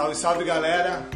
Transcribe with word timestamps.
Salve, 0.00 0.14
salve 0.14 0.44
galera! 0.44 1.06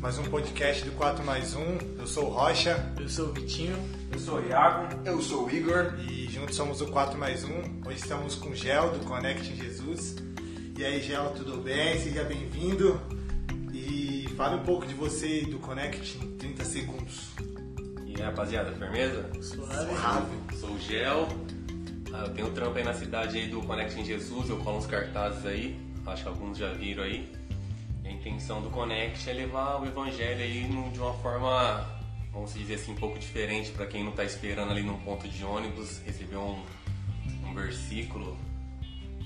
Mais 0.00 0.18
um 0.18 0.24
podcast 0.24 0.84
do 0.84 0.90
4 0.96 1.24
mais 1.24 1.54
1. 1.54 1.78
Eu 2.00 2.04
sou 2.04 2.24
o 2.24 2.30
Rocha. 2.30 2.92
Eu 2.98 3.08
sou 3.08 3.28
o 3.28 3.32
Vitinho. 3.32 3.76
Eu 4.10 4.18
sou 4.18 4.40
o 4.40 4.48
Iago. 4.48 4.88
Eu 5.04 5.22
sou 5.22 5.46
o 5.46 5.50
Igor. 5.52 5.94
E 6.00 6.26
juntos 6.28 6.56
somos 6.56 6.80
o 6.80 6.86
4 6.88 7.16
mais 7.16 7.44
1. 7.44 7.82
Hoje 7.86 7.98
estamos 7.98 8.34
com 8.34 8.48
o 8.48 8.56
Gel 8.56 8.90
do 8.90 9.06
Connect 9.06 9.52
em 9.52 9.54
Jesus. 9.54 10.16
E 10.76 10.84
aí, 10.84 11.00
Gel, 11.00 11.30
tudo 11.36 11.58
bem? 11.58 11.96
Seja 12.00 12.24
bem-vindo. 12.24 13.00
E 13.72 14.28
fale 14.36 14.56
um 14.56 14.64
pouco 14.64 14.84
de 14.84 14.94
você 14.94 15.42
e 15.42 15.46
do 15.46 15.60
Connect 15.60 16.18
em 16.18 16.36
30 16.36 16.64
segundos. 16.64 17.28
E 18.04 18.16
aí, 18.16 18.20
rapaziada, 18.20 18.72
firmeza? 18.72 19.30
Suave. 19.40 19.94
Suave. 19.94 20.58
Sou 20.58 20.70
o 20.70 20.80
Gel. 20.80 21.28
Ah, 22.12 22.24
eu 22.26 22.34
tenho 22.34 22.48
um 22.48 22.52
trampo 22.52 22.76
aí 22.78 22.84
na 22.84 22.94
cidade 22.94 23.38
aí 23.38 23.46
do 23.46 23.62
Connect 23.62 24.00
em 24.00 24.04
Jesus, 24.04 24.50
eu 24.50 24.56
colo 24.58 24.78
uns 24.78 24.86
cartazes 24.86 25.46
aí, 25.46 25.80
acho 26.06 26.22
que 26.22 26.28
alguns 26.28 26.58
já 26.58 26.72
viram 26.72 27.04
aí. 27.04 27.43
Intenção 28.24 28.62
do 28.62 28.70
Connect 28.70 29.28
é 29.28 29.34
levar 29.34 29.82
o 29.82 29.84
evangelho 29.84 30.42
aí 30.42 30.66
de 30.90 30.98
uma 30.98 31.12
forma, 31.12 31.86
vamos 32.32 32.54
dizer 32.54 32.76
assim, 32.76 32.92
um 32.92 32.96
pouco 32.96 33.18
diferente 33.18 33.70
para 33.70 33.86
quem 33.86 34.02
não 34.02 34.12
tá 34.12 34.24
esperando 34.24 34.70
ali 34.70 34.82
num 34.82 34.98
ponto 35.00 35.28
de 35.28 35.44
ônibus, 35.44 36.00
receber 36.06 36.38
um, 36.38 36.58
um 37.44 37.54
versículo. 37.54 38.38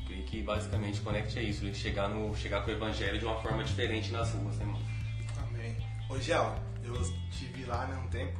Creio 0.04 0.24
que 0.24 0.42
basicamente 0.42 0.98
o 0.98 1.04
Connect 1.04 1.38
é 1.38 1.42
isso, 1.44 1.72
chegar, 1.76 2.08
no, 2.08 2.34
chegar 2.34 2.62
com 2.64 2.72
o 2.72 2.74
evangelho 2.74 3.20
de 3.20 3.24
uma 3.24 3.40
forma 3.40 3.62
diferente 3.62 4.10
nas 4.10 4.32
ruas, 4.32 4.56
né, 4.56 4.64
mano? 4.64 4.84
Amém. 5.46 5.76
Ô, 6.10 6.18
Gel, 6.18 6.56
eu 6.82 6.94
vi 7.54 7.64
lá 7.66 7.86
né, 7.86 8.02
um 8.04 8.08
tempo 8.08 8.36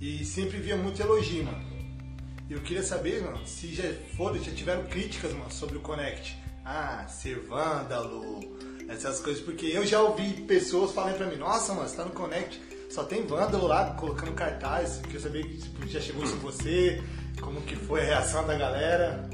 e 0.00 0.24
sempre 0.24 0.56
via 0.56 0.74
muito 0.74 1.02
elogio, 1.02 1.44
mano. 1.44 1.70
Eu 2.48 2.62
queria 2.62 2.82
saber, 2.82 3.22
mano, 3.22 3.46
se 3.46 3.74
já 3.74 3.92
foram, 4.16 4.42
já 4.42 4.52
tiveram 4.52 4.84
críticas, 4.84 5.34
mano, 5.34 5.50
sobre 5.50 5.76
o 5.76 5.80
Connect. 5.80 6.34
Ah, 6.64 7.06
ser 7.08 7.40
vândalo, 7.40 8.40
essas 8.92 9.20
coisas, 9.20 9.42
porque 9.42 9.66
eu 9.66 9.86
já 9.86 10.00
ouvi 10.00 10.42
pessoas 10.42 10.92
falando 10.92 11.16
pra 11.16 11.26
mim, 11.26 11.36
nossa, 11.36 11.72
mano, 11.72 11.88
você 11.88 11.96
tá 11.96 12.04
no 12.04 12.10
Connect, 12.10 12.60
só 12.90 13.04
tem 13.04 13.24
vândalo 13.24 13.66
lá 13.66 13.94
colocando 13.94 14.32
cartaz. 14.32 14.96
Eu 14.98 15.02
queria 15.04 15.20
saber 15.20 15.44
se 15.44 15.88
já 15.88 16.00
chegou 16.00 16.24
isso 16.24 16.34
em 16.34 16.40
você, 16.40 17.02
como 17.40 17.60
que 17.62 17.74
foi 17.74 18.02
a 18.02 18.04
reação 18.04 18.46
da 18.46 18.54
galera. 18.54 19.28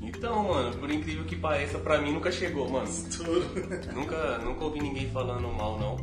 Então, 0.00 0.44
mano, 0.48 0.76
por 0.78 0.90
incrível 0.90 1.24
que 1.24 1.36
pareça, 1.36 1.78
pra 1.78 2.00
mim 2.00 2.12
nunca 2.12 2.32
chegou, 2.32 2.68
mano. 2.70 2.88
Tudo. 3.14 3.46
Nunca, 3.92 4.38
nunca 4.38 4.64
ouvi 4.64 4.80
ninguém 4.80 5.10
falando 5.10 5.48
mal, 5.48 5.78
não. 5.78 5.96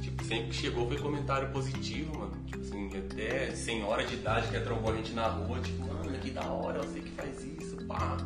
Tipo, 0.00 0.24
sempre 0.24 0.48
que 0.48 0.54
chegou 0.54 0.88
foi 0.88 0.98
comentário 0.98 1.50
positivo, 1.50 2.18
mano. 2.18 2.32
Tipo 2.46 2.62
assim, 2.62 2.90
até 2.96 3.50
senhora 3.50 4.04
de 4.04 4.14
idade 4.14 4.48
que 4.48 4.60
trombou 4.60 4.92
a 4.92 4.96
gente 4.96 5.12
na 5.12 5.28
rua, 5.28 5.60
tipo, 5.60 5.86
mano, 5.86 6.18
que 6.18 6.30
da 6.30 6.46
hora, 6.46 6.78
eu 6.78 6.84
sei 6.84 7.02
que 7.02 7.10
faz 7.10 7.44
isso, 7.44 7.76
pá. 7.86 8.16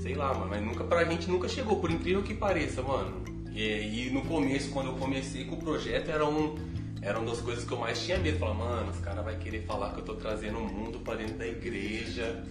Sei 0.00 0.14
lá, 0.14 0.32
mano, 0.32 0.48
mas 0.48 0.62
nunca, 0.62 0.82
pra 0.84 1.04
gente 1.04 1.28
nunca 1.28 1.48
chegou, 1.48 1.78
por 1.78 1.90
incrível 1.90 2.22
que 2.22 2.34
pareça, 2.34 2.82
mano. 2.82 3.22
E, 3.52 4.06
e 4.06 4.10
no 4.10 4.22
começo, 4.22 4.70
quando 4.70 4.86
eu 4.86 4.94
comecei 4.94 5.44
com 5.44 5.56
o 5.56 5.58
projeto, 5.58 6.10
era 6.10 6.26
um, 6.26 6.54
era 7.02 7.18
uma 7.18 7.30
das 7.30 7.40
coisas 7.40 7.64
que 7.64 7.72
eu 7.72 7.78
mais 7.78 8.02
tinha 8.02 8.18
medo. 8.18 8.38
Falar, 8.38 8.54
mano, 8.54 8.90
os 8.90 8.98
caras 9.00 9.24
vão 9.24 9.38
querer 9.38 9.62
falar 9.66 9.92
que 9.92 10.00
eu 10.00 10.04
tô 10.04 10.14
trazendo 10.14 10.58
o 10.58 10.64
mundo 10.64 11.00
pra 11.00 11.16
dentro 11.16 11.36
da 11.36 11.46
igreja. 11.46 12.42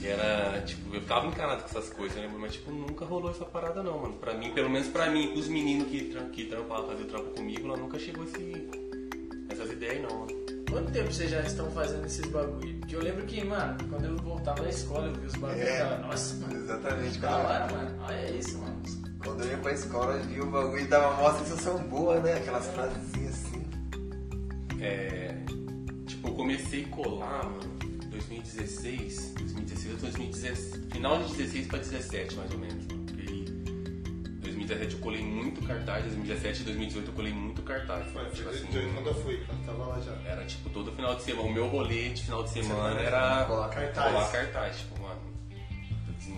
E 0.00 0.06
era, 0.06 0.62
tipo, 0.62 0.94
eu 0.94 1.00
ficava 1.00 1.26
encanado 1.26 1.62
com 1.62 1.68
essas 1.68 1.90
coisas, 1.90 2.16
né? 2.16 2.30
Mas, 2.38 2.54
tipo, 2.54 2.70
nunca 2.70 3.04
rolou 3.04 3.30
essa 3.30 3.44
parada, 3.44 3.82
não, 3.82 3.98
mano. 4.00 4.14
Pra 4.14 4.32
mim, 4.34 4.52
pelo 4.52 4.70
menos 4.70 4.88
pra 4.88 5.10
mim, 5.10 5.34
os 5.34 5.48
meninos 5.48 5.88
que, 5.88 6.14
que 6.32 6.44
trampavam, 6.44 6.88
faziam 6.88 7.08
trampo 7.08 7.30
comigo, 7.30 7.66
lá 7.66 7.76
nunca 7.76 7.98
chegou 7.98 8.24
esse, 8.24 8.68
essas 9.50 9.70
ideias, 9.70 10.02
não, 10.02 10.20
mano. 10.20 10.45
Quanto 10.70 10.90
tempo 10.92 11.12
vocês 11.12 11.30
já 11.30 11.40
estão 11.42 11.70
fazendo 11.70 12.04
esses 12.06 12.26
bagulho? 12.26 12.78
Porque 12.78 12.96
eu 12.96 13.02
lembro 13.02 13.24
que, 13.26 13.44
mano, 13.44 13.76
quando 13.88 14.04
eu 14.04 14.16
voltava 14.16 14.62
da 14.62 14.68
escola, 14.68 15.06
eu 15.06 15.14
vi 15.14 15.26
os 15.26 15.34
bagulho 15.36 15.58
e 15.58 15.62
É. 15.62 15.78
falava, 15.78 16.06
nossa, 16.06 16.34
mano, 16.36 16.54
Exatamente, 16.56 17.18
da 17.18 17.28
cara. 17.28 17.44
hora, 17.64 17.72
mano. 17.74 17.98
Olha 18.02 18.30
isso, 18.30 18.58
mano. 18.58 18.82
Quando 19.24 19.42
eu 19.44 19.50
ia 19.50 19.58
pra 19.58 19.72
escola, 19.72 20.12
eu 20.14 20.24
vi 20.24 20.40
o 20.40 20.46
bagulho 20.50 20.80
e 20.82 20.86
dava 20.86 21.20
uma 21.20 21.38
sensação 21.38 21.78
boa, 21.84 22.20
né? 22.20 22.34
Aquelas 22.34 22.66
frasezinhas 22.66 23.34
assim. 23.34 23.66
É, 24.80 25.34
tipo, 26.06 26.28
eu 26.28 26.34
comecei 26.34 26.84
a 26.84 26.88
colar, 26.88 27.44
mano, 27.44 27.76
2016, 28.10 29.32
2016 29.38 29.94
ou 29.94 30.00
2017, 30.00 30.86
final 30.92 31.22
de 31.22 31.34
16 31.34 31.66
pra 31.68 31.78
17, 31.78 32.36
mais 32.36 32.50
ou 32.52 32.58
menos, 32.58 32.86
mano. 32.86 33.05
Porque 34.66 34.72
aí, 34.74 34.88
2017 34.88 34.94
eu 34.94 35.00
colei 35.00 35.22
muito 35.22 35.62
cartaz, 35.62 36.04
2017 36.04 36.60
e 36.60 36.64
2018 36.64 37.08
eu 37.08 37.14
colei 37.14 37.32
muito 37.32 37.62
cartaz. 37.62 38.12
Foi, 38.12 38.24
tipo 38.30 38.48
assim, 38.48 38.66
18 38.66 38.94
quando 38.94 39.06
eu 39.06 39.14
fui, 39.14 39.36
quando 39.46 39.60
eu 39.60 39.66
tava 39.66 39.86
lá 39.86 40.00
já. 40.00 40.30
Era 40.30 40.44
tipo 40.44 40.70
todo 40.70 40.92
final 40.92 41.14
de 41.14 41.22
semana. 41.22 41.48
O 41.48 41.52
meu 41.52 41.68
rolê 41.68 42.08
de 42.10 42.22
final 42.22 42.42
de 42.42 42.50
semana 42.50 42.74
Semana, 42.90 43.00
era 43.00 43.44
colar 43.44 43.68
cartaz. 43.68 44.12
colar 44.12 44.30
cartaz. 44.32 44.78
Tipo, 44.78 45.00
mano. 45.02 45.20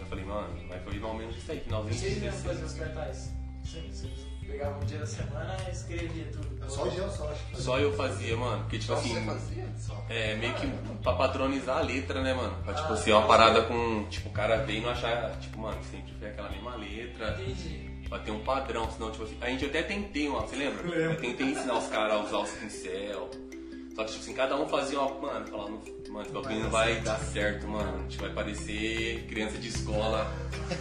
Eu 0.01 0.07
falei, 0.07 0.25
mano, 0.25 0.69
vai 0.69 0.79
foi 0.81 0.93
mais 0.99 1.05
ou 1.13 1.15
menos 1.19 1.37
isso 1.37 1.51
aí, 1.53 1.61
finalzinho 1.61 1.93
de 1.95 1.99
Vocês 2.01 2.13
mesmo 2.23 2.31
16. 2.43 2.47
faziam 2.61 2.67
os 2.67 2.75
cartazes? 2.75 3.33
Sim, 3.65 3.91
vocês 3.91 4.13
pegavam 4.47 4.81
um 4.81 4.85
dia 4.85 4.99
da 4.99 5.07
semana 5.07 5.57
e 5.67 5.71
escrevia 5.71 6.25
tudo. 6.33 6.71
Só 6.71 6.87
o 6.87 6.91
Gel, 6.91 7.11
só 7.11 7.31
acho. 7.31 7.45
que 7.47 7.63
Só 7.63 7.79
eu 7.79 7.93
fazia, 7.95 8.37
mano. 8.37 8.63
Porque, 8.65 8.79
tipo 8.79 8.93
Só 8.93 8.99
assim. 8.99 9.15
você 9.15 9.21
fazia? 9.23 9.67
Só. 9.79 10.05
É, 10.11 10.35
meio 10.37 10.55
que 10.55 10.67
pra 11.03 11.15
patronizar 11.15 11.79
a 11.79 11.81
letra, 11.81 12.23
né, 12.23 12.35
mano? 12.35 12.55
Pra, 12.65 12.75
tipo, 12.75 12.93
Ah, 12.93 12.97
ser 12.97 13.13
uma 13.13 13.27
parada 13.27 13.63
com. 13.63 14.05
Tipo, 14.11 14.29
o 14.29 14.33
cara 14.33 14.57
veio 14.65 14.79
e 14.79 14.83
não 14.83 14.91
achar. 14.91 15.39
Tipo, 15.39 15.59
mano, 15.59 15.79
sempre 15.91 16.13
foi 16.19 16.29
aquela 16.29 16.51
mesma 16.51 16.77
letra. 16.77 17.39
Entendi. 17.41 17.88
Pra 18.09 18.19
ter 18.19 18.31
um 18.31 18.41
padrão, 18.41 18.91
senão, 18.91 19.11
tipo 19.11 19.25
assim. 19.25 19.37
A 19.41 19.47
gente 19.51 19.67
até 19.67 19.83
tentei, 19.83 20.29
mano, 20.29 20.47
você 20.49 20.57
lembra? 20.57 20.83
Lembro. 20.83 21.13
Eu 21.13 21.17
tentei 21.21 21.47
ensinar 21.49 21.79
os 21.79 21.87
caras 21.89 22.13
a 22.13 22.23
usar 22.25 22.39
os 22.39 22.51
pincel. 22.53 23.31
Só 23.95 24.05
que, 24.05 24.11
tipo 24.13 24.23
assim, 24.23 24.33
cada 24.35 24.57
um 24.57 24.69
fazia 24.69 25.01
uma. 25.01 25.11
Mano, 25.21 25.47
falando, 25.49 25.81
mano, 26.09 26.23
esse 26.23 26.33
bagulho 26.33 26.61
não 26.61 26.71
vai 26.71 27.01
dar 27.01 27.19
certo, 27.19 27.67
mano. 27.67 27.97
A 27.99 28.03
gente 28.03 28.19
vai 28.19 28.31
parecer 28.31 29.27
criança 29.29 29.59
de 29.59 29.69
escola. 29.69 30.33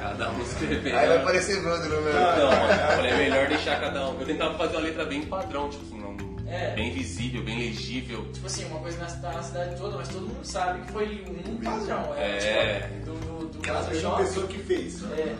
cada 0.00 0.30
um 0.30 0.42
escrevendo. 0.42 0.96
Aí 0.96 1.08
vai 1.08 1.24
parecer 1.24 1.60
vândalo 1.62 2.02
mesmo. 2.02 2.20
Não, 2.20 2.50
mano, 2.50 2.72
eu 2.72 2.96
falei, 2.96 3.10
é 3.12 3.16
melhor 3.16 3.48
deixar 3.48 3.80
cada 3.80 4.08
um. 4.10 4.20
Eu 4.20 4.26
tentava 4.26 4.58
fazer 4.58 4.76
uma 4.76 4.82
letra 4.82 5.04
bem 5.04 5.22
padrão, 5.26 5.68
tipo 5.70 5.84
assim, 5.84 5.98
não- 6.00 6.16
É. 6.52 6.74
bem 6.74 6.92
visível, 6.92 7.42
bem 7.42 7.58
legível. 7.58 8.24
Tipo 8.32 8.46
assim, 8.46 8.64
uma 8.66 8.80
coisa 8.80 8.98
na, 8.98 9.06
tá 9.06 9.32
na 9.32 9.42
cidade 9.42 9.76
toda, 9.76 9.96
mas 9.96 10.08
todo 10.08 10.22
mundo 10.26 10.44
sabe 10.44 10.84
que 10.86 10.92
foi 10.92 11.24
um 11.48 11.56
padrão. 11.58 12.14
É. 12.16 12.80
Tipo, 12.80 13.04
do, 13.06 13.48
do, 13.48 13.58
do 13.60 13.94
shopping. 14.00 14.24
pessoa 14.24 14.46
que 14.46 14.58
fez. 14.58 15.02
É. 15.12 15.34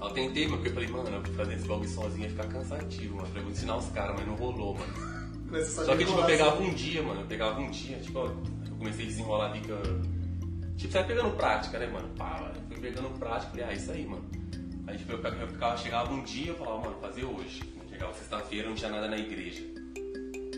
Eu 0.00 0.10
tentei, 0.10 0.48
mas 0.48 0.56
porque 0.56 0.68
eu 0.68 0.74
falei, 0.74 0.88
mano, 0.88 1.10
eu 1.10 1.34
fazer 1.34 1.54
esse 1.54 1.68
bagulho 1.68 1.88
sozinho 1.88 2.24
ia 2.24 2.30
ficar 2.30 2.48
cansativo, 2.48 3.16
mano. 3.16 3.26
Eu 3.26 3.28
falei, 3.28 3.42
vou 3.42 3.52
ensinar 3.52 3.76
os 3.76 3.88
caras, 3.90 4.16
mas 4.16 4.26
não 4.26 4.34
rolou, 4.34 4.74
mano. 4.74 5.64
Só 5.64 5.96
que, 5.96 6.04
tipo, 6.04 6.18
eu 6.18 6.26
pegava 6.26 6.54
assim. 6.54 6.68
um 6.68 6.74
dia, 6.74 7.02
mano. 7.02 7.20
Eu 7.20 7.26
pegava 7.26 7.60
um 7.60 7.70
dia, 7.70 7.98
tipo, 7.98 8.18
eu 8.18 8.36
comecei 8.78 9.04
a 9.04 9.08
desenrolar 9.08 9.50
ali 9.50 9.60
que 9.60 9.70
eu... 9.70 9.82
Tipo, 10.76 10.92
sai 10.92 11.06
pegando 11.06 11.36
prática, 11.36 11.78
né, 11.78 11.86
mano? 11.86 12.08
Pá, 12.16 12.52
eu 12.54 12.62
fui 12.68 12.78
pegando 12.80 13.10
prática, 13.18 13.50
falei, 13.50 13.66
ah, 13.66 13.72
isso 13.74 13.90
aí, 13.92 14.06
mano. 14.06 14.24
Aí, 14.86 14.96
tipo, 14.96 15.12
eu 15.12 15.18
eu 15.18 15.48
ficava, 15.48 15.76
chegava 15.76 16.12
um 16.12 16.22
dia, 16.22 16.48
eu 16.48 16.56
falava, 16.56 16.78
mano, 16.78 16.96
fazer 17.00 17.24
hoje. 17.24 17.62
Chegava 17.90 18.14
sexta-feira, 18.14 18.68
não 18.68 18.74
tinha 18.74 18.90
nada 18.90 19.08
na 19.08 19.18
igreja. 19.18 19.62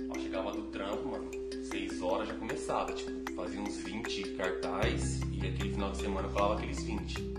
Ó, 0.09 0.19
chegava 0.21 0.53
do 0.53 0.63
trampo, 0.71 1.09
mano, 1.09 1.29
seis 1.65 2.01
horas 2.01 2.29
já 2.29 2.35
começava, 2.35 2.93
tipo, 2.93 3.11
fazia 3.35 3.61
uns 3.61 3.79
20 3.79 4.23
cartaz 4.37 5.21
e 5.33 5.39
aquele 5.39 5.73
final 5.73 5.91
de 5.91 5.99
semana 5.99 6.29
eu 6.29 6.33
falava 6.33 6.55
aqueles 6.55 6.83
20. 6.85 7.32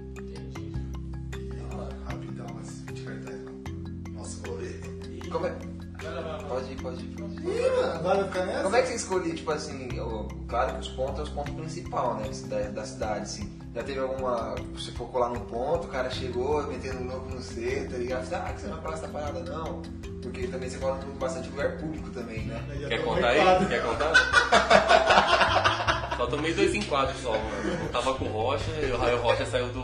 Ir. 6.91 7.03
Ih, 7.03 7.81
mano, 7.81 7.93
agora 7.93 8.15
vai 8.17 8.25
ficar 8.27 8.45
nessa? 8.45 8.63
Como 8.63 8.75
é 8.75 8.81
que 8.81 8.87
você 8.89 8.95
escolheu, 8.95 9.35
tipo 9.35 9.51
assim, 9.51 9.87
o- 9.99 10.27
claro 10.47 10.73
que 10.73 10.79
os 10.81 10.87
pontos 10.89 11.19
é 11.19 11.23
os 11.23 11.29
pontos 11.29 11.53
principais, 11.53 12.43
né, 12.43 12.63
da, 12.63 12.69
da 12.69 12.85
cidade, 12.85 13.21
assim. 13.21 13.49
Já 13.75 13.81
teve 13.81 13.99
alguma, 13.99 14.53
você 14.75 14.91
focou 14.91 15.19
lá 15.19 15.29
num 15.29 15.39
ponto, 15.39 15.87
o 15.87 15.89
cara 15.89 16.09
chegou 16.11 16.61
metendo 16.67 16.99
um 16.99 17.07
louco 17.07 17.29
no 17.33 17.41
C, 17.41 17.87
tá 17.89 17.97
ligado? 17.97 18.31
Ah, 18.33 18.53
que 18.53 18.61
você 18.61 18.67
não 18.67 18.79
fala 18.81 18.93
essa 18.93 19.07
parada, 19.07 19.39
não. 19.39 19.81
Porque 20.21 20.47
também 20.47 20.69
você 20.69 20.77
fala 20.77 20.99
em 21.03 21.17
bastante 21.17 21.49
lugar 21.49 21.77
público 21.77 22.09
também, 22.11 22.45
né? 22.45 22.63
Já 22.79 22.87
Quer 22.87 23.03
contar 23.03 23.27
aí? 23.29 23.65
Quer 23.67 23.81
contar? 23.83 24.13
só 26.17 26.27
tomei 26.27 26.53
dois 26.53 26.73
enquadros 26.75 27.19
só, 27.21 27.31
mano. 27.31 27.79
Eu 27.83 27.89
tava 27.89 28.13
com 28.13 28.25
o 28.25 28.31
Rocha 28.31 28.71
e 28.81 28.91
o 28.91 28.97
Raio 28.97 29.19
Rocha 29.21 29.45
saiu 29.47 29.67
do, 29.69 29.81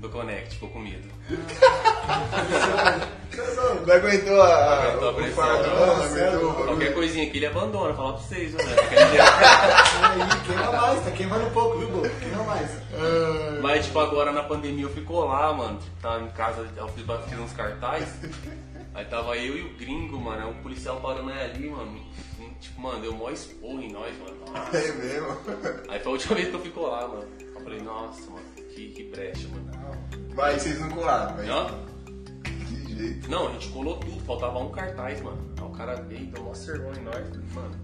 do 0.00 0.08
Connect, 0.08 0.54
ficou 0.54 0.70
com 0.70 0.78
medo. 0.78 1.08
Não 3.86 3.94
aguentou 3.94 4.40
a, 4.42 4.82
Aguentou 4.82 5.08
a 5.10 5.12
pressão, 5.12 5.44
não. 5.44 5.62
não, 5.62 5.86
não 5.86 6.02
aguentou 6.02 6.54
Qualquer 6.64 6.94
coisinha 6.94 7.26
aqui 7.26 7.38
ele 7.38 7.46
abandona, 7.46 7.94
falar 7.94 8.14
pra 8.14 8.22
vocês, 8.22 8.54
né? 8.54 8.64
Aí, 10.02 10.40
queima 10.46 10.72
mais, 10.72 11.04
tá 11.04 11.10
queimando 11.10 11.46
um 11.46 11.50
pouco, 11.50 11.78
viu, 11.78 11.88
Bo? 11.88 12.02
Queima 12.18 12.44
mais. 12.44 12.70
Mas, 13.62 13.86
tipo, 13.86 13.98
agora 13.98 14.32
na 14.32 14.42
pandemia 14.42 14.84
eu 14.84 14.90
fico 14.90 15.20
lá, 15.20 15.52
mano. 15.52 15.78
Tipo, 15.78 16.00
tava 16.00 16.24
em 16.24 16.30
casa, 16.30 16.66
eu 16.76 16.88
fiz, 16.88 17.04
fiz 17.28 17.38
uns 17.38 17.52
cartazes. 17.52 18.08
Aí 18.94 19.04
tava 19.04 19.36
eu 19.36 19.56
e 19.56 19.62
o 19.62 19.76
gringo, 19.76 20.18
mano. 20.18 20.46
Aí 20.46 20.50
o 20.50 20.62
policial 20.62 21.00
parando 21.00 21.30
aí 21.30 21.50
ali, 21.50 21.68
mano. 21.70 22.00
Tipo, 22.60 22.80
mano, 22.80 23.00
deu 23.00 23.14
mó 23.14 23.30
esporro 23.30 23.80
em 23.80 23.92
nós, 23.92 24.14
mano. 24.18 24.36
Nossa. 24.46 24.76
É 24.76 24.92
mesmo. 24.92 25.36
Aí 25.88 26.00
foi 26.00 26.08
a 26.08 26.14
última 26.14 26.34
vez 26.34 26.48
que 26.48 26.54
eu 26.54 26.60
fico 26.60 26.80
lá, 26.82 27.06
mano. 27.06 27.24
Eu 27.40 27.60
falei, 27.60 27.80
nossa, 27.80 28.30
mano, 28.30 28.44
que, 28.74 28.88
que 28.90 29.04
brecha, 29.04 29.48
mano. 29.48 29.70
Mas 30.34 30.62
vocês 30.62 30.80
não 30.80 30.88
colaram, 30.90 31.36
mas 31.36 31.48
Hã? 31.48 31.66
que 32.44 32.94
jeito. 32.94 33.30
Não, 33.30 33.48
a 33.48 33.52
gente 33.52 33.68
colou 33.68 33.96
tudo, 33.98 34.20
faltava 34.24 34.58
um 34.58 34.70
cartaz, 34.70 35.20
mano. 35.22 35.38
Aí 35.58 35.64
o 35.64 35.70
cara 35.70 35.96
veio, 36.02 36.26
deu 36.26 36.42
mó 36.44 36.54
sermão 36.54 36.92
em 36.94 37.02
nós, 37.02 37.28
mano. 37.54 37.74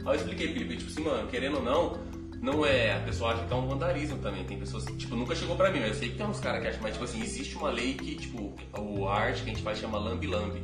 Aí 0.00 0.06
eu 0.06 0.14
expliquei 0.14 0.52
Felipe, 0.52 0.76
tipo 0.76 0.90
assim, 0.90 1.02
mano, 1.04 1.28
querendo 1.28 1.56
ou 1.56 1.62
não, 1.62 1.98
não 2.40 2.64
é. 2.64 2.96
A 2.96 3.00
pessoa 3.00 3.32
acha 3.32 3.44
que 3.44 3.52
é 3.52 3.56
um 3.56 3.66
vandalismo 3.66 4.18
também. 4.18 4.44
Tem 4.44 4.58
pessoas, 4.58 4.84
tipo, 4.96 5.14
nunca 5.14 5.34
chegou 5.34 5.56
pra 5.56 5.70
mim, 5.70 5.80
mas 5.80 5.88
eu 5.90 5.94
sei 5.94 6.08
que 6.10 6.16
tem 6.16 6.26
uns 6.26 6.40
caras 6.40 6.62
que 6.62 6.68
acham, 6.68 6.82
mas 6.82 6.92
tipo 6.92 7.04
assim, 7.04 7.22
existe 7.22 7.56
uma 7.56 7.70
lei 7.70 7.94
que, 7.94 8.14
tipo, 8.16 8.54
o 8.78 9.08
arte 9.08 9.42
que 9.42 9.50
a 9.50 9.54
gente 9.54 9.62
faz 9.62 9.78
chama 9.78 9.98
lambi-lambi. 9.98 10.62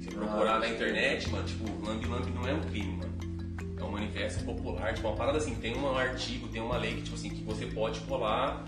Se 0.00 0.08
procurar 0.08 0.58
na 0.58 0.68
internet, 0.68 1.28
mano, 1.30 1.44
tipo, 1.44 1.86
lambi-lambi 1.86 2.30
não 2.32 2.46
é 2.46 2.54
um 2.54 2.60
crime, 2.60 2.96
mano. 2.96 3.19
É 3.80 3.84
um 3.84 3.90
manifesto 3.90 4.44
popular, 4.44 4.92
tipo, 4.94 5.08
uma 5.08 5.16
parada 5.16 5.38
assim, 5.38 5.54
tem 5.54 5.76
um 5.76 5.96
artigo, 5.96 6.46
tem 6.48 6.60
uma 6.60 6.76
lei 6.76 6.96
que, 6.96 7.02
tipo 7.02 7.16
assim, 7.16 7.30
que 7.30 7.42
você 7.42 7.66
pode 7.66 7.98
colar 8.00 8.64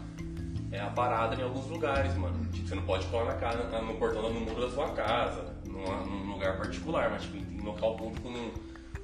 é, 0.70 0.80
a 0.80 0.86
parada 0.86 1.34
em 1.36 1.42
alguns 1.44 1.66
lugares, 1.66 2.14
mano. 2.16 2.44
Tipo, 2.52 2.66
você 2.68 2.74
não 2.74 2.82
pode 2.84 3.06
colar 3.08 3.26
na 3.26 3.34
casa, 3.34 3.62
no 3.82 3.94
portão, 3.94 4.22
no 4.32 4.40
muro 4.40 4.60
da 4.62 4.70
sua 4.70 4.88
casa, 4.90 5.54
numa- 5.66 6.00
num 6.06 6.32
lugar 6.32 6.56
particular, 6.56 7.10
mas 7.10 7.22
tipo, 7.22 7.36
em 7.36 7.60
local 7.60 7.94
público 7.96 8.30
não, 8.30 8.50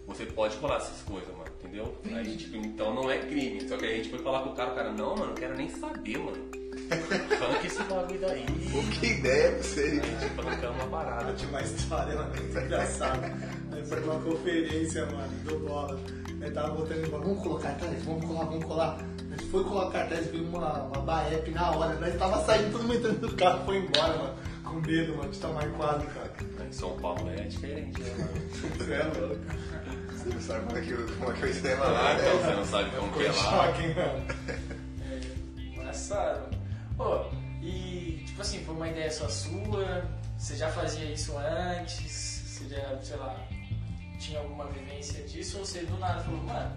você 0.06 0.24
pode 0.24 0.56
colar 0.56 0.76
essas 0.78 1.02
coisas, 1.02 1.28
mano, 1.36 1.50
entendeu? 1.62 1.94
Aí, 2.14 2.36
tipo, 2.38 2.56
então 2.56 2.94
não 2.94 3.10
é 3.10 3.18
crime. 3.18 3.68
Só 3.68 3.76
que 3.76 3.84
aí 3.84 3.92
a 3.92 3.96
gente 3.98 4.08
foi 4.08 4.18
falar 4.20 4.40
com 4.44 4.50
o 4.50 4.54
cara, 4.54 4.72
o 4.72 4.74
cara, 4.74 4.90
não, 4.92 5.10
mano, 5.14 5.26
não 5.26 5.34
quero 5.34 5.54
nem 5.54 5.68
saber, 5.68 6.16
mano. 6.18 6.48
Falando 7.38 7.60
que 7.60 7.66
esse 7.66 7.82
bagulho 7.82 8.18
daí. 8.20 8.46
Pô, 8.72 8.78
que 8.98 9.06
ideia 9.06 9.50
pra 9.52 9.62
você. 9.62 10.00
Tipo, 10.00 10.40
arrancando 10.40 10.72
uma 10.72 10.86
parada. 10.86 11.32
Tinha 11.34 11.50
uma 11.50 11.60
história 11.60 12.14
lá 12.14 12.30
engraçada. 12.64 13.28
Foi 13.88 14.00
numa 14.00 14.20
conferência, 14.20 15.06
mano, 15.06 15.32
do 15.44 15.58
bola. 15.60 15.98
Aí 16.42 16.50
tava 16.50 16.74
botando 16.74 17.04
em 17.04 17.10
bola, 17.10 17.24
vamos 17.24 17.42
colocar 17.42 17.68
cartaz, 17.70 18.04
vamos 18.04 18.24
colar, 18.26 18.44
vamos 18.44 18.64
colar. 18.64 18.98
A 18.98 19.36
gente 19.36 19.50
foi 19.50 19.64
colar 19.64 19.90
cartaz, 19.90 20.26
veio 20.26 20.44
uma, 20.44 20.82
uma 20.82 21.00
baep 21.00 21.50
na 21.50 21.70
hora. 21.70 21.94
Nós 21.94 22.14
tava 22.16 22.44
saindo, 22.44 22.72
todo 22.72 22.82
mundo 22.82 22.96
entrando 22.96 23.20
do 23.20 23.34
carro, 23.34 23.64
foi 23.64 23.78
embora, 23.78 24.18
mano. 24.18 24.34
Com 24.64 24.80
medo, 24.80 25.16
mano, 25.16 25.30
de 25.30 25.38
tomar 25.38 25.68
quadro, 25.70 26.06
cara. 26.08 26.32
Em 26.68 26.72
São 26.72 26.90
Paulo 26.98 27.30
é 27.30 27.36
diferente, 27.44 28.02
né, 28.02 28.14
mano? 28.18 28.76
Você 28.76 28.92
é 28.92 29.04
louco. 29.04 29.68
Você 30.12 30.28
não 30.34 30.40
sabe 30.40 30.66
como 30.66 30.78
é 30.78 30.80
que, 30.82 30.94
como 30.94 31.30
é, 31.30 31.34
que 31.34 31.44
o 31.44 31.48
sistema 31.48 31.84
lá, 31.86 32.14
né? 32.14 32.22
você 32.22 32.54
não 32.54 32.64
sabe 32.66 32.90
como 32.96 33.12
que 33.12 33.24
é 33.24 33.28
lá. 33.28 33.32
choque, 33.32 33.82
hein, 33.82 33.94
mano. 33.94 34.26
É, 35.00 35.78
engraçado. 35.78 36.56
Pô, 36.96 37.24
e 37.62 38.24
tipo 38.26 38.42
assim, 38.42 38.64
foi 38.64 38.74
uma 38.74 38.88
ideia 38.88 39.10
só 39.10 39.28
sua? 39.28 40.04
Você 40.36 40.56
já 40.56 40.68
fazia 40.68 41.04
isso 41.06 41.34
antes? 41.38 42.42
Você 42.46 42.68
já, 42.68 42.98
sei 43.02 43.16
lá, 43.16 43.36
tinha 44.18 44.40
alguma 44.40 44.66
vivência 44.66 45.22
disso? 45.24 45.58
Ou 45.58 45.64
você 45.64 45.80
do 45.80 45.96
nada 45.98 46.20
falou, 46.22 46.42
mano, 46.42 46.72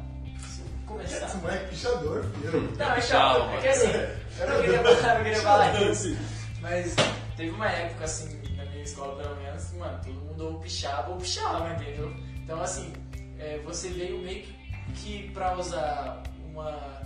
começar. 0.86 1.26
Esse 1.26 1.38
moleque 1.38 1.70
pichador, 1.70 2.24
filho. 2.26 2.74
Não, 2.78 2.92
é 2.94 3.02
chato, 3.02 3.50
é 3.50 3.62
que 3.62 3.68
assim, 3.68 3.92
eu 4.40 4.50
não 4.50 4.62
queria, 4.62 4.78
eu 4.78 4.84
não 4.84 5.18
queria 5.24 5.42
falar 5.42 5.82
isso. 5.82 6.18
Mas 6.62 6.96
teve 7.36 7.50
uma 7.52 7.70
época, 7.70 8.04
assim, 8.06 8.42
na 8.56 8.66
minha 8.66 8.84
escola, 8.84 9.22
pelo 9.22 9.36
menos, 9.38 9.72
mano, 9.74 10.00
todo 10.04 10.14
mundo 10.14 10.46
ou 10.48 10.60
pichava 10.60 11.12
ou 11.12 11.18
pichava, 11.18 11.74
entendeu? 11.74 12.14
Então, 12.44 12.62
assim, 12.62 12.94
é, 13.40 13.60
você 13.60 13.90
veio 13.90 14.20
meio 14.20 14.44
que, 14.44 14.54
que 14.96 15.30
pra 15.32 15.58
usar 15.58 16.22
uma. 16.46 17.02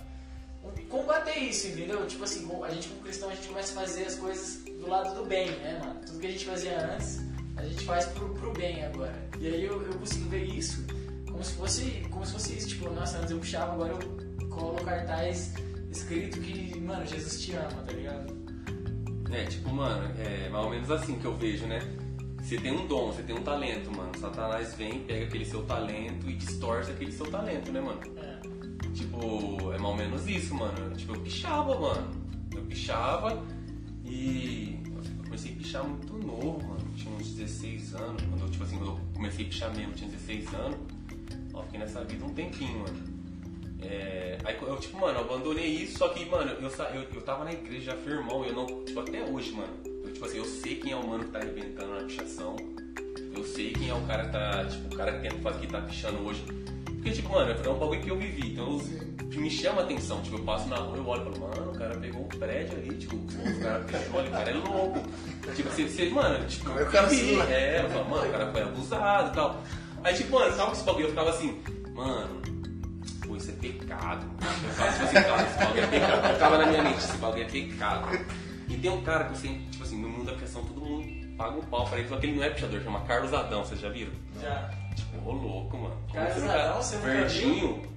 um- 0.62 0.86
combater 0.88 1.38
isso, 1.38 1.68
entendeu? 1.68 2.06
Tipo 2.06 2.24
assim, 2.24 2.48
a 2.62 2.70
gente 2.70 2.88
como 2.88 3.00
cristão, 3.00 3.30
a 3.30 3.34
gente 3.34 3.48
começa 3.48 3.72
a 3.72 3.82
fazer 3.82 4.04
as 4.06 4.14
coisas 4.16 4.62
do 4.64 4.88
lado 4.88 5.14
do 5.14 5.24
bem, 5.24 5.50
né, 5.50 5.78
mano? 5.82 6.00
Tudo 6.04 6.18
que 6.20 6.26
a 6.26 6.30
gente 6.30 6.44
fazia 6.44 6.78
antes, 6.92 7.20
a 7.56 7.64
gente 7.64 7.84
faz 7.84 8.06
pro, 8.06 8.28
pro 8.30 8.52
bem 8.52 8.84
agora. 8.84 9.14
E 9.38 9.46
aí 9.46 9.64
eu, 9.64 9.82
eu 9.82 9.94
consigo 9.94 10.28
ver 10.28 10.44
isso 10.44 10.84
como 11.30 11.44
se 11.44 11.52
fosse, 11.52 12.06
como 12.10 12.24
se 12.24 12.32
fosse 12.32 12.56
isso, 12.56 12.68
tipo, 12.68 12.90
nossa, 12.90 13.18
antes 13.18 13.30
eu 13.30 13.38
pichava, 13.38 13.72
agora 13.72 13.92
eu 13.92 14.48
colo 14.48 14.82
cartaz 14.84 15.52
escrito 15.90 16.40
que, 16.40 16.78
mano, 16.80 17.04
Jesus 17.06 17.42
te 17.42 17.52
ama, 17.52 17.82
tá 17.84 17.92
ligado? 17.92 18.34
É, 19.30 19.44
tipo, 19.44 19.70
mano, 19.70 20.14
é 20.18 20.48
mais 20.48 20.64
ou 20.64 20.70
menos 20.70 20.90
assim 20.90 21.18
que 21.18 21.24
eu 21.24 21.36
vejo, 21.36 21.66
né? 21.66 21.80
Você 22.40 22.58
tem 22.58 22.72
um 22.72 22.86
dom, 22.86 23.12
você 23.12 23.22
tem 23.22 23.36
um 23.36 23.42
talento, 23.42 23.90
mano. 23.94 24.16
Satanás 24.18 24.74
vem, 24.74 25.00
pega 25.00 25.26
aquele 25.26 25.44
seu 25.44 25.64
talento 25.64 26.30
e 26.30 26.34
distorce 26.34 26.92
aquele 26.92 27.10
seu 27.10 27.26
talento, 27.26 27.72
né, 27.72 27.80
mano? 27.80 28.00
É. 28.16 28.36
Tipo, 28.94 29.72
é 29.72 29.78
mais 29.78 29.82
ou 29.82 29.96
menos 29.96 30.28
isso, 30.28 30.54
mano. 30.54 30.94
Tipo, 30.96 31.16
eu 31.16 31.20
pichava, 31.22 31.78
mano. 31.78 32.10
Eu 32.54 32.62
pichava 32.62 33.44
e 34.04 34.80
eu 34.84 35.24
comecei 35.24 35.52
a 35.52 35.56
pichar 35.56 35.84
muito 35.84 36.16
novo, 36.18 36.62
mano. 36.66 36.75
Tinha 36.96 37.14
uns 37.14 37.28
16 37.34 37.94
anos. 37.94 38.22
Quando 38.22 38.42
eu, 38.42 38.50
tipo 38.50 38.64
assim, 38.64 38.80
eu 38.80 38.98
comecei 39.14 39.44
a 39.44 39.48
pichar 39.48 39.76
mesmo, 39.76 39.92
tinha 39.92 40.10
16 40.10 40.54
anos. 40.54 40.78
Ó, 41.52 41.62
fiquei 41.62 41.80
nessa 41.80 42.04
vida 42.04 42.24
um 42.24 42.34
tempinho, 42.34 42.80
mano. 42.80 43.16
É, 43.82 44.38
aí 44.44 44.56
eu, 44.60 44.76
tipo, 44.78 44.98
mano, 44.98 45.18
eu 45.18 45.24
abandonei 45.24 45.66
isso, 45.66 45.98
só 45.98 46.08
que, 46.08 46.24
mano, 46.24 46.50
eu, 46.50 46.68
eu, 46.68 47.02
eu 47.02 47.22
tava 47.22 47.44
na 47.44 47.52
igreja 47.52 47.92
já 47.92 47.96
firmão, 47.96 48.44
eu 48.44 48.54
não, 48.54 48.66
tipo, 48.84 48.98
até 48.98 49.22
hoje, 49.22 49.52
mano. 49.52 49.72
Eu, 49.84 50.12
tipo 50.12 50.24
assim, 50.24 50.38
eu 50.38 50.44
sei 50.44 50.76
quem 50.76 50.92
é 50.92 50.96
o 50.96 51.06
mano 51.06 51.24
que 51.24 51.30
tá 51.30 51.38
arrebentando 51.38 51.94
na 51.94 52.04
pichação. 52.04 52.56
Eu 53.34 53.44
sei 53.44 53.72
quem 53.72 53.90
é 53.90 53.94
o 53.94 54.00
cara 54.06 54.24
que 54.24 54.32
tá, 54.32 54.64
tipo, 54.64 54.94
o 54.94 54.96
cara 54.96 55.20
que 55.20 55.30
fazer 55.40 55.60
que 55.60 55.66
tá 55.66 55.80
pichando 55.82 56.18
hoje. 56.26 56.42
Porque, 57.06 57.22
tipo, 57.22 57.32
mano, 57.32 57.52
é 57.64 57.68
um 57.68 57.78
bagulho 57.78 58.00
que 58.00 58.08
eu 58.10 58.18
vivi, 58.18 58.52
então 58.52 58.66
eu- 58.66 59.40
me 59.40 59.48
chama 59.48 59.82
a 59.82 59.84
atenção. 59.84 60.20
Tipo, 60.22 60.38
eu 60.38 60.42
passo 60.44 60.66
na 60.68 60.74
rua, 60.76 60.96
eu 60.96 61.06
olho 61.06 61.20
e 61.22 61.24
falo, 61.38 61.40
mano, 61.54 61.70
o 61.70 61.78
cara 61.78 61.94
pegou 61.98 62.22
um 62.22 62.28
prédio 62.28 62.78
ali, 62.78 62.94
tipo, 62.96 63.14
o 63.14 63.60
cara 63.62 63.78
pichou 63.84 64.18
ali, 64.18 64.28
o 64.28 64.32
cara 64.32 64.50
é 64.50 64.54
louco. 64.54 65.00
Tipo, 65.54 65.70
você, 65.70 65.88
você 65.88 66.08
mano, 66.10 66.44
tipo, 66.46 66.64
Como 66.64 66.80
é 66.80 66.82
que 66.82 66.88
o 66.88 66.92
cara 66.92 67.06
vivi. 67.06 67.34
se- 67.36 67.52
É, 67.52 67.82
eu 67.84 67.90
falo, 67.90 68.08
mano, 68.10 68.28
o 68.28 68.32
cara 68.32 68.50
foi 68.50 68.62
abusado 68.62 69.30
e 69.30 69.34
tal. 69.36 69.62
Aí, 70.02 70.14
tipo, 70.16 70.32
mano, 70.32 70.56
sabe 70.56 70.72
esse 70.72 70.82
bagulho? 70.84 71.04
Eu 71.04 71.08
ficava 71.10 71.30
assim, 71.30 71.62
mano, 71.94 72.42
pô, 73.24 73.36
isso 73.36 73.50
é 73.50 73.54
pecado. 73.54 74.26
mano. 74.26 74.38
Eu 74.64 74.70
ficava 74.70 74.92
tipo 74.92 75.04
assim, 75.04 75.14
cara, 75.14 75.42
esse 75.46 75.58
bagulho 75.58 75.80
é 75.82 75.86
pecado. 75.86 76.26
Eu 76.32 76.38
tava 76.40 76.58
na 76.58 76.66
minha 76.66 76.82
mente, 76.82 76.98
esse 76.98 77.16
bagulho 77.18 77.42
é 77.42 77.46
pecado. 77.46 78.18
E 78.68 78.76
tem 78.78 78.90
um 78.90 79.02
cara 79.02 79.24
que 79.26 79.38
você, 79.38 79.48
tipo 79.70 79.84
assim, 79.84 80.00
no 80.02 80.08
mundo 80.08 80.24
da 80.26 80.34
criação, 80.34 80.64
todo 80.64 80.80
mundo 80.80 81.36
paga 81.36 81.56
um 81.56 81.62
pau 81.62 81.86
pra 81.86 82.00
ele, 82.00 82.08
só 82.08 82.16
que 82.16 82.26
ele 82.26 82.34
não 82.36 82.42
é 82.42 82.50
pichador, 82.50 82.80
chama 82.82 83.00
Carlos 83.02 83.32
Adão, 83.32 83.64
vocês 83.64 83.78
já 83.80 83.90
viram? 83.90 84.10
Já. 84.42 84.70
Tipo, 84.96 85.28
ô 85.28 85.32
louco, 85.32 85.76
mano. 85.76 85.96
Carlos 86.12 86.34
Como 86.34 86.50
Adão, 86.50 86.82
você 86.82 86.96
nunca 86.96 87.08
verdinho. 87.12 87.96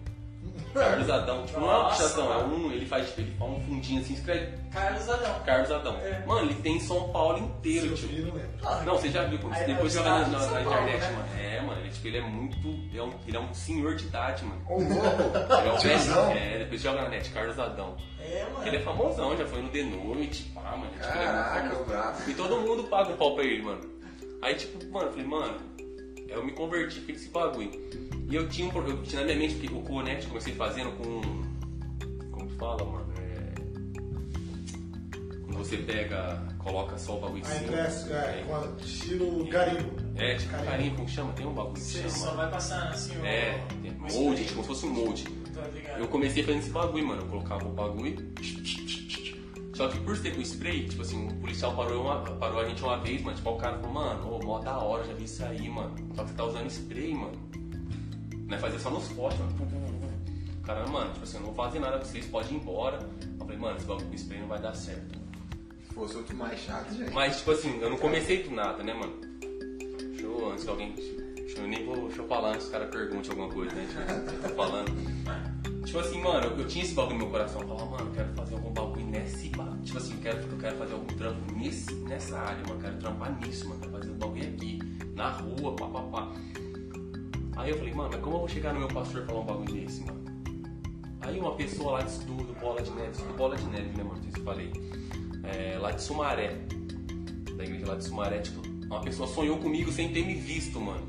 Carlos 0.74 1.10
Adão, 1.10 1.46
tipo, 1.48 1.60
não 1.60 1.72
é 1.72 1.76
uma 1.78 1.90
pichação, 1.90 2.32
é 2.32 2.38
um, 2.44 2.72
ele 2.72 2.86
faz, 2.86 3.08
tipo, 3.08 3.22
ele 3.22 3.36
faz 3.40 3.52
um 3.52 3.60
fundinho 3.62 4.02
assim, 4.02 4.14
escreve 4.14 4.56
Carlos 4.72 5.10
Adão. 5.10 5.40
Carlos 5.44 5.72
Adão. 5.72 5.96
É. 5.98 6.24
Mano, 6.28 6.42
ele 6.46 6.62
tem 6.62 6.76
em 6.76 6.80
São 6.80 7.10
Paulo 7.10 7.40
inteiro, 7.40 7.96
tipo. 7.96 8.38
não 8.64 8.84
Não, 8.86 8.98
você 8.98 9.10
já 9.10 9.24
viu, 9.24 9.40
quando 9.40 9.54
Aí, 9.54 9.66
depois 9.66 9.96
no 9.96 10.04
joga 10.04 10.10
na, 10.20 10.28
na- 10.28 10.40
na 10.40 10.46
Paulo, 10.48 10.62
internet, 10.62 11.02
né? 11.02 11.12
mano. 11.12 11.40
É, 11.42 11.62
mano, 11.62 11.82
ele, 11.82 11.90
tipo, 11.90 12.08
ele 12.08 12.18
é 12.18 12.22
muito. 12.22 12.68
Ele 12.68 13.00
é, 13.00 13.04
um, 13.04 13.14
ele 13.28 13.38
é 13.38 13.40
um 13.40 13.54
senhor 13.54 13.96
de 13.96 14.06
idade, 14.06 14.46
mano. 14.46 14.62
Ô, 14.70 14.74
louco. 14.76 15.38
Ele 15.60 15.70
é 15.70 15.74
o 15.74 15.78
velho. 15.80 16.38
É, 16.38 16.58
depois 16.60 16.82
joga 16.82 17.02
na 17.02 17.10
net, 17.10 17.30
Carlos 17.32 17.58
Adão. 17.60 17.98
É, 18.22 18.46
mano. 18.54 18.68
Ele 18.68 18.78
é 18.78 18.80
famosão, 18.82 19.36
já 19.38 19.46
foi 19.48 19.62
no 19.64 19.70
The 19.70 19.82
Noite, 19.84 20.44
pá, 20.54 20.62
mano. 20.78 20.92
Tipo, 20.92 21.04
ele 21.06 21.24
é 21.24 21.32
muito 21.32 21.34
Caraca, 21.34 21.62
famoso. 21.70 21.82
o 21.82 21.86
brabo. 21.86 22.18
E 22.30 22.34
todo 22.36 22.58
mundo 22.62 22.84
paga 22.84 23.10
um 23.12 23.18
pau 23.18 23.34
pra 23.34 23.44
ele, 23.44 23.64
mano. 23.64 23.82
Aí, 24.44 24.54
tipo, 24.54 24.86
mano, 24.92 25.08
eu 25.08 25.12
falei, 25.12 25.26
mano, 25.28 25.58
eu 26.30 26.44
me 26.46 26.52
converti 26.52 27.00
com 27.02 27.12
esse 27.12 27.30
bagulho. 27.30 27.72
E 28.30 28.36
eu 28.36 28.48
tinha, 28.48 28.68
um, 28.72 28.88
eu 28.88 29.02
tinha 29.04 29.22
na 29.22 29.28
minha 29.28 29.40
mente, 29.40 29.56
porque 29.56 29.74
o 29.74 29.82
Connect 29.82 30.28
comecei 30.28 30.54
fazendo 30.54 30.92
com. 30.98 31.22
Como 32.32 32.48
que 32.48 32.56
fala, 32.56 32.86
mano? 32.86 33.14
É. 33.18 33.54
Quando 35.46 35.58
você 35.58 35.78
pega, 35.78 36.42
coloca 36.60 36.98
só 36.98 37.18
o 37.18 37.22
bagulho 37.22 37.40
em 37.40 37.42
A 37.42 37.46
cima. 37.90 38.16
é, 38.16 38.44
com 38.48 38.56
a- 38.56 38.68
estilo 38.80 39.46
garimpo. 39.48 40.00
É, 40.16 40.36
tipo 40.36 40.52
carinho, 40.64 40.96
como 40.96 41.06
que 41.08 41.12
chama? 41.14 41.34
Tem 41.34 41.46
um 41.48 41.54
bagulho 41.54 41.74
que 41.76 41.80
Você 41.82 42.00
chama. 42.00 42.10
só 42.12 42.32
vai 42.36 42.50
passar 42.52 42.90
assim 42.90 43.18
o. 43.18 43.26
É, 43.26 43.64
molde, 44.00 44.42
spray. 44.44 44.48
como 44.50 44.62
se 44.62 44.68
fosse 44.68 44.86
um 44.86 44.90
molde. 44.94 45.24
Tá 45.54 45.62
ligado? 45.74 46.00
Eu 46.00 46.08
comecei 46.08 46.44
fazendo 46.44 46.60
esse 46.62 46.70
bagulho, 46.70 47.08
mano. 47.08 47.22
Eu 47.24 47.28
colocava 47.28 47.66
o 47.66 47.72
bagulho. 47.72 48.16
Só 49.80 49.88
que 49.88 49.98
por 50.02 50.18
ser 50.18 50.36
com 50.36 50.42
spray, 50.42 50.90
tipo 50.90 51.02
assim, 51.04 51.30
o 51.30 51.34
policial 51.36 51.74
parou, 51.74 52.04
uma- 52.04 52.20
parou 52.22 52.60
a 52.60 52.68
gente 52.68 52.84
uma 52.84 52.98
vez, 52.98 53.22
mano. 53.22 53.38
Tipo, 53.38 53.52
o 53.52 53.58
cara 53.58 53.78
falou, 53.78 53.94
mano, 53.94 54.36
ô, 54.36 54.44
mó 54.46 54.60
da 54.60 54.78
hora, 54.78 55.06
já 55.06 55.14
vi 55.14 55.24
isso 55.24 55.42
aí, 55.46 55.70
mano. 55.70 55.96
Só 56.18 56.24
que 56.26 56.32
você 56.32 56.36
tá 56.36 56.44
usando 56.44 56.68
spray, 56.70 57.14
mano. 57.14 57.32
Não 58.46 58.58
é 58.58 58.60
fazer 58.60 58.78
só 58.78 58.90
nos 58.90 59.08
postes, 59.08 59.40
mano. 59.40 59.56
O 60.58 60.62
cara, 60.64 60.86
mano, 60.86 61.14
tipo 61.14 61.24
assim, 61.24 61.38
eu 61.38 61.44
não 61.44 61.54
vou 61.54 61.66
fazer 61.66 61.80
nada 61.80 61.98
com 61.98 62.04
vocês, 62.04 62.26
pode 62.26 62.54
ir 62.54 62.58
embora. 62.58 63.00
Eu 63.40 63.46
falei, 63.46 63.58
mano, 63.58 63.78
esse 63.78 63.86
bagulho 63.86 64.06
com 64.08 64.16
spray 64.16 64.42
não 64.42 64.48
vai 64.50 64.60
dar 64.60 64.74
certo. 64.76 65.18
Se 65.88 65.94
fosse 65.94 66.18
outro 66.18 66.36
mais 66.36 66.60
chato, 66.60 66.94
gente. 66.94 67.14
Mas, 67.14 67.38
tipo 67.38 67.52
assim, 67.52 67.80
eu 67.80 67.90
não 67.90 67.98
comecei 67.98 68.44
do 68.44 68.52
nada, 68.54 68.84
né, 68.84 68.94
mano? 68.94 69.14
Deixa 69.98 70.24
eu, 70.26 70.52
antes 70.52 70.66
que 70.66 70.70
alguém. 70.70 70.92
Deixa 70.92 71.58
eu 71.58 71.68
nem 71.70 71.86
vou. 71.86 71.96
Deixa 72.08 72.22
eu 72.22 72.28
falar 72.28 72.50
antes 72.50 72.64
que 72.64 72.68
o 72.68 72.72
cara 72.74 72.86
pergunte 72.88 73.30
alguma 73.30 73.48
coisa, 73.48 73.74
né? 73.74 73.88
Eu, 74.28 74.34
eu 74.34 74.42
tô 74.42 74.50
falando. 74.56 74.92
Tipo 75.86 76.00
assim, 76.00 76.22
mano, 76.22 76.48
eu, 76.48 76.58
eu 76.60 76.68
tinha 76.68 76.84
esse 76.84 76.94
bagulho 76.94 77.16
no 77.18 77.22
meu 77.24 77.32
coração. 77.32 77.62
Eu 77.62 77.68
falava, 77.70 77.86
mano, 77.92 78.10
eu 78.10 78.14
quero 78.14 78.34
fazer 78.36 78.49
Tipo 79.90 79.98
assim, 79.98 80.14
eu 80.14 80.20
quero, 80.22 80.38
eu 80.52 80.58
quero 80.60 80.78
fazer 80.78 80.94
algum 80.94 81.08
trampo 81.08 81.52
nesse, 81.52 81.92
nessa 81.96 82.38
área, 82.38 82.64
mano. 82.68 82.80
Quero 82.80 82.98
trampar 82.98 83.40
nisso, 83.40 83.68
mano. 83.68 83.82
Quero 83.82 83.92
fazer 83.94 84.12
um 84.12 84.18
bagulho 84.20 84.48
aqui, 84.48 84.80
na 85.16 85.32
rua, 85.32 85.76
pá, 85.76 85.88
pá, 85.88 86.02
pá. 86.04 86.32
Aí 87.58 87.72
eu 87.72 87.78
falei, 87.80 87.94
mano, 87.96 88.10
mas 88.14 88.22
como 88.22 88.36
eu 88.36 88.40
vou 88.42 88.48
chegar 88.48 88.72
no 88.72 88.82
meu 88.82 88.88
pastor 88.88 89.24
e 89.24 89.26
falar 89.26 89.40
um 89.40 89.46
bagulho 89.46 89.74
desse, 89.74 90.06
mano? 90.06 90.24
Aí 91.22 91.40
uma 91.40 91.56
pessoa 91.56 91.94
lá 91.94 92.02
de 92.04 92.12
estudo, 92.12 92.56
Bola 92.62 92.84
de 92.84 92.92
Neve, 92.92 93.10
estudo 93.14 93.34
Bola 93.34 93.56
de 93.56 93.66
Neve, 93.66 93.98
né, 93.98 94.04
mano? 94.04 94.22
Eu 94.38 94.44
falei. 94.44 94.72
É, 95.44 95.80
lá 95.80 95.90
de 95.90 96.04
Sumaré. 96.04 96.56
Da 97.58 97.64
igreja 97.64 97.88
lá 97.88 97.96
de 97.96 98.04
Sumaré, 98.04 98.38
tipo, 98.42 98.62
uma 98.86 99.02
pessoa 99.02 99.28
sonhou 99.28 99.58
comigo 99.58 99.92
sem 99.92 100.14
ter 100.14 100.24
me 100.24 100.36
visto, 100.36 100.80
mano. 100.80 101.02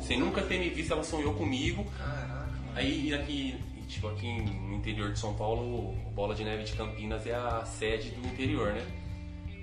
Sem 0.00 0.18
nunca 0.18 0.40
ter 0.40 0.58
me 0.58 0.70
visto, 0.70 0.94
ela 0.94 1.04
sonhou 1.04 1.34
comigo. 1.34 1.84
Caraca. 1.98 2.48
Aí 2.74 3.12
aqui, 3.12 3.54
tipo, 3.86 4.08
aqui 4.08 4.40
no 4.42 4.74
interior 4.74 5.12
de 5.12 5.18
São 5.18 5.34
Paulo, 5.34 5.90
o 5.90 6.10
Bola 6.10 6.34
de 6.34 6.44
Neve 6.44 6.64
de 6.64 6.72
Campinas 6.72 7.26
é 7.26 7.34
a 7.34 7.64
sede 7.64 8.10
do 8.10 8.26
interior, 8.26 8.72
né? 8.72 8.86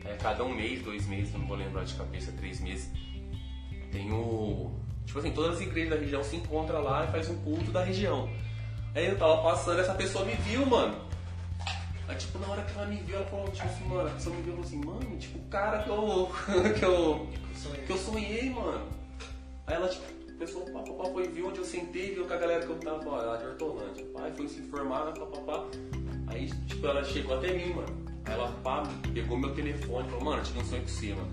É, 0.05 0.15
cada 0.15 0.43
um 0.43 0.53
mês, 0.53 0.81
dois 0.81 1.05
meses, 1.07 1.33
não 1.33 1.45
vou 1.45 1.57
lembrar 1.57 1.83
de 1.83 1.93
cabeça, 1.93 2.31
três 2.33 2.59
meses, 2.59 2.91
tem 3.91 4.11
o. 4.11 4.71
Tipo 5.05 5.19
assim, 5.19 5.31
todas 5.31 5.55
as 5.55 5.61
igrejas 5.61 5.89
da 5.91 5.95
região 5.97 6.23
se 6.23 6.35
encontram 6.35 6.81
lá 6.81 7.05
e 7.05 7.11
faz 7.11 7.29
um 7.29 7.35
culto 7.41 7.71
da 7.71 7.83
região. 7.83 8.29
Aí 8.95 9.07
eu 9.07 9.17
tava 9.17 9.41
passando, 9.41 9.79
essa 9.79 9.93
pessoa 9.93 10.25
me 10.25 10.33
viu, 10.33 10.65
mano. 10.65 10.95
Aí, 12.07 12.15
tipo, 12.15 12.39
na 12.39 12.47
hora 12.47 12.61
que 12.63 12.77
ela 12.77 12.87
me 12.87 12.97
viu, 12.97 13.15
ela 13.15 13.25
falou, 13.25 13.49
tipo 13.49 13.65
assim, 13.65 13.83
mano, 13.85 14.09
a 14.09 14.11
pessoa 14.11 14.35
me 14.35 14.41
viu 14.41 14.53
falou 14.53 14.67
assim, 14.67 14.85
mano, 14.85 15.17
tipo, 15.17 15.37
o 15.37 15.49
cara 15.49 15.83
que 15.83 15.89
eu, 15.89 16.31
que 16.77 16.85
eu, 16.85 17.27
que 17.85 17.89
eu 17.89 17.97
sonhei, 17.97 18.49
mano. 18.49 18.87
Aí 19.67 19.75
ela, 19.75 19.87
tipo, 19.87 20.03
pessoa, 20.37 20.65
pá, 20.71 20.81
pá, 20.81 21.09
foi, 21.11 21.27
viu 21.27 21.47
onde 21.47 21.59
eu 21.59 21.65
sentei, 21.65 22.13
viu 22.13 22.25
com 22.25 22.33
a 22.33 22.37
galera 22.37 22.65
que 22.65 22.71
eu 22.71 22.79
tava, 22.79 23.09
ó, 23.09 23.35
de 23.37 23.45
Hortolândia. 23.45 24.00
Pai, 24.71 24.79
foi 24.79 24.85
se 24.85 24.87
informar, 24.87 25.13
pá, 25.13 25.25
pá, 25.25 25.41
pá. 25.41 25.65
Aí, 26.27 26.49
tipo, 26.67 26.87
ela 26.87 27.03
chegou 27.03 27.37
até 27.37 27.53
mim, 27.53 27.73
mano. 27.73 27.87
Aí 28.25 28.33
ela, 28.33 28.47
pá, 28.63 28.83
pegou 29.13 29.37
meu 29.37 29.53
telefone 29.53 30.07
e 30.07 30.11
falou, 30.11 30.25
mano, 30.25 30.43
tive 30.43 30.59
um 30.59 30.65
sonho 30.65 30.81
com 30.81 30.87
você, 30.87 31.13
mano. 31.13 31.31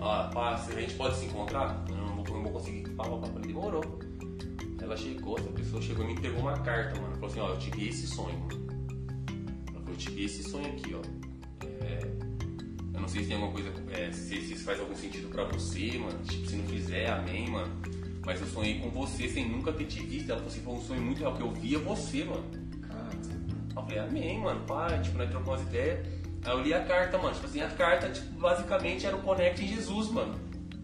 Ah, 0.00 0.30
pá, 0.32 0.54
a 0.54 0.80
gente 0.80 0.94
pode 0.94 1.16
se 1.16 1.26
encontrar? 1.26 1.84
Eu 1.88 1.96
não 1.96 2.16
vou, 2.16 2.36
não 2.36 2.42
vou 2.42 2.52
conseguir. 2.52 2.88
Pá, 2.90 3.04
pá, 3.04 3.16
pá, 3.18 3.40
demorou. 3.40 3.82
Ela 4.80 4.96
chegou, 4.96 5.38
essa 5.38 5.50
pessoa 5.50 5.82
chegou 5.82 6.04
e 6.04 6.08
me 6.08 6.14
entregou 6.14 6.40
uma 6.40 6.58
carta, 6.58 6.98
mano. 7.00 7.14
Falou 7.14 7.30
assim, 7.30 7.40
ó, 7.40 7.48
eu 7.50 7.58
tive 7.58 7.88
esse 7.88 8.06
sonho, 8.06 8.38
mano. 8.38 8.66
Ela 9.68 9.80
falou, 9.80 9.90
eu 9.90 9.96
tive 9.96 10.24
esse 10.24 10.42
sonho 10.42 10.66
aqui, 10.68 10.94
ó. 10.94 11.02
É, 11.84 12.00
eu 12.94 13.00
não 13.00 13.08
sei 13.08 13.22
se 13.22 13.28
tem 13.28 13.36
alguma 13.36 13.52
coisa, 13.52 13.72
é, 13.92 14.10
se, 14.12 14.40
se 14.40 14.52
isso 14.54 14.64
faz 14.64 14.80
algum 14.80 14.94
sentido 14.94 15.28
pra 15.28 15.44
você, 15.44 15.98
mano. 15.98 16.18
Tipo, 16.24 16.46
se 16.46 16.56
não 16.56 16.66
fizer, 16.66 17.10
amém, 17.10 17.50
mano. 17.50 17.97
Mas 18.28 18.42
eu 18.42 18.46
sonhei 18.46 18.78
com 18.78 18.90
você 18.90 19.26
sem 19.26 19.48
nunca 19.48 19.72
ter 19.72 19.86
te 19.86 20.00
visto. 20.00 20.28
Ela 20.28 20.38
falou 20.40 20.52
assim, 20.52 20.60
foi 20.60 20.74
um 20.74 20.80
sonho 20.82 21.00
muito 21.00 21.18
real, 21.20 21.34
que 21.34 21.40
eu 21.40 21.50
via 21.50 21.78
você, 21.78 22.24
mano. 22.24 22.44
Eu 23.74 23.82
falei, 23.82 23.98
amém, 24.00 24.38
mano, 24.38 24.60
pá, 24.66 24.98
tipo, 24.98 25.16
nós 25.16 25.30
trocamos 25.30 25.48
umas 25.48 25.62
ideias. 25.62 26.06
Aí 26.44 26.52
eu 26.52 26.60
li 26.60 26.74
a 26.74 26.84
carta, 26.84 27.16
mano, 27.16 27.32
tipo 27.32 27.46
assim, 27.46 27.62
a 27.62 27.68
carta, 27.68 28.10
tipo, 28.10 28.38
basicamente 28.38 29.06
era 29.06 29.16
o 29.16 29.22
Connect 29.22 29.64
em 29.64 29.68
Jesus, 29.68 30.10
mano. 30.10 30.34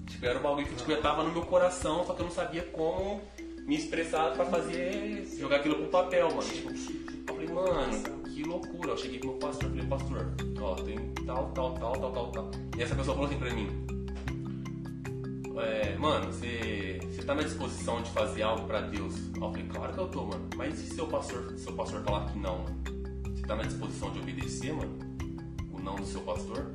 Tipo, 0.07 0.25
era 0.25 0.39
o 0.39 0.43
bagulho 0.43 0.67
que 0.67 0.75
tipo, 0.75 0.91
eu 0.91 1.03
tava 1.03 1.23
no 1.23 1.33
meu 1.33 1.43
coração, 1.43 2.03
só 2.07 2.15
que 2.15 2.23
eu 2.23 2.25
não 2.25 2.33
sabia 2.33 2.63
como 2.63 3.21
me 3.67 3.77
expressar 3.77 4.33
pra 4.33 4.47
fazer, 4.47 5.29
jogar 5.39 5.57
aquilo 5.57 5.75
pro 5.75 5.89
papel, 5.89 6.29
mano. 6.29 6.49
Tipo, 6.49 6.71
eu 6.71 7.35
falei, 7.35 7.49
mano, 7.49 8.23
que 8.23 8.43
loucura. 8.43 8.93
Eu 8.93 8.97
cheguei 8.97 9.19
pro 9.19 9.29
meu 9.29 9.39
pastor, 9.39 9.69
falei, 9.69 9.87
pastor, 9.87 10.35
ó, 10.63 10.75
tem 10.77 10.97
tal, 11.27 11.51
tal, 11.51 11.75
tal, 11.75 11.93
tal, 11.93 12.11
tal, 12.11 12.33
tal. 12.33 12.51
E 12.79 12.83
essa 12.83 12.95
pessoa 12.95 13.15
falou 13.15 13.29
assim 13.29 13.39
pra 13.39 13.53
mim, 13.53 13.69
é, 15.61 15.97
mano, 15.97 16.33
você, 16.33 16.99
você 17.15 17.23
tá 17.23 17.35
na 17.35 17.43
disposição 17.43 18.03
de 18.03 18.11
fazer 18.11 18.43
algo 18.43 18.67
pra 18.67 18.81
Deus? 18.81 19.15
Aí 19.17 19.41
eu 19.41 19.51
falei, 19.51 19.67
claro 19.69 19.93
que 19.93 19.99
eu 20.01 20.09
tô, 20.09 20.25
mano. 20.27 20.49
Mas 20.57 20.75
e 20.81 20.87
se 20.87 20.95
seu 20.95 21.07
pastor, 21.07 21.53
seu 21.59 21.73
pastor 21.75 22.03
falar 22.03 22.27
que 22.31 22.39
não, 22.39 22.59
mano? 22.65 22.83
Você 23.35 23.43
tá 23.43 23.57
na 23.57 23.63
disposição 23.63 24.11
de 24.13 24.19
obedecer, 24.21 24.73
mano? 24.73 24.99
O 25.73 25.79
não 25.81 25.97
do 25.97 26.07
seu 26.07 26.21
pastor? 26.23 26.71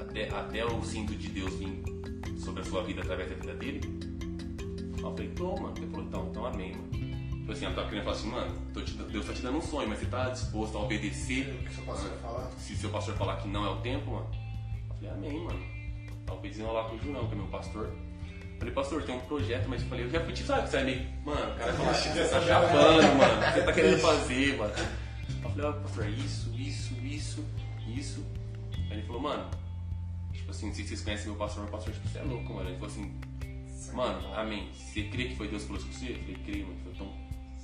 Até, 0.00 0.28
até 0.30 0.64
o 0.64 0.82
cinto 0.82 1.14
de 1.14 1.28
Deus 1.28 1.54
vir 1.54 1.82
sobre 2.38 2.62
a 2.62 2.64
sua 2.64 2.82
vida 2.82 3.02
através 3.02 3.28
da 3.30 3.36
vida 3.36 3.54
dele? 3.54 3.80
Aí 4.96 5.02
eu 5.02 5.10
falei, 5.10 5.28
tô, 5.30 5.56
mano. 5.56 5.74
Ele 5.76 5.86
falou, 5.88 6.06
então, 6.06 6.28
então 6.30 6.46
amém, 6.46 6.72
mano. 6.76 6.88
Tipo 7.40 7.52
assim, 7.52 7.64
eu 7.64 7.74
tava 7.74 7.88
querendo 7.88 8.04
falar 8.04 8.16
assim, 8.16 8.30
mano, 8.30 8.54
te- 8.84 8.94
Deus 8.94 9.26
tá 9.26 9.32
te 9.32 9.42
dando 9.42 9.58
um 9.58 9.62
sonho, 9.62 9.88
mas 9.88 9.98
você 9.98 10.06
tá 10.06 10.30
disposto 10.30 10.78
a 10.78 10.80
obedecer? 10.82 11.52
O 11.60 11.64
que 11.64 11.74
seu 11.74 11.84
pastor 11.84 12.10
falar? 12.22 12.50
Se 12.56 12.76
seu 12.76 12.90
pastor 12.90 13.14
falar 13.16 13.36
que 13.38 13.48
não 13.48 13.66
é 13.66 13.68
o 13.70 13.80
tempo, 13.80 14.12
mano, 14.12 14.28
eu 14.88 14.94
falei, 14.94 15.10
amém, 15.10 15.44
mano. 15.44 15.60
Talvez 16.24 16.58
enrolar 16.58 16.88
com 16.88 16.94
o 16.96 16.98
Junão, 17.00 17.26
que 17.26 17.32
é 17.34 17.36
meu 17.36 17.48
pastor. 17.48 17.90
Falei, 18.62 18.74
pastor, 18.76 19.02
tem 19.02 19.16
um 19.16 19.20
projeto, 19.22 19.68
mas 19.68 19.82
eu 19.82 19.88
falei, 19.88 20.04
eu 20.04 20.10
já 20.10 20.20
fui 20.20 20.32
tipo, 20.32 20.46
sabe 20.46 20.70
você 20.70 20.76
é 20.76 20.84
meio. 20.84 21.04
Mano, 21.24 21.52
o 21.52 21.58
cara 21.58 21.72
fala, 21.72 21.90
Ixi, 21.98 22.08
você 22.10 22.28
tá 22.28 22.40
chapando, 22.42 23.18
mano. 23.18 23.40
O 23.40 23.44
que 23.44 23.52
você 23.54 23.62
tá 23.62 23.72
querendo 23.72 23.98
fazer, 23.98 24.56
mano? 24.56 24.72
Eu 25.42 25.50
falei, 25.50 25.66
ó, 25.66 25.72
pastor, 25.72 26.08
isso, 26.08 26.54
isso, 26.54 26.94
isso, 27.02 27.44
isso. 27.88 28.24
Aí 28.88 28.98
ele 28.98 29.02
falou, 29.02 29.20
mano, 29.20 29.50
tipo 30.32 30.48
assim, 30.48 30.66
não 30.66 30.74
sei 30.76 30.84
se 30.84 30.90
vocês 30.90 31.02
conhecem 31.02 31.26
meu 31.26 31.34
pastor, 31.34 31.64
meu 31.64 31.72
pastor, 31.72 31.92
tipo, 31.92 32.06
você 32.06 32.18
é 32.20 32.22
louco, 32.22 32.54
mano. 32.54 32.68
Ele 32.68 32.78
falou 32.78 32.88
assim, 32.88 33.20
mano, 33.92 34.34
amém. 34.36 34.70
Você 34.72 35.02
crê 35.08 35.24
que 35.24 35.34
foi 35.34 35.48
Deus 35.48 35.62
que 35.62 35.68
falou 35.68 35.82
isso 35.82 35.90
com 35.90 35.98
você? 35.98 36.12
Eu 36.12 36.18
falei, 36.18 36.36
creio, 36.44 36.66
mano. 36.68 36.80
Ele 36.86 36.94
falou, 36.94 37.14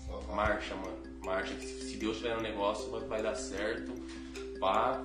então, 0.08 0.34
marcha, 0.34 0.74
mano. 0.74 0.98
Marcha, 1.24 1.54
que 1.54 1.64
se 1.64 1.96
Deus 1.96 2.16
tiver 2.16 2.34
no 2.34 2.42
negócio, 2.42 2.90
vai 3.06 3.22
dar 3.22 3.36
certo. 3.36 3.92
Pá. 4.58 5.00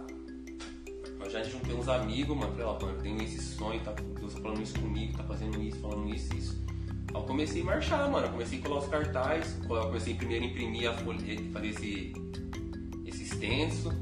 Eu 1.24 1.30
já 1.30 1.42
juntei 1.42 1.74
uns 1.74 1.88
amigos, 1.88 2.36
mano. 2.36 2.52
Falei, 2.52 2.66
ó, 2.66 2.74
mano, 2.74 2.98
eu 2.98 3.02
tenho 3.02 3.22
esse 3.24 3.42
sonho, 3.42 3.80
tá, 3.80 3.94
Deus 4.20 4.34
falando 4.34 4.62
isso 4.62 4.78
comigo, 4.78 5.16
tá 5.16 5.24
fazendo 5.24 5.62
isso, 5.62 5.80
falando 5.80 6.14
isso, 6.14 6.36
isso. 6.36 6.64
Aí 7.14 7.16
eu 7.16 7.24
comecei 7.24 7.62
a 7.62 7.66
marchar, 7.66 8.10
mano. 8.12 8.28
Eu 8.28 8.32
comecei 8.32 8.60
a 8.60 8.62
colar 8.62 8.80
os 8.80 8.88
cartazes, 8.88 9.66
comecei 9.66 10.16
primeiro 10.16 10.44
a 10.44 10.48
imprimir 10.48 10.90
a 10.90 10.94
folha, 10.94 11.20
fazer 11.54 11.68
esse, 11.68 12.14
esse 13.06 13.24
extenso. 13.24 13.94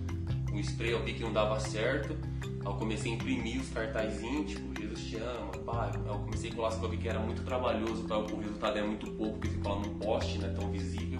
O 0.52 0.60
spray 0.60 0.92
eu 0.92 1.04
vi 1.04 1.14
que 1.14 1.22
não 1.22 1.32
dava 1.32 1.60
certo. 1.60 2.18
Aí 2.44 2.66
eu 2.66 2.74
comecei 2.74 3.12
a 3.12 3.16
imprimir 3.16 3.62
os 3.62 3.70
cartazinhos, 3.70 4.52
tipo, 4.52 4.82
Jesus 4.82 5.04
te 5.06 5.18
ama, 5.18 5.52
pai. 5.64 5.92
Aí 5.94 6.08
eu 6.08 6.20
comecei 6.20 6.50
a 6.50 6.56
colar 6.56 6.76
coisas 6.76 7.00
que 7.00 7.08
era 7.08 7.20
muito 7.20 7.44
trabalhoso, 7.44 8.04
tá? 8.08 8.18
o 8.18 8.40
resultado 8.40 8.78
era 8.78 8.88
muito 8.88 9.12
pouco, 9.12 9.38
porque 9.38 9.58
cola 9.60 9.82
num 9.82 10.00
poste, 10.00 10.40
não 10.40 10.48
é 10.48 10.54
tão 10.54 10.72
visível. 10.72 11.20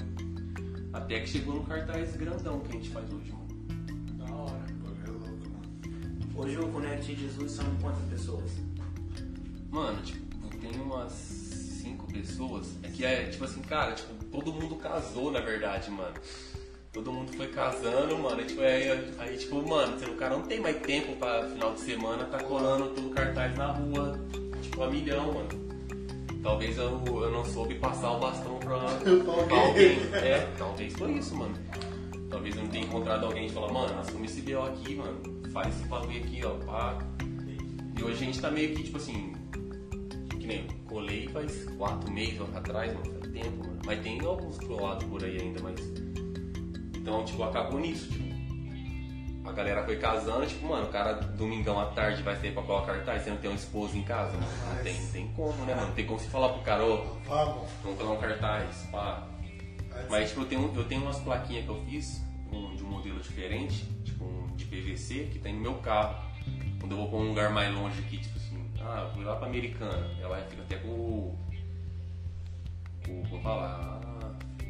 Até 0.94 1.20
que 1.20 1.30
chegou 1.30 1.56
no 1.56 1.64
cartaz 1.64 2.16
grandão 2.16 2.60
que 2.60 2.70
a 2.70 2.72
gente 2.74 2.90
faz 2.90 3.12
hoje, 3.14 3.32
Hoje 6.44 6.58
o 6.58 6.68
Connect 6.70 7.16
Jesus 7.16 7.52
são 7.52 7.66
quantas 7.80 8.04
pessoas? 8.10 8.52
Mano, 9.70 10.02
tipo, 10.02 10.58
tem 10.58 10.72
umas 10.82 11.12
cinco 11.12 12.12
pessoas. 12.12 12.66
É 12.82 12.88
que 12.88 13.06
é, 13.06 13.26
tipo 13.26 13.44
assim, 13.44 13.62
cara, 13.62 13.94
tipo, 13.94 14.12
todo 14.26 14.52
mundo 14.52 14.76
casou, 14.78 15.32
na 15.32 15.40
verdade, 15.40 15.92
mano. 15.92 16.16
Todo 16.92 17.14
mundo 17.14 17.32
foi 17.34 17.50
casando, 17.50 18.18
mano. 18.18 18.42
E, 18.42 18.46
tipo, 18.46 18.60
aí, 18.60 18.90
aí, 19.20 19.38
tipo, 19.38 19.62
mano, 19.62 19.96
o 19.96 20.16
cara 20.16 20.36
não 20.36 20.42
tem 20.42 20.60
mais 20.60 20.78
tempo 20.78 21.16
pra 21.18 21.48
final 21.48 21.76
de 21.76 21.82
semana 21.82 22.26
tá 22.26 22.42
colando 22.44 22.90
todo 22.90 23.12
cartaz 23.12 23.56
na 23.56 23.68
rua, 23.68 24.20
tipo, 24.64 24.82
a 24.82 24.90
milhão, 24.90 25.34
mano. 25.34 25.50
Talvez 26.42 26.76
eu, 26.76 27.04
eu 27.06 27.32
não 27.32 27.46
soube 27.46 27.76
passar 27.76 28.14
o 28.14 28.20
bastão 28.20 28.58
pra, 28.58 28.80
pra 28.80 29.58
alguém. 29.60 30.00
É, 30.14 30.52
talvez 30.58 30.92
foi 30.94 31.12
isso, 31.12 31.36
mano. 31.36 31.54
Talvez 32.32 32.56
eu 32.56 32.64
não 32.64 32.70
tenha 32.72 32.84
encontrado 32.84 33.28
alguém 33.28 33.46
e 33.46 33.50
falar, 33.52 33.72
mano, 33.72 34.00
assume 34.00 34.26
esse 34.26 34.42
BO 34.42 34.64
aqui, 34.64 34.96
mano. 34.96 35.41
Faz 35.54 35.68
esse 35.76 35.88
bagulho 35.88 36.18
aqui, 36.24 36.42
ó, 36.46 36.52
pá. 36.66 36.98
E 37.98 38.04
hoje 38.04 38.14
a 38.14 38.26
gente 38.26 38.40
tá 38.40 38.50
meio 38.50 38.74
que, 38.76 38.84
tipo 38.84 38.98
assim, 38.98 39.34
que 40.40 40.48
nem 40.48 40.60
eu 40.60 40.68
colei 40.88 41.28
faz 41.30 41.66
quatro 41.78 42.12
meses 42.12 42.40
atrás, 42.56 42.94
mano, 42.94 43.20
faz 43.20 43.32
tempo, 43.34 43.58
mano. 43.58 43.80
Mas 43.86 44.00
tem 44.02 44.20
alguns 44.22 44.58
colados 44.60 45.04
por 45.06 45.24
aí 45.24 45.40
ainda, 45.40 45.62
mas. 45.62 45.80
Então, 46.96 47.24
tipo, 47.26 47.44
acabou 47.44 47.80
nisso, 47.80 48.10
tipo. 48.10 48.32
A 49.44 49.52
galera 49.54 49.84
foi 49.84 49.98
casando, 49.98 50.46
tipo, 50.46 50.68
mano, 50.68 50.86
o 50.86 50.90
cara 50.92 51.14
domingão 51.14 51.80
à 51.80 51.86
tarde 51.88 52.22
vai 52.22 52.36
sair 52.38 52.54
pra 52.54 52.62
colar 52.64 52.86
cartaz, 52.86 53.24
você 53.24 53.32
não 53.32 53.38
tem 53.38 53.50
uma 53.50 53.56
esposa 53.58 53.98
em 53.98 54.04
casa, 54.04 54.34
mano. 54.38 54.48
Não 54.76 54.84
tem, 54.84 54.96
tem 55.08 55.28
como, 55.36 55.66
né, 55.66 55.74
mano? 55.76 55.88
Não 55.88 55.94
tem 55.96 56.06
como 56.06 56.20
se 56.20 56.28
falar 56.30 56.50
pro 56.50 56.62
cara, 56.62 56.86
ô, 56.86 56.98
Vamos. 57.28 57.70
vamos 57.84 57.98
colar 58.00 58.12
um 58.14 58.18
cartaz, 58.20 58.88
pá. 58.92 59.28
Mas 60.10 60.30
tipo, 60.30 60.42
eu 60.42 60.46
tenho, 60.46 60.72
eu 60.76 60.84
tenho 60.86 61.02
umas 61.02 61.20
plaquinhas 61.20 61.66
que 61.66 61.72
eu 61.72 61.82
fiz 61.86 62.22
um- 62.52 62.76
de 62.76 62.84
um 62.84 62.88
modelo 62.88 63.20
diferente, 63.20 63.84
um 64.00 64.01
PVC, 64.72 65.28
que 65.32 65.40
tem 65.40 65.54
no 65.54 65.60
meu 65.60 65.74
carro. 65.76 66.16
Quando 66.80 66.94
eu 66.94 66.98
vou 66.98 67.10
pra 67.10 67.18
um 67.20 67.28
lugar 67.28 67.52
mais 67.52 67.74
longe 67.76 68.00
aqui, 68.00 68.18
tipo 68.18 68.38
assim, 68.38 68.66
ah, 68.80 69.04
eu 69.06 69.14
fui 69.14 69.24
lá 69.26 69.36
pra 69.36 69.48
Americana, 69.48 70.10
ela 70.20 70.42
fica 70.50 70.62
até 70.62 70.78
com 70.78 70.88
o. 70.88 71.40
o 73.08 73.28
como 73.30 73.44
falar? 73.44 74.00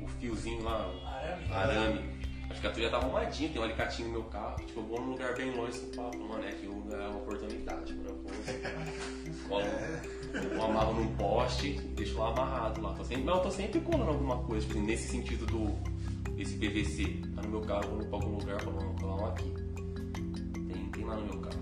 O 0.01 0.07
fiozinho 0.07 0.63
lá, 0.63 0.91
Arame. 1.05 1.53
arame. 1.53 2.21
Acho 2.49 2.59
que 2.59 2.67
a 2.67 2.71
tua 2.71 2.83
já 2.83 2.89
tá 2.89 2.97
arrumadinha, 2.97 3.49
tem 3.49 3.61
um 3.61 3.63
alicatinho 3.63 4.07
no 4.09 4.13
meu 4.15 4.23
carro. 4.25 4.57
Tipo, 4.57 4.81
eu 4.81 4.85
vou 4.85 4.99
num 4.99 5.11
lugar 5.11 5.33
bem 5.35 5.51
longe, 5.55 5.69
assim, 5.71 5.91
papo, 5.95 6.17
mano, 6.17 6.43
é 6.43 6.51
que 6.51 6.65
é 6.65 6.69
uma 6.69 7.17
oportunidade, 7.17 7.93
mano. 7.93 8.09
Eu 8.09 8.15
vou, 9.47 9.47
colo, 9.47 9.63
eu 10.51 10.61
amarro 10.61 10.93
num 10.93 11.15
poste 11.15 11.67
e 11.67 11.79
deixo 11.79 12.17
lá 12.17 12.29
amarrado 12.29 12.81
lá. 12.81 12.93
Tô 12.93 13.05
sempre, 13.05 13.23
mas 13.23 13.35
eu 13.35 13.41
tô 13.41 13.51
sempre 13.51 13.79
colando 13.79 14.09
alguma 14.09 14.39
coisa, 14.39 14.67
tipo, 14.67 14.81
nesse 14.81 15.07
sentido 15.07 15.45
do 15.45 15.77
esse 16.37 16.57
PVC. 16.57 17.21
Tá 17.35 17.41
no 17.41 17.49
meu 17.49 17.61
carro, 17.61 17.83
eu 17.85 17.97
vou 17.97 18.05
pra 18.07 18.17
algum 18.17 18.37
lugar, 18.37 18.61
vamos 18.65 18.99
colar 18.99 19.15
um 19.15 19.25
aqui. 19.27 19.70
Lá 21.11 21.17
no 21.17 21.25
meu 21.25 21.39
carro. 21.41 21.61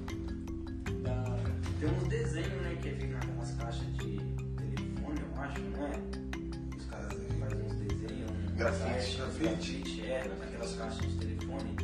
Da. 1.04 1.40
Tem 1.80 1.90
uns 1.90 2.08
desenhos, 2.08 2.62
né, 2.62 2.78
que 2.82 2.90
fica 2.92 3.14
naquelas 3.16 3.52
caixas 3.54 3.86
de 3.98 4.18
telefone, 4.58 5.22
eu 5.22 5.42
acho, 5.42 5.62
não 5.62 5.88
é? 5.88 6.00
Os 6.78 6.86
caras 6.86 7.14
fazem 7.40 7.66
uns 7.66 7.74
desenhos. 7.76 8.30
um 8.30 8.56
Grafite. 8.56 9.18
grafite, 9.18 9.42
grafite, 9.48 10.02
é, 10.06 10.32
naquelas 10.40 10.74
caixas 10.76 11.02
de 11.02 11.16
telefone. 11.18 11.76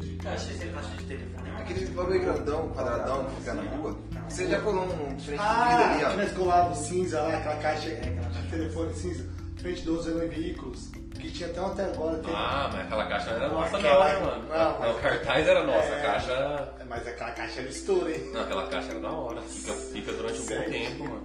Digitais. 0.00 0.50
esse 0.50 0.66
caixa 0.68 0.96
de 0.96 1.04
telefone 1.04 1.48
é 1.48 1.56
Aquele 1.62 1.80
caixa- 1.80 1.92
bagulho 1.94 2.20
grandão, 2.20 2.68
quadradão 2.70 3.24
que 3.26 3.36
fica 3.36 3.54
na 3.54 3.62
rua. 3.62 3.98
Você 4.28 4.46
já 4.48 4.60
colou 4.60 4.84
um 4.84 5.18
frente 5.18 5.24
de 5.26 5.34
Ah, 5.38 6.06
ali, 6.08 6.16
nós 6.16 6.32
colávamos 6.32 6.78
cinza 6.78 7.20
lá, 7.22 7.36
aquela 7.38 7.56
caixa 7.56 7.88
É, 7.90 7.98
aquela 8.08 8.26
caixa. 8.26 8.42
de 8.42 8.48
telefone 8.50 8.94
cinza, 8.94 9.26
frente 9.56 9.82
do 9.82 9.98
usando 9.98 10.22
em 10.24 10.28
veículos, 10.28 10.90
que 11.24 11.30
tinha 11.32 11.48
até 11.50 11.60
até 11.60 11.84
agora. 11.84 12.18
Tem... 12.18 12.34
Ah, 12.34 12.70
mas 12.72 12.80
aquela 12.86 13.06
caixa 13.06 13.30
não 13.30 13.36
era 13.36 13.48
nossa, 13.48 13.76
Aquela- 13.76 14.12
não, 14.14 14.20
né, 14.20 14.26
mano? 14.26 14.48
não, 14.48 14.80
Não, 14.80 14.90
o 14.90 14.94
cartaz 15.00 15.46
era 15.48 15.62
nossa, 15.64 15.88
a 15.88 15.98
É. 15.98 16.02
caixa. 16.02 16.68
Mas 16.88 17.06
aquela 17.08 17.30
caixa 17.32 17.60
era 17.60 17.68
estouro, 17.68 18.10
hein? 18.10 18.30
Não, 18.32 18.40
aquela 18.42 18.66
caixa 18.68 18.90
era 18.90 19.00
da 19.00 19.10
hora. 19.10 19.40
Fica, 19.42 19.72
fica 19.72 20.12
durante 20.12 20.38
um 20.38 20.42
bom 20.42 20.48
Sério? 20.48 20.72
tempo, 20.72 21.04
mano. 21.04 21.22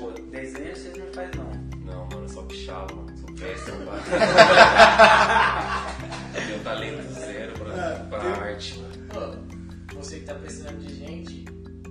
O 0.00 0.12
desenho 0.30 0.76
vocês 0.76 0.96
não 0.96 1.06
fazem, 1.12 1.30
não. 1.36 1.68
Não, 1.94 2.04
mano, 2.06 2.22
eu 2.24 2.28
só 2.28 2.42
pichava, 2.42 2.86
mano. 2.94 3.16
Sou 3.18 3.34
péssimo, 3.34 3.84
mano. 3.86 4.02
Meu 6.48 6.58
talento 6.64 7.02
zero 7.12 7.52
pra, 7.54 7.72
Ah, 7.74 8.06
pra 8.08 8.18
tem- 8.20 8.30
arte, 8.32 8.78
mano. 9.12 9.48
Você 9.94 10.20
que 10.20 10.26
tá 10.26 10.34
precisando 10.34 10.78
de 10.78 10.94
gente, 10.94 11.44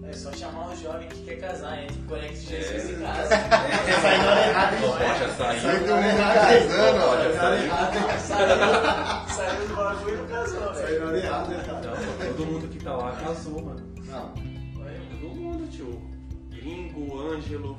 É 0.10 0.14
só 0.14 0.32
chamar 0.32 0.70
um 0.70 0.76
jovem 0.78 1.08
que 1.10 1.22
quer 1.26 1.36
casar, 1.40 1.84
entre 1.84 1.98
o 2.00 2.04
Conect 2.06 2.38
Jesus 2.48 2.90
É. 2.90 2.92
e 2.94 2.96
casa. 2.96 3.30
Sai 4.02 4.18
na 4.18 4.32
hora 4.32 4.48
errada, 4.48 4.76
hein? 4.76 4.82
Só 4.82 4.92
pode 4.98 5.08
Sai 5.18 5.60
sair. 5.60 5.86
na 5.86 5.94
hora 5.96 6.08
errada, 6.08 6.56
hein? 6.58 6.68
Casando, 6.68 7.04
ó. 7.04 7.12
Sai 7.18 7.34
na 7.36 7.44
hora 7.44 7.64
errada? 7.64 8.20
Saiu, 8.20 9.36
saiu 9.36 9.68
do 9.68 9.76
bagulho 9.76 10.14
e 10.14 10.18
não 10.18 10.28
casou, 10.28 10.74
velho. 10.74 11.00
na 11.00 11.06
hora 11.08 11.18
errada? 11.18 11.56
Não, 11.58 12.36
todo 12.36 12.46
mundo 12.46 12.68
que 12.70 12.80
tá 12.84 12.94
lá 12.96 13.12
casou, 13.18 13.62
mano. 13.64 13.94
Não. 14.06 14.30
Todo 15.20 15.36
mundo, 15.36 15.70
tio. 15.72 16.02
Gringo, 16.50 17.20
Ângelo, 17.20 17.78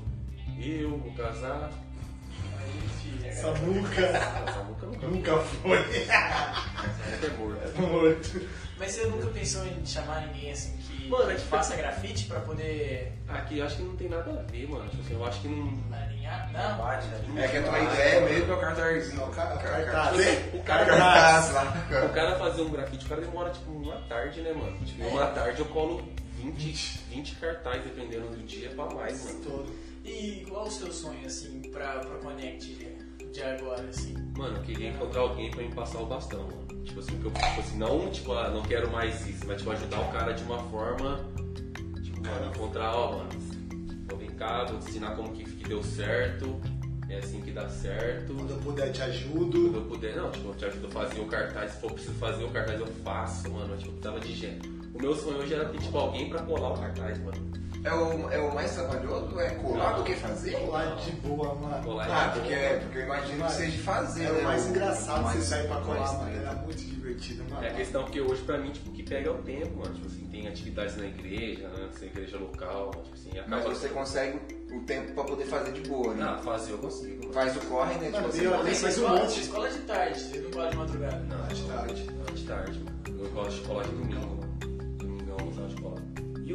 eu, 0.60 0.98
vou 0.98 1.12
casar. 1.14 1.70
Aí, 2.60 2.88
filho. 3.02 3.26
é- 3.26 3.32
Samuca 3.32 4.00
Essa 4.02 4.62
nunca 4.64 4.86
nunca. 4.86 5.06
nunca 5.06 5.36
foi. 5.38 5.78
Essa 5.78 7.26
é 7.26 7.30
gorda. 7.38 7.72
Morto. 7.80 8.40
Mas 8.78 8.92
você 8.92 9.06
nunca 9.06 9.26
pensou 9.28 9.66
em 9.66 9.84
chamar 9.84 10.26
ninguém 10.28 10.52
assim 10.52 10.76
que, 10.76 11.08
Mano, 11.08 11.30
é 11.30 11.34
que 11.34 11.40
que- 11.42 11.48
faça 11.48 11.74
grafite 11.76 12.26
pra 12.26 12.40
poder 12.40 13.12
Aqui 13.28 13.58
eu 13.58 13.66
acho 13.66 13.76
que 13.76 13.82
não 13.82 13.96
tem 13.96 14.08
nada 14.08 14.30
a 14.40 14.42
ver, 14.50 14.68
mano. 14.68 14.88
Tipo 14.88 15.02
assim, 15.02 15.14
eu 15.14 15.26
acho 15.26 15.40
que 15.40 15.48
não. 15.48 15.78
alinhar? 15.94 16.50
Não. 16.52 16.78
Bate, 16.78 17.06
né? 17.08 17.44
É 17.44 17.48
que 17.48 17.56
a 17.58 17.62
tua 17.62 17.78
ideia 17.80 18.20
mesmo 18.22 18.52
é 18.52 18.56
o 18.56 18.60
cartazinho. 18.60 19.16
Não, 19.16 19.30
cara, 19.30 19.56
Car- 19.58 19.84
cartaz. 19.84 20.54
O 20.54 20.62
cara, 20.62 20.86
Cartaz 20.86 21.52
lá. 21.52 22.04
o 22.06 22.08
cara 22.14 22.38
fazer 22.38 22.62
um 22.62 22.70
grafite, 22.70 23.04
o 23.04 23.08
cara 23.08 23.20
demora 23.20 23.50
tipo 23.50 23.70
uma 23.70 23.96
tarde, 24.08 24.40
né, 24.40 24.52
mano? 24.52 24.78
Tipo, 24.84 25.06
uma 25.08 25.26
tarde 25.26 25.58
eu 25.60 25.66
colo 25.66 26.02
20, 26.38 27.00
20 27.10 27.34
cartazes, 27.36 27.82
dependendo 27.84 28.28
do 28.28 28.42
dia, 28.44 28.70
pra 28.70 28.86
mais, 28.86 29.24
mano. 29.24 29.40
Todo. 29.44 29.74
E 30.04 30.46
qual 30.48 30.66
o 30.66 30.70
seu 30.70 30.90
sonho, 30.92 31.26
assim, 31.26 31.60
pra, 31.70 31.98
pra 31.98 32.16
Connect 32.18 32.66
de 33.32 33.42
agora, 33.42 33.82
assim? 33.88 34.14
Mano, 34.36 34.56
eu 34.56 34.62
queria 34.62 34.90
encontrar 34.90 35.20
alguém 35.20 35.50
pra 35.50 35.62
me 35.62 35.72
passar 35.72 36.00
o 36.00 36.06
bastão, 36.06 36.42
mano. 36.42 36.84
Tipo 36.84 37.00
assim, 37.00 37.18
que 37.18 37.24
eu, 37.26 37.30
tipo 37.32 37.60
assim, 37.60 37.78
não, 37.78 38.10
tipo, 38.10 38.32
ah, 38.32 38.48
não 38.50 38.62
quero 38.62 38.90
mais 38.90 39.26
isso, 39.26 39.44
mas 39.46 39.58
tipo, 39.58 39.70
ajudar 39.70 40.00
o 40.00 40.12
cara 40.12 40.32
de 40.32 40.42
uma 40.44 40.58
forma. 40.64 41.20
Tipo, 42.02 42.20
mano, 42.22 42.50
encontrar, 42.54 42.94
ó, 42.94 43.18
mano, 43.18 43.28
vou 44.08 44.18
vem 44.18 44.30
cá, 44.30 44.64
vou 44.64 44.78
te 44.78 44.88
ensinar 44.90 45.14
como 45.16 45.32
que, 45.32 45.44
que 45.44 45.64
deu 45.68 45.82
certo, 45.82 46.60
é 47.08 47.18
assim 47.18 47.40
que 47.42 47.50
dá 47.50 47.68
certo. 47.68 48.32
Quando 48.34 48.50
eu 48.50 48.56
puder, 48.58 48.90
te 48.92 49.00
Quando 49.00 49.10
ajudo. 49.10 49.76
eu 49.76 49.82
puder, 49.82 50.16
não, 50.16 50.30
tipo, 50.30 50.48
eu 50.48 50.54
te 50.54 50.64
ajudo 50.64 50.86
a 50.86 50.90
fazer 50.90 51.20
o 51.20 51.26
cartaz, 51.26 51.72
se 51.72 51.80
for 51.80 51.92
preciso 51.92 52.14
fazer 52.14 52.44
o 52.44 52.50
cartaz, 52.50 52.80
eu 52.80 52.86
faço, 52.86 53.50
mano. 53.50 53.76
Tipo, 53.76 53.88
eu 53.90 53.92
precisava 53.94 54.20
de 54.20 54.34
gente. 54.34 54.68
O 54.94 55.00
meu 55.02 55.14
sonho 55.14 55.38
hoje 55.38 55.54
era 55.54 55.66
ter, 55.66 55.78
tipo, 55.78 55.96
alguém 55.98 56.28
pra 56.30 56.42
colar 56.42 56.72
o 56.72 56.78
cartaz, 56.78 57.18
mano. 57.22 57.50
É 57.88 57.94
o, 57.94 58.30
é 58.30 58.38
o 58.38 58.54
mais 58.54 58.74
trabalhoso? 58.74 59.40
É 59.40 59.50
colar 59.50 59.92
do 59.94 60.04
que 60.04 60.14
fazer? 60.14 60.52
Colar 60.60 60.96
de 60.96 61.10
boa, 61.12 61.54
mano. 61.54 61.82
Colar 61.84 62.06
Ah, 62.10 62.26
de 62.28 62.40
porque, 62.40 62.54
boa. 62.54 62.66
é, 62.66 62.78
porque 62.80 62.98
eu 62.98 63.02
imagino 63.04 63.44
que 63.46 63.52
seja 63.52 63.70
de 63.70 63.78
fazer, 63.78 64.24
É 64.24 64.32
né? 64.32 64.40
o 64.40 64.44
mais 64.44 64.66
engraçado 64.66 65.22
mais- 65.22 65.38
você 65.38 65.44
sair 65.46 65.66
pra 65.68 65.76
colar, 65.80 66.12
mano. 66.18 66.36
Era 66.36 66.52
muito 66.54 66.76
divertido, 66.78 67.44
mano. 67.50 67.64
É 67.64 67.70
a 67.70 67.74
questão 67.74 68.04
que 68.04 68.20
hoje 68.20 68.42
pra 68.42 68.58
mim, 68.58 68.70
tipo, 68.72 68.90
o 68.90 68.92
que 68.92 69.02
pega 69.02 69.28
é 69.28 69.32
o 69.32 69.38
tempo, 69.38 69.76
mano. 69.78 69.94
Tipo 69.94 70.06
assim, 70.06 70.26
tem 70.30 70.46
atividades 70.48 70.96
na 70.98 71.06
igreja, 71.06 71.68
né? 71.68 71.88
Tem 71.98 72.08
igreja 72.08 72.36
local, 72.38 72.90
tipo 73.04 73.14
assim, 73.14 73.30
acaba. 73.38 73.48
Mas 73.48 73.64
você 73.64 73.88
consegue 73.88 74.38
o 74.70 74.80
tempo 74.80 75.12
pra 75.14 75.24
poder 75.24 75.44
fazer 75.46 75.72
de 75.72 75.88
boa, 75.88 76.12
né? 76.14 76.24
Ah, 76.28 76.38
fazer 76.42 76.72
eu 76.72 76.78
consigo. 76.78 77.22
mano. 77.22 77.32
Faz 77.32 77.56
o 77.56 77.60
corre, 77.60 77.94
né? 77.94 78.06
Tipo 78.06 78.12
Mano, 78.16 78.28
assim, 78.28 78.42
eu- 78.44 78.50
Você 78.50 78.62
mais 78.64 78.82
um 78.84 78.88
escola, 78.88 79.20
monte. 79.20 79.32
você 79.32 79.40
escola 79.40 79.70
de 79.70 79.78
tarde, 79.80 80.20
você 80.20 80.38
não 80.40 80.50
cola 80.50 80.70
de 80.70 80.76
madrugada. 80.76 81.16
Não, 81.20 81.38
Mais 81.38 81.60
tarde. 81.60 82.06
Não, 82.12 82.34
de 82.34 82.44
tarde, 82.44 82.78
mano. 82.80 82.98
Eu 83.24 83.30
gosto 83.30 83.60
de 83.62 83.66
colar 83.66 83.82
de 83.84 83.90
domingo, 83.90 84.37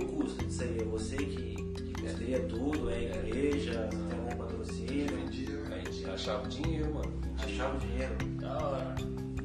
O 0.03 0.07
custo 0.07 0.45
disso 0.45 0.63
aí? 0.63 0.77
É 0.79 0.83
você 0.83 1.15
que, 1.17 1.55
que 1.55 1.93
custeia 2.01 2.39
tudo? 2.41 2.89
É 2.89 2.93
a 2.95 3.27
igreja? 3.27 3.89
Você 3.91 3.97
tem 3.97 4.19
algum 4.19 4.35
patrocínio? 4.37 5.07
Vendia. 5.17 5.63
A 5.71 5.77
gente 5.79 6.09
achava 6.09 6.45
o 6.45 6.47
dinheiro, 6.47 6.93
mano. 6.93 7.13
Achava 7.43 7.75
o 7.75 7.79
dinheiro? 7.79 8.15
Da 8.39 8.57
hora. 8.57 8.95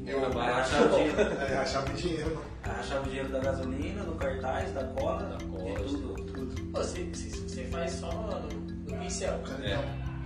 Eu 0.05 0.33
barato. 0.33 0.59
Achava 0.61 0.85
o 0.85 0.97
dinheiro. 0.97 1.15
É, 1.49 1.57
achava 1.57 1.93
dinheiro, 1.93 2.35
mano. 2.35 2.41
Achava 2.63 3.01
o 3.01 3.03
dinheiro 3.05 3.29
da 3.29 3.39
gasolina, 3.39 4.03
do 4.03 4.15
cartaz, 4.15 4.73
da 4.73 4.83
cola, 4.85 5.23
Da 5.23 5.45
cola, 5.45 5.79
de 5.79 5.95
tudo. 5.95 6.13
Tudo. 6.33 6.71
Você, 6.71 7.03
você, 7.03 7.29
você 7.29 7.63
faz 7.65 7.91
só 7.93 8.11
no, 8.11 8.59
no 8.91 8.97
pincel, 8.99 9.39
Canetão. 9.39 9.83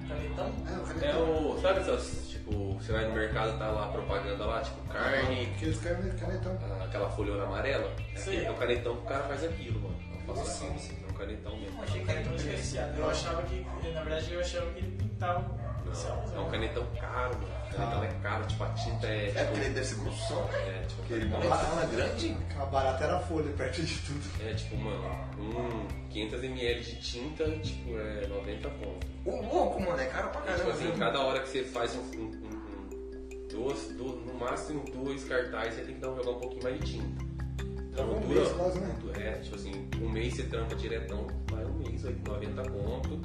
canetão? 0.07 0.53
É, 0.67 0.77
o 0.77 0.81
É 0.81 0.93
canetão. 0.93 1.51
o. 1.55 1.61
Sabe 1.61 1.79
essas, 1.79 2.22
tipo, 2.43 2.73
você 2.73 2.91
vai 2.91 3.05
no 3.05 3.13
mercado 3.13 3.57
tá 3.57 3.67
lá 3.67 3.87
propaganda 3.87 4.45
lá, 4.45 4.61
tipo, 4.61 4.81
carne, 4.87 5.51
Aqueles 5.55 5.79
cane- 5.79 6.11
canetão. 6.11 6.57
ah, 6.61 6.83
aquela 6.83 7.09
folhona 7.09 7.43
amarela? 7.43 7.91
É, 8.15 8.43
é 8.45 8.51
o 8.51 8.55
canetão 8.55 8.95
que 8.97 9.01
o 9.03 9.05
cara 9.05 9.23
faz 9.23 9.43
aquilo, 9.43 9.79
mano. 9.79 9.95
Eu 10.27 10.35
faço 10.35 10.63
Nossa, 10.63 10.75
assim, 10.75 10.97
é 11.07 11.11
um 11.11 11.13
canetão 11.13 11.57
mesmo. 11.57 11.77
Eu 11.77 11.83
achei 11.83 12.01
canetão 12.03 12.35
diferenciado. 12.35 12.99
Eu 12.99 13.09
achava 13.09 13.43
que, 13.43 13.65
na 13.93 14.01
verdade, 14.03 14.33
eu 14.33 14.39
achava 14.39 14.65
que 14.71 14.79
ele 14.79 14.97
pintava. 14.97 15.41
Não, 15.85 16.35
é 16.35 16.39
um 16.39 16.49
canetão 16.49 16.85
caro, 16.99 17.35
mano. 17.35 17.62
O 17.73 17.75
canetão 17.75 18.03
é 18.03 18.07
caro, 18.21 18.45
tipo, 18.45 18.63
a 18.63 18.69
tinta 18.69 19.07
é. 19.07 19.25
É 19.25 19.31
Tipo, 19.31 19.45
porque 19.47 19.59
ele 19.65 19.73
deve 19.73 19.85
ser 19.87 19.95
construção, 19.95 20.43
né? 20.45 20.57
é, 20.59 20.85
tipo, 20.87 21.01
Aquele 21.03 21.19
canetão 21.29 21.49
monotão 21.49 21.81
é 21.81 21.85
grande. 21.87 22.37
A 22.59 22.65
barata 22.65 23.03
era 23.03 23.19
folha, 23.19 23.51
perto 23.53 23.81
de 23.81 23.97
tudo. 23.99 24.43
é 24.47 24.53
tipo, 24.53 24.77
mano, 24.77 25.03
um 25.39 26.09
500ml 26.11 26.79
de 26.81 26.95
tinta, 27.01 27.49
tipo, 27.59 27.97
é 27.97 28.27
90 28.27 28.69
conto. 28.69 29.07
O 29.25 29.41
louco, 29.53 29.81
mano, 29.81 29.99
é 29.99 30.05
caro 30.05 30.29
pra 30.29 30.41
E, 30.41 30.43
tipo 30.43 30.57
caramba. 30.57 30.71
assim, 30.73 30.85
viu? 30.87 30.97
cada 30.97 31.19
hora 31.21 31.39
que 31.39 31.49
você 31.49 31.63
faz 31.63 31.95
um, 31.95 31.99
um, 31.99 32.23
um- 32.25 32.27
um- 32.27 33.47
duas, 33.49 33.87
du- 33.97 34.17
no 34.25 34.33
máximo 34.35 34.83
dois 34.91 35.23
cartazes, 35.23 35.75
você 35.75 35.81
tem 35.83 35.95
que 35.95 36.01
dar 36.01 36.11
um, 36.11 36.15
jogar 36.17 36.31
um 36.31 36.39
pouquinho 36.39 36.63
mais 36.63 36.79
de 36.79 36.91
tinta. 36.93 37.23
Então 37.91 38.07
Tava 38.07 38.17
um 38.17 38.21
dura, 38.21 38.39
mês 38.41 38.51
quase, 38.53 38.79
né? 38.79 38.95
é, 39.19 39.31
tipo 39.33 39.55
assim, 39.55 39.89
um 40.01 40.09
mês 40.09 40.33
você 40.35 40.43
trampa 40.43 40.75
diretão, 40.75 41.27
vai 41.51 41.63
um 41.65 41.73
mês, 41.73 42.01
vai 42.01 42.15
90 42.25 42.69
conto. 42.71 43.21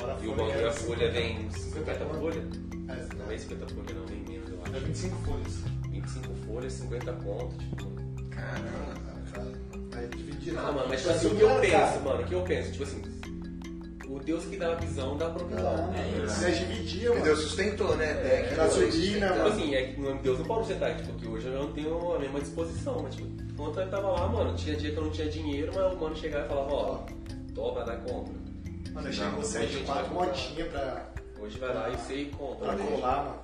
Fora 0.00 0.16
E 0.22 0.28
o 0.28 0.34
bagulho, 0.34 0.68
a 0.68 0.72
folha 0.72 1.10
50 1.10 1.12
vem 1.12 1.50
50 1.50 2.04
conto. 2.04 2.18
folhas? 2.20 2.44
É, 2.88 3.16
Não 3.16 3.30
é 3.30 3.38
50 3.38 3.66
folhas 3.74 3.94
não, 3.96 4.06
vem 4.06 4.18
menos, 4.28 4.48
eu 4.50 4.62
acho. 4.62 4.84
25 4.86 5.16
folhas. 5.26 5.54
25 5.90 6.34
folhas, 6.46 6.72
50 6.72 7.12
conto, 7.12 7.58
tipo, 7.58 7.84
Caramba. 8.30 8.68
Ah, 8.96 9.30
cara, 9.32 9.52
Aí 10.02 10.08
dividia. 10.08 10.58
Ah, 10.58 10.72
mano, 10.72 10.86
mas 10.88 11.00
tipo 11.02 11.12
assim, 11.12 11.26
o 11.28 11.34
que 11.36 11.42
eu 11.42 11.60
penso, 11.60 12.00
mano, 12.04 12.22
o 12.22 12.26
que 12.26 12.34
eu 12.34 12.42
penso, 12.42 12.70
tipo 12.72 12.82
assim, 12.84 13.02
o 14.08 14.18
Deus 14.18 14.44
que 14.46 14.56
dá 14.56 14.72
a 14.72 14.74
visão 14.76 15.16
dá 15.16 15.26
a 15.26 15.30
provisão. 15.30 15.62
Não, 15.88 15.94
É 15.94 16.08
isso. 16.24 16.34
Você 16.40 16.50
dividia, 16.52 17.00
Porque 17.10 17.12
mano. 17.20 17.24
Deus 17.24 17.40
sustentou, 17.40 17.96
né? 17.96 18.10
Até 18.12 18.42
que 18.44 18.54
gasolina, 18.54 19.26
Tipo 19.28 19.38
mano. 19.38 19.52
assim, 19.54 19.74
é 19.74 19.82
que 19.84 20.00
não- 20.00 20.16
Deus 20.16 20.38
não 20.38 20.46
pode 20.46 20.66
sentar, 20.66 20.96
tipo, 20.96 21.12
que 21.14 21.28
hoje 21.28 21.46
eu 21.46 21.52
não 21.62 21.72
tenho 21.72 22.14
a 22.14 22.18
mesma 22.18 22.40
disposição, 22.40 23.00
mas 23.02 23.14
tipo, 23.14 23.28
enquanto 23.52 23.78
eu 23.80 23.90
tava 23.90 24.08
lá, 24.10 24.26
mano, 24.28 24.56
tinha 24.56 24.74
dia 24.76 24.90
que 24.90 24.96
eu 24.96 25.04
não 25.04 25.10
tinha 25.10 25.28
dinheiro, 25.28 25.72
mas 25.74 25.92
o 25.92 25.96
mano 25.96 26.16
chegava 26.16 26.44
e 26.46 26.48
falava, 26.48 26.72
ó, 26.72 26.98
toma, 27.54 27.84
dá 27.84 27.96
compra. 27.96 28.34
Mano, 28.92 28.98
eu 28.98 29.02
Não, 29.04 29.12
chegou 29.12 29.38
hoje 29.40 29.40
a 29.40 29.60
7, 29.60 29.72
gente 29.72 29.84
4 29.86 30.02
vai 30.02 30.08
comprar. 30.10 30.26
motinhas 30.26 30.68
pra, 30.68 31.10
Hoje 31.40 31.58
vai 31.58 31.74
lá 31.74 31.88
e 31.90 31.96
você 31.96 32.14
e 32.16 32.24
compra. 32.26 32.68
pra 32.74 32.76
colar, 32.84 33.24
mano. 33.24 33.38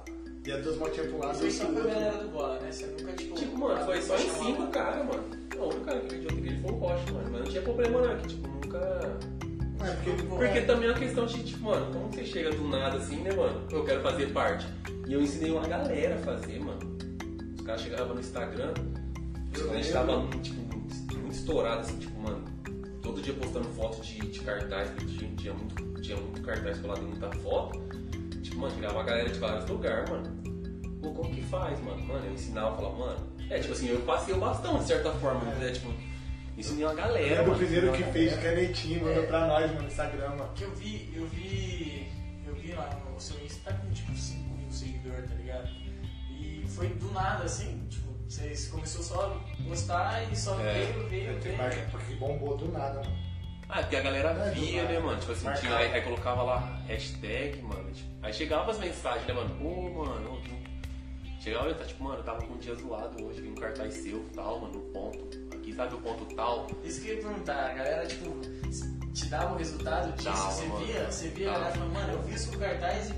E 0.46 0.52
as 0.52 0.62
duas 0.62 0.76
motinhas 0.76 1.06
pro 1.08 1.18
lado 1.18 1.46
e 1.46 1.52
com 1.54 1.62
a 1.64 1.66
outro. 1.68 1.88
galera 1.88 2.18
do 2.18 2.28
bola, 2.28 2.60
né? 2.60 2.70
Você 2.72 2.86
nunca, 2.86 3.12
tipo... 3.14 3.34
Tipo, 3.34 3.58
mano, 3.58 3.84
foi 3.84 4.02
só 4.02 4.16
em 4.16 4.28
cinco 4.30 4.66
cara, 4.68 5.02
mano. 5.04 5.24
Não, 5.56 5.62
o 5.64 5.68
único 5.68 5.84
cara 5.84 6.00
que 6.00 6.08
veio 6.08 6.20
de 6.20 6.26
outra 6.28 6.38
igreja 6.40 6.60
foi 6.62 6.70
o 6.70 6.74
Rocha, 6.76 7.12
mano. 7.12 7.28
Mas 7.32 7.40
não 7.40 7.48
tinha 7.48 7.62
problema 7.62 8.00
não, 8.00 8.10
é 8.12 8.16
que 8.16 8.28
tipo, 8.28 8.48
nunca. 8.48 8.78
É, 9.78 9.90
porque, 9.94 10.22
Porque 10.22 10.60
também 10.62 10.88
é 10.88 10.92
uma 10.92 10.98
questão 10.98 11.26
de, 11.26 11.42
tipo, 11.42 11.64
mano, 11.64 11.92
como 11.92 12.12
você 12.12 12.24
chega 12.24 12.50
do 12.50 12.68
nada 12.68 12.96
assim, 12.98 13.16
né, 13.22 13.32
mano? 13.32 13.60
Eu 13.70 13.84
quero 13.84 14.02
fazer 14.02 14.26
parte. 14.32 14.66
E 15.08 15.12
eu 15.12 15.20
ensinei 15.20 15.50
uma 15.50 15.66
galera 15.66 16.14
a 16.14 16.18
fazer, 16.18 16.60
mano. 16.60 16.96
Os 17.56 17.60
caras 17.62 17.80
chegavam 17.80 18.14
no 18.14 18.20
Instagram, 18.20 18.72
Eu 19.58 19.70
a 19.72 19.74
gente 19.76 19.92
lembro. 19.92 19.92
tava, 19.92 20.28
tipo, 20.42 20.60
muito 21.16 21.34
estourado, 21.34 21.80
assim, 21.80 21.98
tipo, 21.98 22.20
mano, 22.20 22.44
todo 23.06 23.22
dia 23.22 23.34
postando 23.34 23.68
foto 23.70 24.02
de, 24.02 24.18
de 24.18 24.40
cartaz, 24.40 24.90
porque 24.90 25.06
tinha, 25.16 25.30
tinha, 25.36 25.54
muito, 25.54 26.00
tinha 26.02 26.16
muito 26.16 26.42
cartaz 26.42 26.78
colado 26.78 27.02
em 27.02 27.06
muita 27.06 27.30
foto. 27.36 27.78
Tipo, 28.42 28.58
mano, 28.58 28.74
chegava 28.74 28.94
uma 28.94 29.04
galera 29.04 29.28
de 29.28 29.38
vários 29.38 29.68
lugares, 29.68 30.10
mano. 30.10 30.36
Pô, 31.00 31.12
como 31.12 31.32
que 31.32 31.42
faz, 31.42 31.80
mano? 31.84 32.02
Mano, 32.04 32.26
eu 32.26 32.32
ensinava, 32.32 32.74
falava, 32.76 32.96
mano. 32.98 33.36
É, 33.48 33.60
tipo 33.60 33.72
assim, 33.72 33.88
eu 33.88 34.00
passei 34.00 34.34
o 34.34 34.38
bastão, 34.38 34.78
de 34.78 34.84
certa 34.86 35.12
forma, 35.12 35.40
né? 35.54 35.70
Tipo, 35.70 35.92
ensinei 36.58 36.84
uma 36.84 36.94
galera, 36.94 37.26
Era 37.26 37.42
o 37.44 37.46
mano. 37.46 37.58
primeiro 37.58 37.92
que 37.92 38.02
fez 38.04 38.30
de 38.30 38.36
galera. 38.36 38.56
canetinha, 38.60 39.04
mandou 39.04 39.22
pra 39.24 39.46
nós, 39.46 39.66
mano, 39.68 39.82
no 39.82 39.86
Instagram, 39.88 40.28
mano. 40.30 40.50
Que 40.54 40.64
eu 40.64 40.74
vi, 40.74 41.12
eu 41.14 41.26
vi, 41.28 42.08
eu 42.46 42.54
vi 42.56 42.72
lá 42.72 42.90
no 43.14 43.20
seu 43.20 43.36
Insta, 43.44 43.70
tá 43.70 43.76
com 43.76 43.88
tipo 43.92 44.12
5 44.16 44.56
mil 44.58 44.70
seguidores, 44.70 45.30
tá 45.30 45.36
ligado? 45.36 45.68
E 46.30 46.64
foi 46.68 46.88
do 46.88 47.12
nada, 47.12 47.44
assim, 47.44 47.86
tipo, 47.88 48.05
você 48.28 48.70
começou 48.70 49.02
só 49.02 49.40
a 49.58 49.64
postar 49.68 50.22
e 50.32 50.36
só 50.36 50.58
É. 50.60 50.72
veio, 50.74 51.08
veio, 51.08 51.32
Tem 51.34 51.40
veio. 51.52 51.56
marca 51.58 51.88
porque 51.90 52.14
bombou 52.14 52.56
do 52.56 52.70
nada, 52.72 53.00
mano. 53.02 53.26
Ah, 53.68 53.80
porque 53.80 53.96
a 53.96 54.00
galera 54.00 54.30
É, 54.30 54.50
via, 54.50 54.82
né, 54.84 54.98
mano? 55.00 55.18
Tipo 55.18 55.32
assim, 55.32 55.52
tinha, 55.60 55.76
aí, 55.76 55.92
aí 55.92 56.00
colocava 56.02 56.42
lá 56.42 56.80
hashtag, 56.86 57.60
mano. 57.62 57.90
tipo, 57.92 58.08
aí 58.22 58.32
chegava 58.32 58.70
as 58.70 58.78
mensagens, 58.78 59.26
né, 59.26 59.34
mano? 59.34 59.50
Pô, 59.56 60.04
mano. 60.04 60.40
Chegava 61.40 61.70
e 61.70 61.74
tá 61.74 61.84
tipo, 61.84 62.02
mano, 62.04 62.18
eu 62.18 62.24
tava 62.24 62.42
com 62.44 62.54
um 62.54 62.58
dia 62.58 62.74
zoado 62.74 63.24
hoje, 63.24 63.40
vi 63.40 63.48
um 63.48 63.54
cartaz 63.54 63.94
seu 63.94 64.24
tal, 64.34 64.60
mano, 64.60 64.78
um 64.78 64.92
ponto. 64.92 65.56
Aqui 65.56 65.72
sabe 65.72 65.94
o 65.94 65.98
ponto 66.00 66.24
tal. 66.34 66.66
Isso 66.84 67.00
que 67.00 67.08
eu 67.10 67.16
ia 67.16 67.22
perguntar, 67.22 67.70
a 67.70 67.74
galera, 67.74 68.06
tipo, 68.06 68.30
te 69.12 69.26
dava 69.26 69.54
o 69.54 69.58
resultado 69.58 70.12
disso? 70.12 70.24
Dava, 70.28 70.50
você 70.50 70.66
mano. 70.66 70.84
via? 70.86 71.04
Você 71.10 71.28
via 71.28 71.50
a 71.50 71.52
galera 71.54 71.72
falando, 71.72 71.92
mano, 71.92 72.12
eu 72.14 72.22
vi 72.22 72.34
isso 72.34 72.50
com 72.52 72.58
cartaz 72.58 73.10
e 73.10 73.14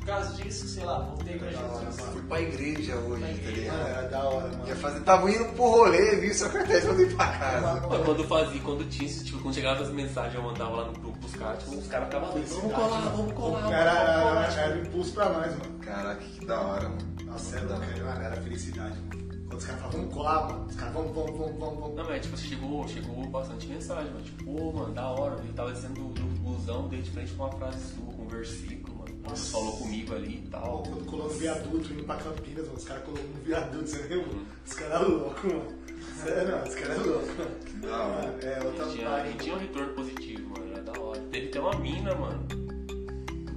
por 0.00 0.06
causa 0.06 0.42
disso, 0.42 0.66
sei 0.66 0.84
lá, 0.84 0.98
voltei 1.00 1.38
pra 1.38 1.48
hora, 1.48 1.78
Jesus. 1.86 2.00
mano. 2.00 2.12
Fui 2.12 2.22
pra 2.22 2.40
igreja 2.40 2.96
hoje, 2.96 3.20
tá 3.20 3.26
Mano, 3.28 3.50
ligado? 3.56 3.86
era 3.88 4.08
da 4.08 4.24
hora, 4.24 4.48
mano. 4.48 4.68
Ia 4.68 4.76
fazer, 4.76 5.00
tava 5.00 5.30
indo 5.30 5.44
pro 5.52 5.62
rolê, 5.64 6.16
vi 6.16 6.34
seu 6.34 6.50
cartaz 6.50 6.84
pra 6.84 6.94
ir 6.94 7.14
pra 7.16 7.26
casa. 7.38 7.80
Pô, 7.82 7.98
quando 7.98 8.24
fazia, 8.24 8.60
quando 8.62 8.88
tinha, 8.88 9.08
tipo, 9.08 9.38
quando 9.40 9.54
chegava 9.54 9.82
as 9.82 9.90
mensagens, 9.90 10.34
eu 10.34 10.42
mandava 10.42 10.76
lá 10.76 10.84
no 10.86 10.92
grupo 10.94 11.18
pros 11.18 11.34
caras, 11.36 11.62
tipo, 11.62 11.76
os 11.76 11.86
caras 11.86 12.06
ficavam 12.06 12.30
doidos. 12.32 12.52
Vamos 12.52 12.72
colar, 12.74 13.00
vamos 13.00 13.32
colar, 13.32 13.60
vamos 13.60 13.72
Era, 13.76 13.90
era, 13.90 14.52
era 14.60 14.76
um 14.78 14.82
impulso 14.82 15.12
pra 15.12 15.28
nós, 15.28 15.50
mano. 15.58 15.78
Caraca, 15.80 16.20
que 16.24 16.46
da 16.46 16.60
hora, 16.60 16.88
mano. 16.88 17.10
Nossa, 17.26 17.56
era, 17.58 17.74
era, 17.74 18.24
era 18.24 18.36
felicidade, 18.42 18.98
mano. 19.00 19.20
Quando 19.50 19.58
os 19.58 19.64
caras 19.66 19.80
falam, 19.82 19.96
vamos 19.98 20.14
colar, 20.14 20.48
mano. 20.48 20.66
Os 20.66 20.76
caras, 20.76 20.94
vamos, 20.94 21.14
vamos, 21.14 21.30
vamos, 21.38 21.58
vamos, 21.58 21.80
vamos. 21.80 21.96
Não, 21.96 22.04
mas 22.04 22.22
tipo, 22.22 22.36
chegou, 22.38 22.88
chegou 22.88 23.26
bastante 23.30 23.66
mensagem, 23.66 24.10
mano. 24.12 24.24
Tipo, 24.24 24.44
pô, 24.44 24.72
mano, 24.72 24.94
da 24.94 25.08
hora. 25.10 25.36
Ele 25.42 25.52
tava 25.52 25.72
dizendo 25.72 25.94
do, 25.94 26.08
do 26.14 26.22
busão 26.40 26.88
dele 26.88 27.02
de 27.02 27.10
frente 27.10 27.32
com 27.32 27.44
uma 27.44 27.52
frase 27.52 27.78
sua, 27.94 28.12
com 28.14 28.22
um 28.22 28.28
versículo, 28.28 28.99
Você 29.24 29.52
falou 29.52 29.76
comigo 29.76 30.14
ali 30.14 30.36
e 30.36 30.48
Pô, 30.48 30.58
tal. 30.58 30.82
Quando 30.82 31.04
colou 31.06 31.28
no 31.28 31.34
viaduto, 31.38 31.92
indo 31.92 32.04
pra 32.04 32.16
Campinas, 32.16 32.64
mano, 32.66 32.78
os 32.78 32.84
caras 32.84 33.04
colou 33.04 33.22
no 33.22 33.42
viaduto, 33.44 33.86
você 33.88 33.98
lembra? 34.02 34.38
Os 34.66 34.72
caras 34.72 35.08
loucos, 35.08 35.44
mano. 35.44 35.80
Sério, 36.22 36.50
não, 36.50 36.62
os 36.64 36.74
caras 36.74 36.96
é 36.96 37.00
mano. 37.00 37.80
Da 37.82 38.02
hora. 38.06 38.26
Mano, 38.26 38.42
É, 38.42 38.64
outra 38.64 38.86
E 38.86 38.90
tinha, 38.90 39.04
e 39.04 39.10
vibe. 39.22 39.38
tinha 39.38 39.54
um 39.54 39.58
retorno 39.58 39.92
positivo, 39.94 40.50
mano. 40.50 40.72
Era 40.72 40.82
da 40.82 41.00
hora. 41.00 41.20
Teve 41.30 41.46
até 41.48 41.60
uma 41.60 41.78
mina, 41.78 42.14
mano. 42.14 42.46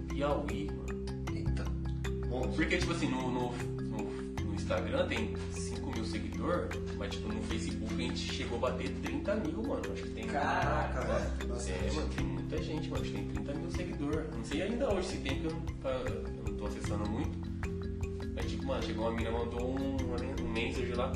Piauí, 0.09 0.67
mano. 0.71 1.05
Eita. 1.35 1.63
Bom, 2.27 2.41
Porque, 2.55 2.77
tipo 2.77 2.91
assim, 2.91 3.09
no, 3.09 3.31
no, 3.31 3.51
no, 3.53 4.03
no 4.45 4.53
Instagram 4.53 5.07
tem 5.07 5.33
5 5.51 5.72
mil 6.03 6.11
seguidores, 6.11 6.69
mas, 6.97 7.11
tipo, 7.15 7.27
no 7.31 7.41
Facebook 7.43 7.93
a 7.93 7.97
gente 7.97 8.17
chegou 8.33 8.57
a 8.57 8.61
bater 8.61 8.89
30 9.01 9.35
mil, 9.35 9.63
mano. 9.63 9.81
Acho 9.93 10.03
que 10.03 10.09
tem. 10.09 10.25
Caraca, 10.27 11.01
velho. 11.01 11.53
É, 11.89 11.91
mano, 11.93 12.09
tem 12.09 12.25
muita 12.25 12.61
gente, 12.61 12.89
mano. 12.89 13.01
Acho 13.01 13.11
que 13.11 13.17
tem 13.17 13.27
30 13.29 13.53
mil 13.53 13.71
seguidores. 13.71 14.35
Não 14.35 14.43
sei 14.43 14.61
ainda 14.61 14.93
hoje 14.93 15.07
se 15.07 15.17
tem, 15.17 15.39
porque 15.39 15.47
eu 15.47 15.51
não, 15.59 15.61
tá- 15.81 15.89
eu 15.89 16.43
não 16.51 16.57
tô 16.57 16.65
acessando 16.67 17.09
muito. 17.09 17.53
Mas, 18.35 18.45
tipo, 18.49 18.65
mano, 18.65 18.83
chegou 18.83 19.05
uma 19.07 19.11
mina, 19.15 19.31
mandou 19.31 19.75
um, 19.79 19.97
um 20.43 20.51
message 20.51 20.93
lá. 20.93 21.11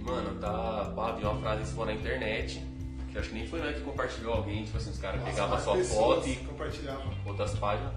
Mano, 0.00 0.40
tá. 0.40 0.92
Pá, 0.96 1.12
viu 1.12 1.30
uma 1.30 1.40
frase 1.40 1.72
sua 1.72 1.86
na 1.86 1.92
internet. 1.94 2.62
Que 3.12 3.18
acho 3.18 3.28
que 3.30 3.34
nem 3.36 3.46
foi 3.46 3.60
nós 3.60 3.74
que 3.76 3.82
compartilhou 3.82 4.34
alguém. 4.34 4.64
Tipo 4.64 4.76
assim, 4.78 4.90
os 4.90 4.98
caras 4.98 5.22
pegavam 5.22 5.56
a 5.56 5.60
sua 5.60 5.76
foto 5.84 6.28
e 6.28 6.36
compartilhavam. 6.36 7.12
outras 7.24 7.54
páginas. 7.58 7.92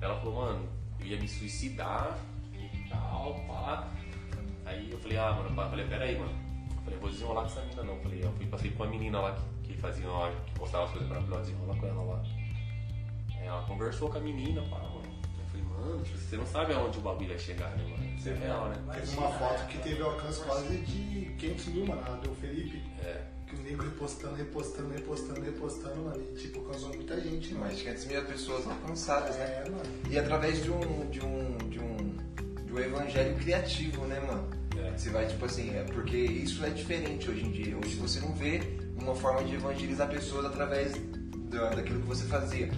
Ela 0.00 0.16
falou, 0.20 0.36
mano, 0.46 0.68
eu 1.00 1.06
ia 1.06 1.20
me 1.20 1.26
suicidar 1.28 2.16
e 2.54 2.88
tal, 2.88 3.34
pá. 3.46 3.88
Eu 4.98 5.02
falei, 5.02 5.18
ah, 5.18 5.32
mano, 5.32 5.54
pá, 5.54 5.64
eu 5.64 5.70
falei, 5.70 5.86
pera 5.86 6.04
aí, 6.04 6.18
mano. 6.18 6.32
Eu 6.76 6.82
falei, 6.82 6.98
vou 6.98 7.10
desenrolar 7.10 7.42
com 7.42 7.46
essa 7.46 7.60
menina 7.60 7.82
não. 7.84 7.94
Eu 7.94 8.00
falei, 8.00 8.24
eu 8.24 8.32
fui, 8.32 8.46
passei 8.46 8.70
com 8.72 8.82
uma 8.82 8.90
menina 8.90 9.20
lá 9.20 9.36
que, 9.62 9.72
que 9.72 9.80
fazia 9.80 10.08
uma, 10.08 10.30
que 10.30 10.52
postava 10.58 10.84
as 10.84 10.90
coisas 10.90 11.08
pra 11.08 11.18
ela, 11.18 11.40
desenrolar 11.40 11.76
com 11.76 11.86
ela 11.86 12.02
lá. 12.02 12.22
Aí 13.36 13.46
ela 13.46 13.62
conversou 13.62 14.10
com 14.10 14.18
a 14.18 14.20
menina, 14.20 14.60
pá, 14.62 14.78
mano. 14.78 15.02
Eu 15.38 15.46
falei, 15.46 15.66
mano, 15.66 16.04
você 16.04 16.36
não 16.36 16.46
sabe 16.46 16.72
aonde 16.72 16.98
o 16.98 17.00
bagulho 17.00 17.28
vai 17.28 17.38
chegar, 17.38 17.70
né, 17.76 17.84
mano? 17.88 18.16
Isso 18.16 18.28
é 18.28 18.34
real, 18.34 18.68
né? 18.70 18.76
Teve 18.92 19.16
uma 19.16 19.28
foto 19.28 19.66
que 19.68 19.78
teve 19.78 20.02
alcance 20.02 20.42
quase 20.42 20.76
de 20.78 21.34
500 21.38 21.66
mil, 21.66 21.86
mano, 21.86 22.02
a 22.04 22.16
do 22.16 22.34
Felipe. 22.34 22.82
É. 23.04 23.22
Que 23.46 23.54
o 23.54 23.60
nego 23.60 23.84
repostando, 23.84 24.34
repostando, 24.34 24.92
repostando, 24.92 25.40
repostando, 25.40 25.96
mano. 26.02 26.20
E 26.20 26.34
tipo, 26.34 26.60
causou 26.62 26.88
muita 26.88 27.18
gente, 27.20 27.54
mano. 27.54 27.66
Mais 27.66 27.78
de 27.78 27.84
500 27.84 28.04
mil 28.06 28.24
pessoas 28.24 28.66
alcançadas, 28.66 29.36
né? 29.36 29.62
É, 29.64 29.70
mano. 29.70 29.90
E 30.10 30.18
através 30.18 30.62
de 30.62 30.70
um, 30.70 31.08
de 31.08 31.20
um, 31.24 31.56
de 31.68 31.78
um, 31.78 32.16
de 32.66 32.72
um 32.74 32.78
evangelho 32.78 33.36
criativo, 33.36 34.04
né, 34.04 34.18
mano? 34.18 34.58
É. 34.98 35.00
Você 35.00 35.10
vai, 35.10 35.26
tipo 35.26 35.44
assim, 35.44 35.70
é 35.76 35.84
porque 35.84 36.16
isso 36.16 36.64
é 36.64 36.70
diferente 36.70 37.30
hoje 37.30 37.44
em 37.44 37.52
dia. 37.52 37.76
Hoje 37.76 37.94
você 37.94 38.18
não 38.20 38.32
vê 38.32 38.60
uma 39.00 39.14
forma 39.14 39.44
de 39.44 39.54
evangelizar 39.54 40.08
pessoas 40.08 40.44
através 40.46 40.92
da, 41.50 41.70
daquilo 41.70 42.00
que 42.00 42.06
você 42.06 42.24
fazia. 42.24 42.68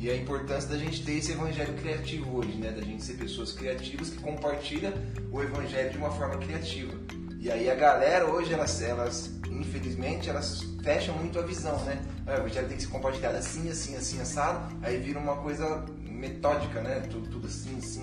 E 0.00 0.10
a 0.10 0.16
importância 0.16 0.68
da 0.68 0.76
gente 0.76 1.04
ter 1.04 1.12
esse 1.12 1.32
evangelho 1.32 1.74
criativo 1.74 2.38
hoje, 2.38 2.56
né? 2.56 2.70
Da 2.72 2.82
gente 2.82 3.02
ser 3.02 3.14
pessoas 3.14 3.52
criativas 3.52 4.10
que 4.10 4.18
compartilham 4.18 4.92
o 5.32 5.42
evangelho 5.42 5.90
de 5.90 5.98
uma 5.98 6.10
forma 6.10 6.36
criativa. 6.38 6.92
E 7.40 7.50
aí 7.50 7.70
a 7.70 7.74
galera 7.74 8.26
hoje, 8.26 8.52
elas, 8.52 8.80
elas 8.82 9.32
infelizmente, 9.50 10.28
elas 10.28 10.62
fecham 10.82 11.16
muito 11.16 11.38
a 11.38 11.42
visão, 11.42 11.76
né? 11.84 12.00
Ah, 12.26 12.34
O 12.34 12.38
evangelho 12.38 12.68
tem 12.68 12.76
que 12.76 12.82
ser 12.82 12.90
compartilhado 12.90 13.36
assim, 13.36 13.68
assim, 13.70 13.96
assim, 13.96 14.20
assado. 14.20 14.76
Aí 14.82 14.98
vira 14.98 15.18
uma 15.18 15.36
coisa 15.36 15.84
metódica, 16.00 16.80
né? 16.80 17.00
Tudo, 17.10 17.28
tudo 17.28 17.46
assim, 17.46 17.78
assim, 17.78 18.02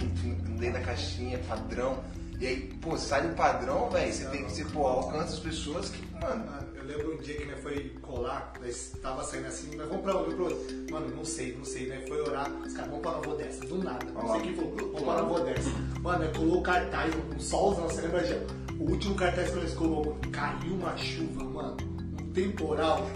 dentro 0.57 0.79
da 0.79 0.85
caixinha, 0.85 1.37
padrão. 1.39 2.03
E 2.39 2.47
aí, 2.47 2.73
pô, 2.81 2.97
sai 2.97 3.27
do 3.27 3.35
padrão, 3.35 3.89
velho, 3.89 4.11
você 4.11 4.25
tem 4.25 4.43
que 4.45 4.51
ser, 4.51 4.65
pô, 4.71 4.85
alcança 4.87 5.33
as 5.33 5.39
pessoas 5.39 5.89
que, 5.89 6.03
mano, 6.13 6.45
Mano, 6.45 6.67
eu 6.75 6.83
lembro 6.85 7.13
um 7.13 7.17
dia 7.17 7.37
que 7.37 7.45
né, 7.45 7.55
foi 7.61 7.95
colar, 8.01 8.53
nós 8.59 8.93
tava 9.01 9.23
saindo 9.23 9.47
assim, 9.47 9.75
mas 9.77 9.87
vamos 9.87 10.03
pra 10.03 10.17
onde? 10.17 10.33
Pro 10.33 10.45
outro. 10.45 10.75
Mano, 10.91 11.15
não 11.15 11.23
sei, 11.23 11.55
não 11.55 11.65
sei, 11.65 11.87
né? 11.87 12.03
Foi 12.07 12.19
orar, 12.21 12.49
os 12.51 12.73
caras, 12.73 12.89
vamos 12.89 13.01
pra 13.01 13.11
Nova 13.11 13.29
Odessa, 13.29 13.65
do 13.65 13.77
nada. 13.77 14.05
Não 14.11 14.31
sei 14.31 14.41
quem 14.41 14.55
falou, 14.55 14.75
vamos 14.75 15.01
pra 15.01 15.21
Nova 15.21 15.41
Odessa. 15.41 15.69
Mano, 16.01 16.33
colou 16.33 16.59
o 16.59 16.63
cartaz, 16.63 17.13
um 17.15 17.39
solzão, 17.39 17.87
você 17.87 18.01
lembra, 18.01 18.25
Gel? 18.25 18.41
O 18.79 18.91
último 18.91 19.15
cartaz 19.15 19.51
que 19.51 19.55
nós 19.55 19.73
colou, 19.73 20.05
mano, 20.05 20.31
caiu 20.31 20.73
uma 20.73 20.97
chuva, 20.97 21.43
mano, 21.43 21.77
um 22.21 22.33
temporal. 22.33 23.07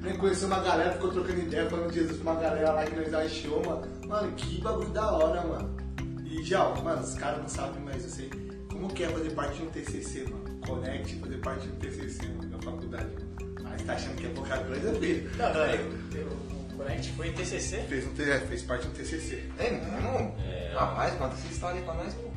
Nem 0.00 0.16
conheceu 0.16 0.48
uma 0.48 0.60
galera, 0.60 0.92
ficou 0.92 1.10
trocando 1.10 1.40
ideia, 1.40 1.68
falando 1.68 1.92
de 1.92 2.00
Jesus 2.00 2.16
com 2.16 2.30
uma 2.30 2.40
galera 2.40 2.72
lá 2.72 2.84
que 2.84 2.96
nós 2.96 3.14
achou, 3.14 3.64
mano. 3.64 4.06
Mano, 4.06 4.32
que 4.32 4.60
bagulho 4.60 4.90
da 4.90 5.12
hora, 5.12 5.42
mano. 5.42 5.76
E 6.24 6.42
já, 6.42 6.68
mano, 6.82 7.02
os 7.02 7.14
caras 7.14 7.40
não 7.40 7.48
sabem, 7.48 7.82
eu 7.92 8.00
sei. 8.00 8.43
Como 8.84 8.94
que 8.94 9.02
é 9.04 9.08
fazer 9.08 9.30
parte 9.30 9.56
de 9.56 9.62
um 9.62 9.70
TCC, 9.70 10.24
mano? 10.24 10.60
Conect, 10.60 11.14
fazer 11.14 11.38
parte 11.38 11.66
de 11.66 11.72
um 11.72 11.76
TCC, 11.76 12.28
mano, 12.28 12.50
da 12.50 12.58
faculdade, 12.58 13.06
mano. 13.14 13.56
Mas 13.62 13.82
tá 13.82 13.94
achando 13.94 14.16
que 14.16 14.26
é 14.26 14.28
pouca 14.28 14.58
coisa, 14.58 14.94
filho? 15.00 15.30
Não, 15.38 15.54
não, 15.54 15.64
eu, 15.64 16.36
Connect 16.76 17.12
foi 17.12 17.32
TCC. 17.32 17.78
Fez, 17.88 18.04
um, 18.06 18.22
é, 18.30 18.40
fez 18.40 18.62
parte 18.62 18.82
de 18.82 18.88
um 18.88 18.90
TCC. 18.92 19.50
é 19.58 19.70
mesmo? 19.70 20.34
É. 20.44 20.74
Rapaz, 20.74 21.14
conta 21.14 21.32
essa 21.34 21.46
história 21.46 21.78
aí 21.78 21.84
pra 21.86 21.94
nós, 21.94 22.12
pô. 22.12 22.28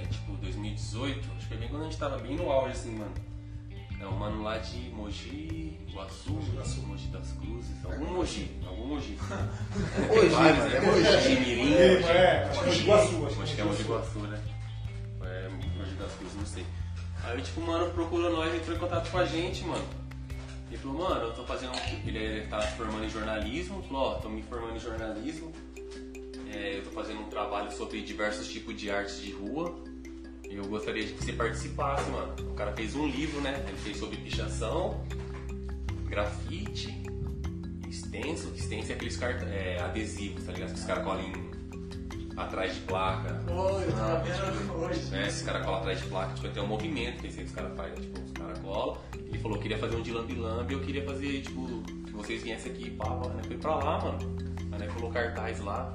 É 0.00 0.06
tipo 0.06 0.32
2018, 0.38 1.18
acho 1.18 1.40
que 1.40 1.46
foi 1.48 1.56
bem 1.58 1.68
quando 1.68 1.82
a 1.82 1.84
gente 1.84 1.98
tava 1.98 2.16
bem 2.20 2.36
no 2.36 2.50
auge, 2.50 2.72
assim, 2.72 2.96
mano. 2.96 3.12
É 4.00 4.06
um 4.06 4.12
mano 4.12 4.42
lá 4.42 4.56
de 4.56 4.78
Mogi, 4.90 5.78
Guaçu, 5.92 6.30
Mogi 6.30 6.50
Guaçu. 6.56 6.80
Mogi 6.86 7.06
das 7.08 7.32
Cruzes, 7.32 7.84
algum 7.84 8.14
Mogi, 8.14 8.50
algum 8.66 8.86
Mogi. 8.86 9.18
Mogi, 10.08 10.28
mano, 10.30 10.64
né? 10.68 10.76
é 10.76 10.80
Mogi. 10.80 11.34
Mirim, 11.40 11.74
É, 11.74 11.94
Mogi. 12.00 12.08
é, 12.12 12.42
acho 12.44 12.60
que 12.60 12.64
é 12.64 12.66
Mogi 12.66 12.84
Guaçu, 13.16 13.42
Acho 13.42 13.54
que 13.54 13.60
é 13.60 13.64
Mogi 13.64 13.82
Guaçu, 13.82 14.18
né? 14.20 14.38
É, 14.38 14.40
Mogi 14.40 14.46
das 14.46 14.52
Cruzes, 14.52 14.55
não 16.46 16.52
sei. 16.54 16.64
Aí, 17.24 17.42
tipo, 17.42 17.60
mano 17.60 17.90
procurou 17.92 18.30
nós, 18.30 18.54
entrou 18.54 18.76
em 18.76 18.78
contato 18.78 19.10
com 19.10 19.18
a 19.18 19.24
gente, 19.24 19.64
mano. 19.64 19.84
Ele 20.68 20.78
falou, 20.78 20.98
mano, 21.08 21.24
eu 21.26 21.32
tô 21.34 21.44
fazendo. 21.44 21.72
Ele 22.06 22.46
tá 22.46 22.60
se 22.60 22.76
formando 22.76 23.04
em 23.04 23.10
jornalismo, 23.10 23.82
falou, 23.84 24.02
ó, 24.02 24.14
tô 24.14 24.28
me 24.28 24.42
formando 24.42 24.76
em 24.76 24.80
jornalismo. 24.80 25.52
É, 26.52 26.78
eu 26.78 26.84
tô 26.84 26.90
fazendo 26.90 27.20
um 27.20 27.28
trabalho 27.28 27.70
sobre 27.72 28.00
diversos 28.02 28.48
tipos 28.48 28.76
de 28.78 28.90
artes 28.90 29.20
de 29.20 29.32
rua. 29.32 29.74
Eu 30.44 30.64
gostaria 30.66 31.04
de 31.04 31.12
que 31.12 31.24
você 31.24 31.32
participasse, 31.32 32.08
mano. 32.10 32.32
O 32.50 32.54
cara 32.54 32.72
fez 32.72 32.94
um 32.94 33.06
livro, 33.08 33.40
né? 33.40 33.64
Ele 33.68 33.76
fez 33.78 33.96
sobre 33.98 34.16
pichação, 34.16 35.04
grafite, 36.04 36.88
extenso. 37.88 38.52
Extenso 38.54 38.92
é 38.92 38.94
aqueles 38.94 39.16
cart... 39.16 39.42
é, 39.42 39.80
adesivos, 39.80 40.44
tá 40.44 40.52
ligado? 40.52 40.72
Que 40.72 40.78
os 40.80 40.84
caras 40.86 41.04
colam 41.04 41.22
em- 41.22 41.45
atrás 42.36 42.74
de 42.74 42.80
placa. 42.80 43.40
Oi, 43.50 43.84
eu 43.84 43.92
tava 43.92 44.20
vendo 44.20 44.72
hoje. 44.74 45.10
Né? 45.10 45.26
Esses 45.26 45.42
caras 45.42 45.64
colam 45.64 45.80
atrás 45.80 46.00
de 46.00 46.06
placa, 46.06 46.34
tipo, 46.34 46.48
tem 46.48 46.62
um 46.62 46.66
movimento 46.66 47.22
que 47.22 47.42
os 47.42 47.52
caras 47.52 47.76
fazem, 47.76 47.94
tipo, 47.94 48.20
os 48.20 48.32
caras 48.32 48.58
colam. 48.58 48.98
Ele 49.14 49.38
falou 49.38 49.56
que 49.56 49.62
queria 49.62 49.78
fazer 49.78 49.96
um 49.96 50.02
de 50.02 50.12
lambi-lambi, 50.12 50.74
eu 50.74 50.80
queria 50.80 51.04
fazer, 51.04 51.40
tipo, 51.42 51.82
que 52.04 52.12
vocês 52.12 52.42
viessem 52.42 52.72
aqui, 52.72 52.90
pá, 52.90 53.06
pá, 53.06 53.28
né? 53.30 53.42
Foi 53.46 53.56
pra 53.56 53.76
lá, 53.76 54.00
mano. 54.00 54.36
Aí 54.72 54.78
né, 54.78 54.86
colocou 54.88 55.10
cartaz 55.10 55.60
lá. 55.60 55.92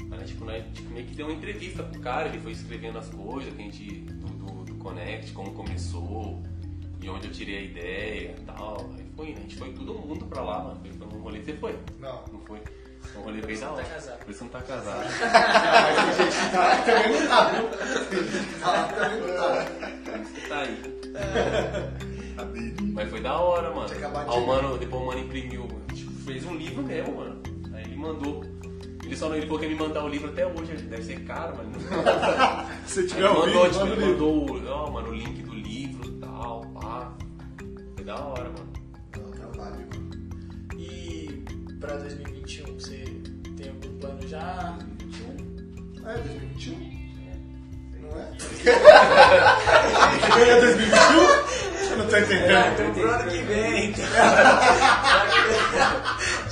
Aí, 0.00 0.08
né, 0.08 0.24
tipo, 0.24 0.44
né, 0.44 0.66
tipo, 0.74 0.90
meio 0.90 1.06
que 1.06 1.14
deu 1.14 1.26
uma 1.26 1.34
entrevista 1.34 1.82
pro 1.82 2.00
cara, 2.00 2.28
ele 2.28 2.40
foi 2.40 2.52
escrevendo 2.52 2.98
as 2.98 3.08
coisas 3.08 3.54
que 3.54 3.60
a 3.60 3.64
gente, 3.64 4.00
do, 4.00 4.26
do, 4.26 4.64
do 4.64 4.74
Connect, 4.74 5.32
como 5.32 5.52
começou, 5.52 6.42
de 6.98 7.08
onde 7.08 7.28
eu 7.28 7.32
tirei 7.32 7.58
a 7.58 7.62
ideia 7.62 8.36
e 8.38 8.44
tal. 8.44 8.90
Aí 8.96 9.04
foi, 9.16 9.26
né? 9.28 9.36
A 9.38 9.40
gente 9.40 9.56
foi 9.56 9.72
todo 9.72 9.94
mundo 9.94 10.26
pra 10.26 10.42
lá, 10.42 10.64
mano. 10.64 10.80
Foi 10.98 11.06
um 11.06 11.22
rolê, 11.22 11.42
você 11.42 11.52
foi? 11.54 11.78
Não. 12.00 12.24
Não 12.32 12.40
foi? 12.40 12.60
Um 13.16 13.20
rolê 13.22 13.40
bem 13.42 13.58
da 13.58 13.70
hora. 13.70 13.84
Por 14.24 14.30
isso 14.30 14.44
não 14.44 14.50
tá 14.50 14.62
casado. 14.62 15.04
Também 16.84 17.12
não 17.12 17.28
tá, 17.28 17.44
viu? 17.50 17.68
Tá 20.48 20.58
aí. 20.60 20.78
Mas 22.92 23.10
foi 23.10 23.20
da 23.20 23.36
hora, 23.36 23.70
mano. 23.70 23.88
Aí 23.92 24.40
o 24.40 24.46
mano, 24.46 24.78
depois 24.78 25.02
o 25.02 25.06
mano 25.06 25.20
imprimiu, 25.20 25.68
tipo, 25.94 26.12
fez 26.24 26.44
um 26.46 26.54
livro 26.54 26.82
mesmo, 26.82 27.16
mano. 27.16 27.42
Aí 27.74 27.84
ele 27.84 27.96
mandou. 27.96 28.44
Ele 29.04 29.16
só 29.16 29.28
não 29.28 29.36
ele 29.36 29.46
falou 29.46 29.58
que 29.58 29.66
ia 29.66 29.72
me 29.72 29.78
mandar 29.78 30.04
o 30.04 30.08
livro 30.08 30.30
até 30.30 30.46
hoje, 30.46 30.74
deve 30.76 31.02
ser 31.02 31.20
caro, 31.24 31.54
mas 31.58 31.66
não. 31.90 32.86
Se 32.86 33.06
tiver 33.06 33.28
um 33.28 33.34
mandou, 33.40 33.68
tipo, 33.68 33.84
ele 33.84 33.92
o 33.92 33.94
livro. 33.94 34.06
mandou, 34.12 34.72
ó, 34.72 34.90
mano, 34.90 35.08
o 35.10 35.14
link 35.14 35.42
do 35.42 35.54
livro 35.54 36.06
e 36.08 36.12
tal, 36.20 36.60
pá. 36.80 37.12
Foi 37.94 38.04
da 38.04 38.16
hora, 38.16 38.44
mano. 38.44 38.71
Pra 41.82 41.96
2021, 41.96 42.74
você 42.74 43.04
tem 43.56 43.68
algum 43.68 43.98
plano 43.98 44.28
já? 44.28 44.78
É, 46.06 46.14
2021? 46.18 46.78
Não 48.00 48.10
é? 48.20 48.30
Que 50.32 50.40
é 50.50 50.60
2021? 50.60 50.92
Eu 51.90 51.98
não 51.98 52.06
tô 52.06 52.16
entendendo. 52.16 52.72
então 52.72 52.94
pro 52.94 53.10
ano 53.10 53.30
que 53.30 53.42
vem, 53.42 53.90
então. 53.90 54.04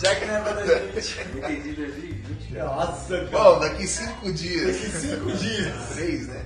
Já 0.02 0.14
que 0.16 0.24
não 0.26 0.34
é 0.36 0.40
pra 0.40 0.52
2021. 0.52 1.38
Entendi 1.38 1.72
2020. 1.74 2.52
Nossa, 2.54 3.16
cara. 3.18 3.30
Bom, 3.30 3.58
daqui 3.60 3.86
cinco 3.86 4.32
dias. 4.32 4.66
Daqui 4.66 4.90
cinco 4.98 5.32
dias. 5.32 5.88
Três, 5.94 6.26
né? 6.28 6.44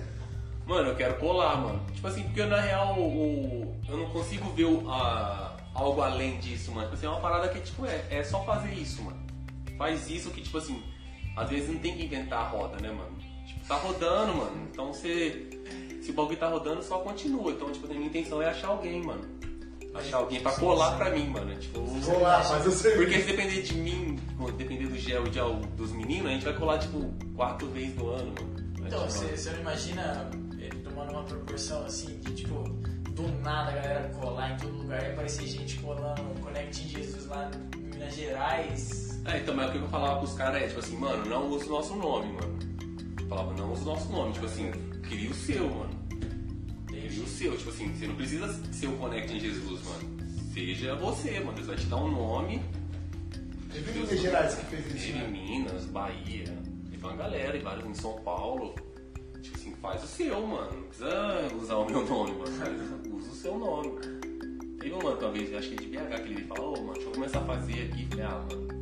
Mano, 0.66 0.90
eu 0.90 0.94
quero 0.96 1.14
colar, 1.14 1.56
mano. 1.56 1.80
Tipo 1.94 2.06
assim, 2.08 2.22
porque 2.24 2.44
na 2.44 2.60
real 2.60 2.98
o, 2.98 3.74
eu 3.88 3.96
não 3.96 4.06
consigo 4.10 4.50
ver 4.52 4.64
o- 4.64 4.90
a- 4.90 5.53
algo 5.74 6.00
além 6.00 6.38
disso, 6.38 6.70
mano. 6.72 6.84
Tipo 6.84 6.94
assim, 6.96 7.06
é 7.06 7.10
uma 7.10 7.20
parada 7.20 7.48
que, 7.48 7.60
tipo, 7.60 7.84
é, 7.86 8.04
é 8.10 8.22
só 8.24 8.42
fazer 8.44 8.72
isso, 8.74 9.02
mano. 9.02 9.18
Faz 9.76 10.08
isso 10.08 10.30
que, 10.30 10.40
tipo 10.40 10.56
assim, 10.58 10.82
às 11.36 11.50
vezes 11.50 11.68
não 11.68 11.78
tem 11.80 11.96
que 11.96 12.04
inventar 12.04 12.40
a 12.44 12.48
roda, 12.48 12.76
né, 12.80 12.90
mano? 12.92 13.16
Tipo, 13.46 13.66
tá 13.66 13.74
rodando, 13.76 14.34
mano. 14.34 14.68
Então 14.70 14.92
você. 14.92 15.48
se 16.02 16.10
o 16.10 16.14
bagulho 16.14 16.36
tá 16.36 16.48
rodando, 16.48 16.82
só 16.82 16.98
continua. 16.98 17.50
Então, 17.52 17.70
tipo, 17.72 17.86
a 17.90 17.94
minha 17.94 18.06
intenção 18.06 18.40
é 18.40 18.48
achar 18.48 18.68
alguém, 18.68 19.02
mano. 19.02 19.22
Achar 19.94 20.16
alguém 20.18 20.40
pra 20.40 20.52
colar 20.52 20.96
pra 20.96 21.10
mim, 21.10 21.28
mano. 21.28 21.54
Tipo, 21.56 21.80
lá, 22.20 22.42
faz 22.42 22.66
o 22.66 22.70
serviço. 22.72 23.02
porque 23.04 23.20
se 23.20 23.26
depender 23.28 23.62
de 23.62 23.74
mim, 23.74 24.18
ou 24.40 24.50
depender 24.52 24.86
do 24.88 24.98
gel 24.98 25.24
de 25.24 25.38
al- 25.38 25.54
dos 25.76 25.92
meninos, 25.92 26.26
a 26.26 26.30
gente 26.30 26.44
vai 26.44 26.54
colar, 26.54 26.78
tipo, 26.78 27.12
quatro 27.36 27.68
vezes 27.68 27.94
no 27.96 28.08
ano, 28.10 28.32
mano. 28.34 28.74
Então, 28.86 29.08
você, 29.08 29.36
você 29.36 29.50
não 29.50 29.60
imagina 29.60 30.30
ele 30.58 30.80
tomando 30.82 31.10
uma 31.12 31.22
proporção 31.22 31.84
assim 31.86 32.18
de 32.20 32.34
tipo, 32.34 32.64
do 33.14 33.28
nada 33.42 33.70
a 33.70 33.74
galera 33.74 34.08
colar 34.20 34.52
em 34.52 34.56
todo 34.56 34.76
lugar 34.76 35.02
e 35.02 35.12
aparecer 35.12 35.46
gente 35.46 35.78
colando 35.78 36.22
Connecting 36.40 36.88
Jesus 36.88 37.26
lá 37.26 37.50
em 37.76 37.80
Minas 37.80 38.14
Gerais. 38.14 39.22
É, 39.24 39.38
então, 39.38 39.54
mas 39.54 39.68
o 39.68 39.72
que 39.72 39.78
eu 39.78 39.88
falava 39.88 40.18
pros 40.18 40.34
caras 40.34 40.62
é, 40.62 40.66
tipo 40.66 40.80
assim, 40.80 40.96
mano, 40.96 41.24
não 41.24 41.48
usa 41.48 41.66
o 41.66 41.68
nosso 41.68 41.96
nome, 41.96 42.32
mano. 42.32 42.58
Eu 43.20 43.26
falava, 43.26 43.54
não 43.54 43.72
usa 43.72 43.82
o 43.82 43.84
nosso 43.86 44.12
nome, 44.12 44.32
tipo 44.32 44.46
assim, 44.46 44.70
cria 45.02 45.30
o 45.30 45.34
seu, 45.34 45.70
mano. 45.70 45.94
Cria 46.86 47.22
o 47.22 47.26
seu, 47.26 47.56
tipo 47.56 47.70
assim, 47.70 47.94
você 47.94 48.06
não 48.06 48.16
precisa 48.16 48.52
ser 48.72 48.86
o 48.88 48.96
Connect 48.96 49.32
em 49.32 49.40
Jesus, 49.40 49.82
mano. 49.84 50.14
Seja 50.52 50.94
você, 50.96 51.40
mano. 51.40 51.52
Deus 51.52 51.66
vai 51.66 51.76
te 51.76 51.86
dar 51.86 51.96
um 51.96 52.10
nome. 52.10 52.62
Teve 53.72 53.92
Minas 53.92 54.20
Gerais 54.20 54.54
que 54.56 54.66
fez 54.66 54.86
isso, 54.86 55.06
Teve 55.06 55.18
né? 55.18 55.26
Minas, 55.28 55.84
Bahia, 55.86 56.44
teve 56.90 57.04
uma 57.04 57.16
galera, 57.16 57.56
e 57.56 57.60
vários 57.60 57.86
em 57.86 57.94
São 57.94 58.12
Paulo. 58.20 58.74
Assim, 59.84 59.98
faz 59.98 60.04
o 60.04 60.06
seu, 60.06 60.40
mano. 60.46 60.70
Não 60.72 60.82
precisa 60.82 61.54
usar 61.60 61.74
o 61.76 61.84
meu 61.86 62.04
nome, 62.04 62.32
mano. 62.32 63.16
Usa 63.16 63.30
o 63.30 63.34
seu 63.34 63.58
nome. 63.58 63.92
Teve 64.80 64.94
um 64.94 65.02
mano, 65.02 65.16
talvez, 65.16 65.54
acho 65.54 65.68
que 65.70 65.74
é 65.74 65.76
de 65.78 65.86
BH, 65.86 66.20
que 66.22 66.32
ele 66.32 66.44
falou, 66.44 66.74
ô, 66.76 66.80
mano, 66.80 66.92
deixa 66.94 67.08
eu 67.08 67.12
começar 67.12 67.38
a 67.38 67.44
fazer 67.44 67.90
aqui. 67.92 68.06
Falei, 68.10 68.24
ah, 68.24 68.42
mano. 68.50 68.74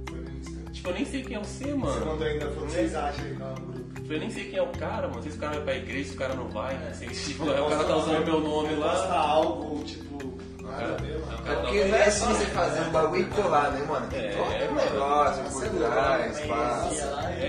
Tipo, 0.72 0.88
eu 0.88 0.94
nem 0.94 1.04
sei 1.04 1.22
quem 1.22 1.36
é 1.36 1.38
você, 1.38 1.64
Você 1.64 1.74
mano. 1.74 2.06
mandou 2.06 2.26
ainda, 2.26 2.46
falou, 2.50 2.68
vocês 2.68 2.94
acham 2.94 3.24
aí 3.24 3.32
no 3.34 3.54
grupo. 3.54 3.94
Tipo, 3.94 4.12
eu 4.14 4.18
nem 4.20 4.30
sei 4.30 4.44
quem 4.50 4.58
é 4.58 4.62
o 4.62 4.68
cara, 4.72 5.02
mano. 5.02 5.14
Não 5.16 5.22
sei 5.22 5.30
se 5.32 5.36
o 5.36 5.40
cara 5.40 5.52
vai 5.54 5.62
pra 5.62 5.76
igreja, 5.76 6.08
se 6.08 6.14
o 6.14 6.18
cara 6.18 6.34
não 6.34 6.48
vai. 6.48 6.94
Sei 6.94 7.08
se 7.14 7.28
tipo, 7.32 7.44
o 7.44 7.68
cara 7.68 7.84
tá 7.84 7.96
usando 7.96 8.24
meu 8.24 8.40
nome 8.40 8.74
Posta 8.76 9.06
lá. 9.06 9.18
algo, 9.20 9.84
tipo, 9.84 10.18
nada 10.62 10.96
o 10.96 11.26
mano. 11.26 11.42
cara- 11.44 11.60
Porque 11.60 11.84
não 11.84 11.96
é 11.96 12.04
assim 12.04 12.26
você 12.26 12.46
fazer 12.46 12.80
um 12.80 12.90
bagulho 12.90 13.22
e 13.22 13.24
colar, 13.26 13.70
né, 13.72 13.84
mano? 13.86 14.06
Tem 14.08 14.20
É, 14.20 14.30
todo 14.32 14.70
um 14.70 14.74
mano. 14.74 14.90
negócio 14.90 15.44
por 15.44 15.68
trás, 15.78 16.38
Aí 16.38 16.48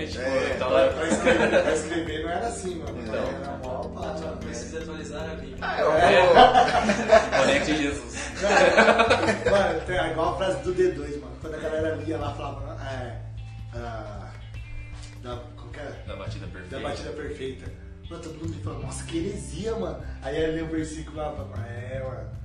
É, 0.04 0.06
tipo, 0.06 0.22
É, 0.22 0.54
tá 0.58 0.66
Pra, 0.66 0.68
lá. 0.68 0.92
pra 0.92 1.08
escrever, 1.08 1.62
pra 1.62 1.72
escrever 1.74 2.22
não 2.22 2.30
era 2.30 2.46
assim, 2.46 2.74
mano. 2.76 3.00
Então. 3.02 3.14
Era 3.14 3.56
mó 3.62 3.78
pá, 3.88 4.00
Ah, 4.16 4.20
mano. 4.20 4.36
precisa 4.38 4.78
atualizar 4.78 5.30
a 5.30 5.34
Bíblia. 5.34 5.56
Ah, 5.62 5.80
eu 5.80 5.92
vou. 5.92 7.40
Conecte 7.40 7.76
Jesus. 7.76 8.14
Mano, 9.50 9.80
tem 9.86 9.96
é 9.98 10.10
igual 10.10 10.34
a 10.34 10.36
frase 10.36 10.62
do 10.62 10.74
D2, 10.74 11.20
mano. 11.20 11.36
Quando 11.40 11.54
a 11.54 11.58
galera 11.58 11.94
lia 11.96 12.18
lá, 12.18 12.34
falava, 12.34 12.78
é. 12.90 13.20
ah, 13.74 14.30
da, 15.22 15.40
que 15.72 15.80
é? 15.80 15.92
Da 16.06 16.16
batida 16.16 16.46
perfeita. 16.46 16.76
Da 16.76 16.88
batida 16.88 17.10
perfeita. 17.10 17.72
Mano, 18.10 18.22
todo 18.22 18.34
mundo 18.34 18.62
fala, 18.62 18.78
nossa, 18.80 19.04
que 19.04 19.18
heresia, 19.18 19.74
mano. 19.76 20.02
Aí 20.22 20.36
ele 20.36 20.52
lê 20.56 20.62
o 20.62 20.66
versículo 20.66 21.16
lá, 21.16 21.34
é, 21.66 22.00
mano. 22.02 22.43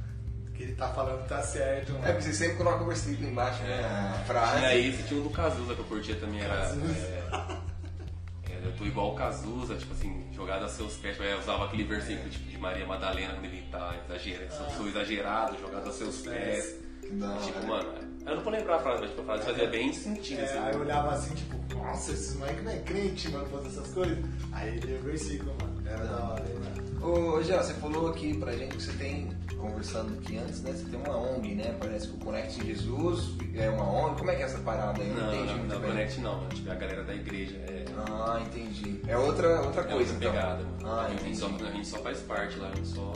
Que 0.59 0.63
ele 0.65 0.75
tá 0.75 0.89
falando 0.89 1.25
tá 1.25 1.41
certo, 1.41 1.91
É, 1.91 1.93
mano. 1.93 2.05
porque 2.07 2.21
você 2.21 2.33
sempre 2.33 2.57
coloca 2.57 2.83
o 2.83 2.87
versículo 2.87 3.29
embaixo, 3.29 3.63
né? 3.63 3.79
A 3.79 4.23
frase. 4.25 4.57
Tinha 4.57 4.75
esse, 4.75 5.03
tinha 5.03 5.19
um 5.21 5.23
do 5.23 5.29
Cazuza 5.29 5.73
que 5.73 5.79
eu 5.79 5.85
curtia 5.85 6.15
também, 6.17 6.41
era. 6.41 6.53
Cazuza. 6.57 6.93
é, 6.99 8.51
é, 8.51 8.61
eu 8.65 8.73
tô 8.75 8.83
igual 8.83 9.13
o 9.13 9.15
Cazuza, 9.15 9.75
tipo 9.75 9.93
assim, 9.93 10.27
jogado 10.33 10.65
a 10.65 10.67
seus 10.67 10.95
pés. 10.97 11.17
Eu 11.17 11.39
usava 11.39 11.63
aquele 11.63 11.85
versículo 11.85 12.29
tipo, 12.29 12.43
de 12.49 12.57
Maria 12.57 12.85
Madalena 12.85 13.35
quando 13.35 13.45
ele 13.45 13.61
tá 13.71 13.95
exagerado, 14.05 14.53
sou, 14.53 14.69
sou 14.71 14.87
exagerado, 14.89 15.57
jogado 15.61 15.87
a 15.87 15.93
seus 15.93 16.17
pés. 16.17 16.75
Que 17.01 17.09
da 17.11 17.29
hora. 17.31 17.39
Tipo, 17.41 17.65
mano, 17.65 17.93
eu 18.25 18.35
não 18.35 18.43
vou 18.43 18.51
lembrar 18.51 18.75
a 18.75 18.79
frase, 18.79 18.99
mas 18.99 19.09
tipo, 19.11 19.21
a 19.21 19.25
frase 19.25 19.43
fazia 19.45 19.67
bem 19.69 19.93
sentido, 19.93 20.41
É, 20.41 20.43
assim. 20.43 20.57
aí 20.57 20.73
eu 20.73 20.81
olhava 20.81 21.11
assim, 21.11 21.35
tipo, 21.35 21.75
nossa, 21.75 22.11
esses 22.11 22.35
moleques 22.35 22.63
não 22.65 22.71
é 22.73 22.79
crente, 22.79 23.29
mano, 23.29 23.45
fazer 23.45 23.67
essas 23.69 23.87
coisas. 23.93 24.17
Aí 24.51 24.75
ele 24.75 24.97
o 24.97 25.03
versículo, 25.03 25.55
mano. 25.61 25.87
Era 25.87 26.03
da 26.05 26.31
hora, 26.31 26.43
hein, 26.45 26.55
mano. 26.59 26.78
Ô, 27.09 27.41
Gel, 27.41 27.63
você 27.63 27.73
falou 27.73 28.09
aqui 28.09 28.37
pra 28.37 28.51
gente 28.51 28.75
que 28.77 28.83
você 28.83 28.91
tem, 28.93 29.29
conversando 29.57 30.13
aqui 30.19 30.37
antes, 30.37 30.61
né? 30.61 30.71
Você 30.71 30.85
tem 30.85 30.99
uma 30.99 31.17
ONG, 31.17 31.55
né? 31.55 31.75
Parece 31.79 32.07
que 32.07 32.13
o 32.15 32.19
Conect 32.19 32.63
Jesus 32.65 33.35
é 33.55 33.67
uma 33.69 33.83
ONG. 33.83 34.19
Como 34.19 34.29
é 34.29 34.35
que 34.35 34.41
é 34.43 34.45
essa 34.45 34.59
parada 34.59 35.01
aí? 35.01 35.09
Não, 35.09 35.15
Não, 35.15 35.33
entendi 35.33 35.47
não, 35.47 35.57
muito 35.57 35.73
não, 35.73 35.79
bem. 35.81 35.89
Connect 35.89 36.21
não, 36.21 36.35
mano. 36.37 36.49
Tipo, 36.49 36.69
é 36.69 36.71
a 36.71 36.75
galera 36.75 37.03
da 37.03 37.15
igreja. 37.15 37.55
É, 37.57 37.85
Ah, 37.97 38.39
entendi. 38.45 39.01
É 39.07 39.17
outra, 39.17 39.61
outra 39.61 39.81
é 39.81 39.85
coisa, 39.85 40.13
outra 40.13 40.15
então. 40.15 40.31
pegada, 40.31 40.63
mano. 40.63 40.77
Ah, 40.85 41.05
a, 41.05 41.09
gente 41.09 41.37
só, 41.37 41.47
a 41.47 41.71
gente 41.71 41.87
só 41.87 41.97
faz 41.99 42.19
parte 42.19 42.57
lá, 42.59 42.69
a 42.69 42.75
gente 42.75 42.87
só 42.89 43.11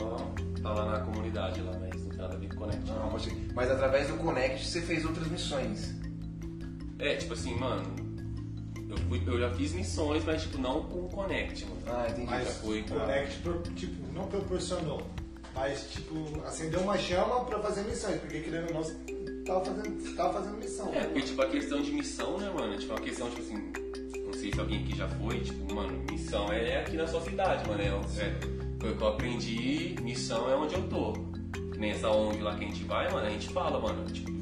tá 0.60 0.72
lá 0.72 0.98
na 0.98 1.00
comunidade 1.04 1.60
lá, 1.62 1.72
mas 1.80 2.02
não 2.02 2.08
tem 2.08 2.18
nada 2.18 2.34
a 2.34 2.38
ver 2.38 2.48
com 2.48 2.56
Connect. 2.56 2.90
Não, 2.90 3.08
pode 3.10 3.24
ser. 3.24 3.46
Mas 3.54 3.70
através 3.70 4.08
do 4.08 4.14
Connect 4.14 4.66
você 4.66 4.80
fez 4.80 5.04
outras 5.04 5.28
missões. 5.28 5.94
É, 6.98 7.16
tipo 7.16 7.32
assim, 7.34 7.54
mano, 7.54 7.82
eu, 8.94 9.08
fui, 9.08 9.22
eu 9.26 9.38
já 9.38 9.50
fiz 9.50 9.72
missões, 9.72 10.24
mas 10.24 10.42
tipo, 10.42 10.58
não 10.58 10.82
com 10.84 11.06
o 11.06 11.08
Connect, 11.08 11.64
mano. 11.66 11.82
Ah, 11.86 12.06
entendi. 12.08 12.26
Mas 12.30 12.44
já 12.46 12.52
foi 12.54 12.80
o 12.80 12.84
Connect, 12.84 13.40
tipo, 13.74 14.12
não 14.12 14.26
proporcionou. 14.26 15.02
Mas, 15.54 15.88
tipo, 15.92 16.42
acendeu 16.44 16.80
uma 16.80 16.98
chama 16.98 17.44
pra 17.44 17.60
fazer 17.60 17.82
missões. 17.82 18.20
Porque, 18.20 18.40
querendo 18.40 18.74
ou 18.74 18.74
não, 18.74 19.44
tava 19.44 19.64
fazendo, 19.64 20.16
tava 20.16 20.32
fazendo 20.32 20.56
missão. 20.56 20.92
É, 20.92 21.04
porque 21.04 21.22
tipo, 21.22 21.42
a 21.42 21.46
questão 21.48 21.80
de 21.80 21.92
missão, 21.92 22.38
né, 22.38 22.50
mano? 22.50 22.76
Tipo, 22.76 22.92
uma 22.92 23.00
questão, 23.00 23.30
tipo 23.30 23.42
assim, 23.42 23.72
não 24.26 24.32
sei 24.32 24.52
se 24.52 24.58
alguém 24.58 24.82
aqui 24.82 24.96
já 24.96 25.08
foi, 25.08 25.40
tipo, 25.40 25.74
mano, 25.74 26.04
missão 26.10 26.52
é 26.52 26.80
aqui 26.80 26.96
na 26.96 27.06
sua 27.06 27.20
cidade, 27.20 27.68
mano. 27.68 27.80
É, 27.80 27.86
é, 27.86 28.40
foi 28.80 28.92
o 28.92 28.96
que 28.96 29.02
eu 29.02 29.08
aprendi, 29.08 29.96
missão 30.02 30.50
é 30.50 30.56
onde 30.56 30.74
eu 30.74 30.88
tô. 30.88 31.12
Que 31.12 31.78
nem 31.78 31.92
essa 31.92 32.10
ONG 32.10 32.42
lá 32.42 32.56
que 32.56 32.64
a 32.64 32.68
gente 32.68 32.84
vai, 32.84 33.10
mano, 33.12 33.26
a 33.26 33.30
gente 33.30 33.48
fala, 33.50 33.80
mano, 33.80 34.04
tipo, 34.10 34.33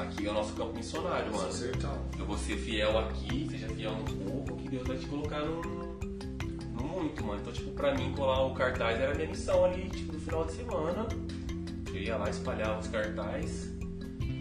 aqui 0.00 0.26
é 0.26 0.30
o 0.30 0.34
nosso 0.34 0.52
campo 0.54 0.74
missionário, 0.74 1.32
mano. 1.32 1.52
Sertão. 1.52 1.98
Eu 2.18 2.26
vou 2.26 2.36
ser 2.36 2.56
fiel 2.56 2.98
aqui, 2.98 3.46
seja 3.50 3.68
fiel 3.68 3.92
no 3.92 4.04
pouco, 4.04 4.56
que 4.56 4.68
Deus 4.68 4.86
vai 4.86 4.96
te 4.96 5.06
colocar 5.06 5.40
no, 5.40 5.60
no 5.60 6.84
muito, 6.84 7.24
mano. 7.24 7.40
Então, 7.40 7.52
tipo, 7.52 7.70
pra 7.72 7.94
mim, 7.94 8.12
colar 8.12 8.44
o 8.44 8.54
cartaz 8.54 9.00
era 9.00 9.12
a 9.12 9.14
minha 9.14 9.28
missão 9.28 9.64
ali, 9.64 9.88
tipo, 9.88 10.12
no 10.12 10.20
final 10.20 10.44
de 10.44 10.52
semana. 10.52 11.06
Eu 11.88 12.02
ia 12.02 12.16
lá 12.16 12.28
espalhar 12.30 12.78
os 12.78 12.86
cartazes. 12.88 13.72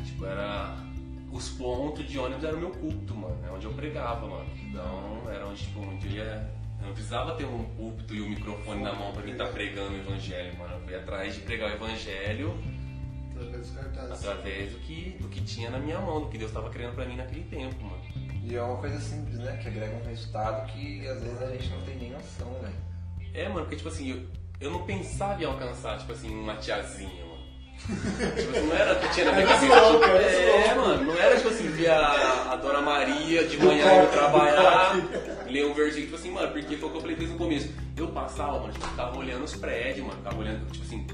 Tipo, 0.06 0.26
era. 0.26 0.86
Os 1.32 1.50
pontos 1.50 2.08
de 2.08 2.18
ônibus 2.18 2.44
era 2.44 2.56
o 2.56 2.60
meu 2.60 2.72
culto, 2.72 3.14
mano. 3.14 3.38
É 3.46 3.52
onde 3.52 3.66
eu 3.66 3.74
pregava, 3.74 4.26
mano. 4.26 4.50
Então, 4.70 5.24
era 5.30 5.46
onde, 5.46 5.62
tipo, 5.62 5.82
onde 5.82 6.08
eu 6.08 6.14
ia. 6.14 6.58
Eu 6.80 6.88
não 6.88 6.94
precisava 6.94 7.34
ter 7.34 7.46
um 7.46 7.64
púlpito 7.76 8.14
e 8.14 8.22
um 8.22 8.30
microfone 8.30 8.84
na 8.84 8.94
mão 8.94 9.12
pra 9.12 9.24
quem 9.24 9.36
tá 9.36 9.46
pregando 9.48 9.94
o 9.94 9.98
evangelho, 9.98 10.58
mano. 10.58 10.76
Eu 10.76 10.82
fui 10.82 10.96
atrás 10.96 11.34
de 11.34 11.42
pregar 11.42 11.72
o 11.72 11.74
evangelho 11.74 12.56
Dos 13.58 13.72
cartazes. 13.72 14.12
através 14.26 14.72
do 14.72 14.80
que, 14.80 15.18
do 15.20 15.28
que 15.28 15.42
tinha 15.42 15.70
na 15.70 15.80
minha 15.80 16.00
mão, 16.00 16.22
do 16.22 16.28
que 16.30 16.38
Deus 16.38 16.52
estava 16.52 16.70
criando 16.70 16.96
pra 16.96 17.06
mim 17.06 17.16
naquele 17.16 17.44
tempo, 17.44 17.76
mano. 17.84 18.02
E 18.44 18.56
é 18.56 18.62
uma 18.62 18.78
coisa 18.78 19.00
simples, 19.00 19.38
né? 19.40 19.58
Que 19.62 19.68
agrega 19.68 19.96
um 19.96 20.08
resultado 20.08 20.66
que 20.72 21.06
às 21.08 21.22
vezes 21.22 21.42
a 21.42 21.48
gente 21.48 21.70
não 21.70 21.82
tem 21.82 21.96
nem 21.98 22.12
noção, 22.12 22.54
velho. 22.62 22.76
É, 23.34 23.48
mano, 23.50 23.62
porque 23.62 23.76
tipo 23.76 23.90
assim, 23.90 24.12
eu, 24.12 24.22
eu 24.62 24.72
não 24.72 24.84
pensava 24.84 25.42
em 25.42 25.46
alcançar, 25.46 25.98
tipo 26.00 26.12
assim, 26.14 26.30
uma 26.34 26.56
tiazinha, 26.56 27.26
mano. 27.26 27.38
tipo 27.88 28.52
assim, 28.52 28.68
não 28.68 28.76
era 28.76 28.96
que 28.96 29.10
tinha 29.14 29.26
na 29.26 29.32
minha 29.34 29.44
Era 29.44 29.54
cabeça. 29.54 29.74
tipo, 30.00 30.04
era 30.04 30.68
é, 30.68 30.76
mano, 30.76 31.04
não 31.06 31.18
era 31.20 31.36
tipo 31.36 31.50
assim, 31.50 31.68
ver 31.68 31.90
a, 31.90 32.52
a 32.54 32.56
Dona 32.56 32.82
Maria 32.82 33.48
de 33.48 33.58
manhã 33.58 34.02
indo 34.04 34.12
trabalhar, 34.12 34.96
ler 35.48 35.66
um 35.66 35.74
versículo, 35.74 36.06
tipo 36.06 36.16
assim, 36.16 36.32
mano, 36.32 36.52
porque 36.52 36.78
foi 36.78 36.90
o 36.90 36.92
que 36.92 36.98
eu 36.98 37.02
falei 37.02 37.16
desde 37.16 37.36
o 37.36 37.38
começo. 37.38 37.72
Eu 37.96 38.08
passava, 38.08 38.60
mano, 38.60 38.74
tipo, 38.74 38.88
ficava 38.88 39.18
olhando 39.18 39.44
os 39.44 39.56
prédios, 39.56 40.06
mano, 40.06 40.18
ficava 40.18 40.38
olhando, 40.38 40.72
tipo 40.72 40.86
assim, 40.86 41.06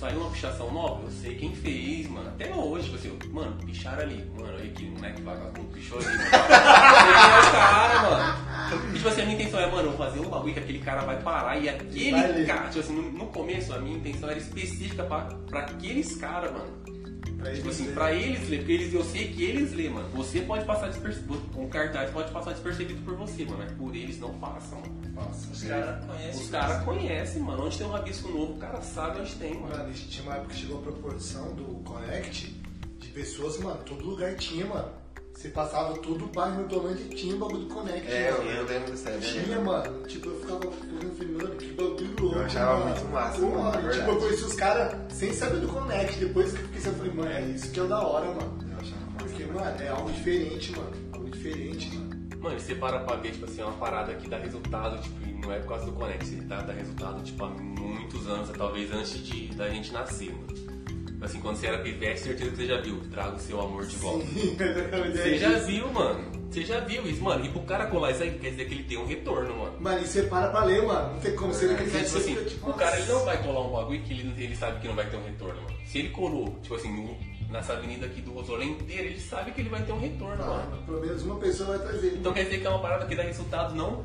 saiu 0.00 0.18
uma 0.20 0.30
pichação 0.30 0.72
nova, 0.72 1.02
eu 1.04 1.10
sei 1.10 1.34
quem 1.34 1.54
fez, 1.54 2.08
mano. 2.08 2.28
Até 2.30 2.52
hoje, 2.54 2.84
tipo 2.84 2.96
assim, 2.96 3.18
mano, 3.30 3.54
picharam 3.66 4.02
ali. 4.02 4.24
Mano, 4.34 4.54
olha 4.54 4.64
aqui, 4.64 4.84
moleque 4.86 5.20
vagabundo 5.22 5.68
pichou 5.74 5.98
ali, 5.98 6.06
mano. 6.06 6.20
É 6.22 7.50
cara, 7.52 8.02
mano. 8.10 8.90
E, 8.90 8.96
tipo 8.96 9.08
assim, 9.08 9.20
a 9.20 9.24
minha 9.26 9.36
intenção 9.36 9.60
é, 9.60 9.70
mano, 9.70 9.90
eu 9.90 9.96
fazer 9.98 10.20
um 10.20 10.28
bagulho 10.30 10.54
que 10.54 10.60
aquele 10.60 10.78
cara 10.78 11.02
vai 11.02 11.20
parar 11.22 11.56
e 11.58 11.66
Vai 11.66 11.74
aquele 11.74 12.12
ler. 12.12 12.46
cara, 12.46 12.68
tipo 12.68 12.80
assim, 12.80 12.94
no, 12.94 13.02
no 13.12 13.26
começo 13.26 13.74
a 13.74 13.78
minha 13.78 13.96
intenção 13.98 14.30
era 14.30 14.38
específica 14.38 15.04
pra, 15.04 15.20
pra 15.48 15.60
aqueles 15.60 16.16
caras, 16.16 16.50
mano. 16.52 16.80
Pra 17.20 17.52
Tipo 17.52 17.66
eles 17.66 17.66
assim, 17.66 17.82
verem. 17.84 17.94
pra 17.94 18.12
eles 18.12 18.48
ler, 18.48 18.58
porque 18.58 18.72
eles, 18.72 18.94
eu 18.94 19.04
sei 19.04 19.28
que 19.32 19.42
eles 19.44 19.72
lêem, 19.72 19.90
mano. 19.90 20.08
Você 20.10 20.40
pode 20.42 20.64
passar 20.64 20.88
despercebido, 20.88 21.40
um 21.56 21.68
cartaz 21.68 22.10
pode 22.10 22.30
passar 22.32 22.52
despercebido 22.52 23.00
por 23.02 23.14
você, 23.16 23.44
mano, 23.44 23.58
mas 23.58 23.72
por 23.72 23.94
eles 23.94 24.18
não 24.20 24.34
passam, 24.38 24.80
mano. 24.80 25.00
Nossa, 25.14 25.50
Os 25.52 25.62
caras 25.64 26.04
conhecem. 26.04 26.42
Os 26.42 26.50
caras 26.50 26.84
conhecem, 26.84 27.42
mano. 27.42 27.64
Onde 27.66 27.78
tem 27.78 27.86
um 27.86 27.90
rabisco 27.90 28.28
novo, 28.28 28.52
o 28.54 28.58
cara 28.58 28.80
sabe 28.82 29.20
onde 29.20 29.34
tem, 29.36 29.54
mano. 29.54 29.76
Mano, 29.76 29.92
tinha 29.92 30.22
uma 30.22 30.34
época 30.36 30.54
que 30.54 30.60
chegou 30.60 30.78
a 30.78 30.82
proporção 30.82 31.54
do 31.54 31.64
Connect 31.84 32.54
de 32.98 33.08
pessoas, 33.08 33.58
mano, 33.58 33.80
todo 33.84 34.04
lugar 34.04 34.34
tinha, 34.36 34.66
mano. 34.66 34.99
Você 35.40 35.48
passava 35.48 35.94
todo 36.00 36.26
o 36.26 36.28
bairro 36.28 36.68
do 36.68 36.76
Orlando 36.76 37.00
e 37.00 37.08
tinha 37.14 37.34
o 37.34 37.38
bagulho 37.38 37.60
do 37.60 37.74
Connect. 37.74 38.06
É, 38.12 38.28
eu, 38.28 38.44
mano. 38.44 38.50
eu 38.50 38.66
lembro 38.66 38.90
dessa 38.90 39.10
Tinha, 39.12 39.42
ideia. 39.42 39.58
mano. 39.58 40.02
Tipo, 40.06 40.28
eu 40.28 40.38
ficava 40.38 40.66
olhando 40.66 41.12
e 41.12 41.16
falei, 41.16 41.32
mano, 41.32 41.56
que 41.56 41.72
bagulho 41.72 42.16
louco. 42.20 42.36
Eu 42.36 42.44
achava 42.44 42.72
mano. 42.74 42.90
muito 42.90 43.04
massa, 43.08 43.40
Pô, 43.40 43.46
mano, 43.46 43.88
é 43.88 43.90
Tipo, 43.90 44.10
eu 44.10 44.16
conheci 44.18 44.44
os 44.44 44.52
caras 44.52 44.94
sem 45.08 45.32
saber 45.32 45.60
do 45.60 45.68
Connect. 45.68 46.18
Depois 46.18 46.52
que 46.52 46.58
eu 46.58 46.64
fiquei 46.66 46.78
assim, 46.78 46.88
eu 46.90 46.94
falei, 46.94 47.12
mano, 47.14 47.30
é 47.30 47.40
isso 47.40 47.70
que 47.70 47.80
é 47.80 47.82
o 47.82 47.88
da 47.88 48.06
hora, 48.06 48.26
mano. 48.26 48.58
Eu 48.70 48.76
achava 48.76 49.00
massa. 49.12 49.24
Porque, 49.24 49.44
mano, 49.46 49.82
é 49.82 49.88
algo 49.88 50.12
diferente, 50.12 50.72
mano. 50.72 50.92
Algo 51.14 51.30
diferente, 51.30 51.96
mano. 51.96 52.10
Mano, 52.38 52.56
e 52.56 52.60
você 52.60 52.74
para 52.74 52.98
pra 53.00 53.16
ver, 53.16 53.32
tipo 53.32 53.46
assim, 53.46 53.62
uma 53.62 53.72
parada 53.72 54.12
que 54.12 54.28
dá 54.28 54.36
resultado, 54.36 55.00
tipo, 55.00 55.26
e 55.26 55.32
não 55.40 55.50
é 55.54 55.58
por 55.60 55.68
causa 55.68 55.86
do 55.86 55.92
Connect, 55.92 56.34
ele 56.34 56.42
dá, 56.42 56.60
dá 56.60 56.74
resultado, 56.74 57.22
tipo, 57.22 57.42
há 57.42 57.48
muitos 57.48 58.26
anos, 58.26 58.50
talvez 58.50 58.92
antes 58.92 59.24
de, 59.24 59.46
da 59.54 59.70
gente 59.70 59.90
nascer, 59.90 60.34
mano. 60.34 60.79
Assim, 61.22 61.40
quando 61.40 61.56
você 61.56 61.66
era 61.66 61.78
pivete, 61.78 62.20
certeza 62.20 62.50
que 62.50 62.56
você 62.56 62.66
já 62.66 62.80
viu. 62.80 63.00
Traga 63.10 63.36
o 63.36 63.38
seu 63.40 63.60
amor 63.60 63.84
de 63.86 63.96
volta. 63.96 64.24
Sim, 64.26 64.56
Você 65.12 65.38
já 65.38 65.58
viu, 65.58 65.92
mano. 65.92 66.40
Você 66.50 66.62
já 66.64 66.80
viu 66.80 67.06
isso, 67.08 67.22
mano. 67.22 67.44
E 67.44 67.48
pro 67.50 67.60
cara 67.62 67.86
colar 67.86 68.10
isso 68.10 68.22
aí, 68.22 68.36
quer 68.38 68.50
dizer 68.50 68.64
que 68.66 68.74
ele 68.74 68.82
tem 68.84 68.98
um 68.98 69.06
retorno, 69.06 69.56
mano. 69.56 69.74
Mano, 69.78 70.02
e 70.02 70.06
você 70.06 70.22
para 70.24 70.48
pra 70.48 70.64
ler, 70.64 70.82
mano. 70.82 71.12
Não 71.14 71.20
tem 71.20 71.36
como 71.36 71.52
ser 71.54 71.70
aquele 71.72 71.90
Porque, 71.90 72.04
tipo 72.04 72.18
assim, 72.18 72.34
você 72.34 72.44
fica, 72.50 72.70
o 72.70 72.72
cara 72.74 72.98
ele 72.98 73.12
não 73.12 73.24
vai 73.24 73.42
colar 73.42 73.60
um 73.60 73.70
bagulho 73.72 74.02
que 74.02 74.12
ele, 74.12 74.42
ele 74.42 74.56
sabe 74.56 74.80
que 74.80 74.88
não 74.88 74.94
vai 74.96 75.08
ter 75.08 75.16
um 75.16 75.24
retorno, 75.24 75.62
mano. 75.62 75.76
Se 75.86 75.98
ele 75.98 76.08
colou, 76.08 76.58
tipo 76.62 76.74
assim, 76.74 77.16
nessa 77.50 77.74
avenida 77.74 78.06
aqui 78.06 78.20
do 78.20 78.32
Rosolé 78.32 78.64
inteira, 78.64 79.04
ele 79.04 79.20
sabe 79.20 79.52
que 79.52 79.60
ele 79.60 79.68
vai 79.68 79.82
ter 79.82 79.92
um 79.92 80.00
retorno, 80.00 80.38
mano. 80.44 80.70
Mano, 80.70 80.82
pelo 80.86 81.00
menos 81.00 81.22
uma 81.22 81.36
pessoa 81.36 81.76
vai 81.76 81.86
trazer. 81.86 82.14
Então 82.18 82.32
quer 82.32 82.44
dizer 82.44 82.60
que 82.60 82.66
é 82.66 82.70
uma 82.70 82.80
parada 82.80 83.06
que 83.06 83.14
dá 83.14 83.22
resultado 83.22 83.74
não, 83.76 84.04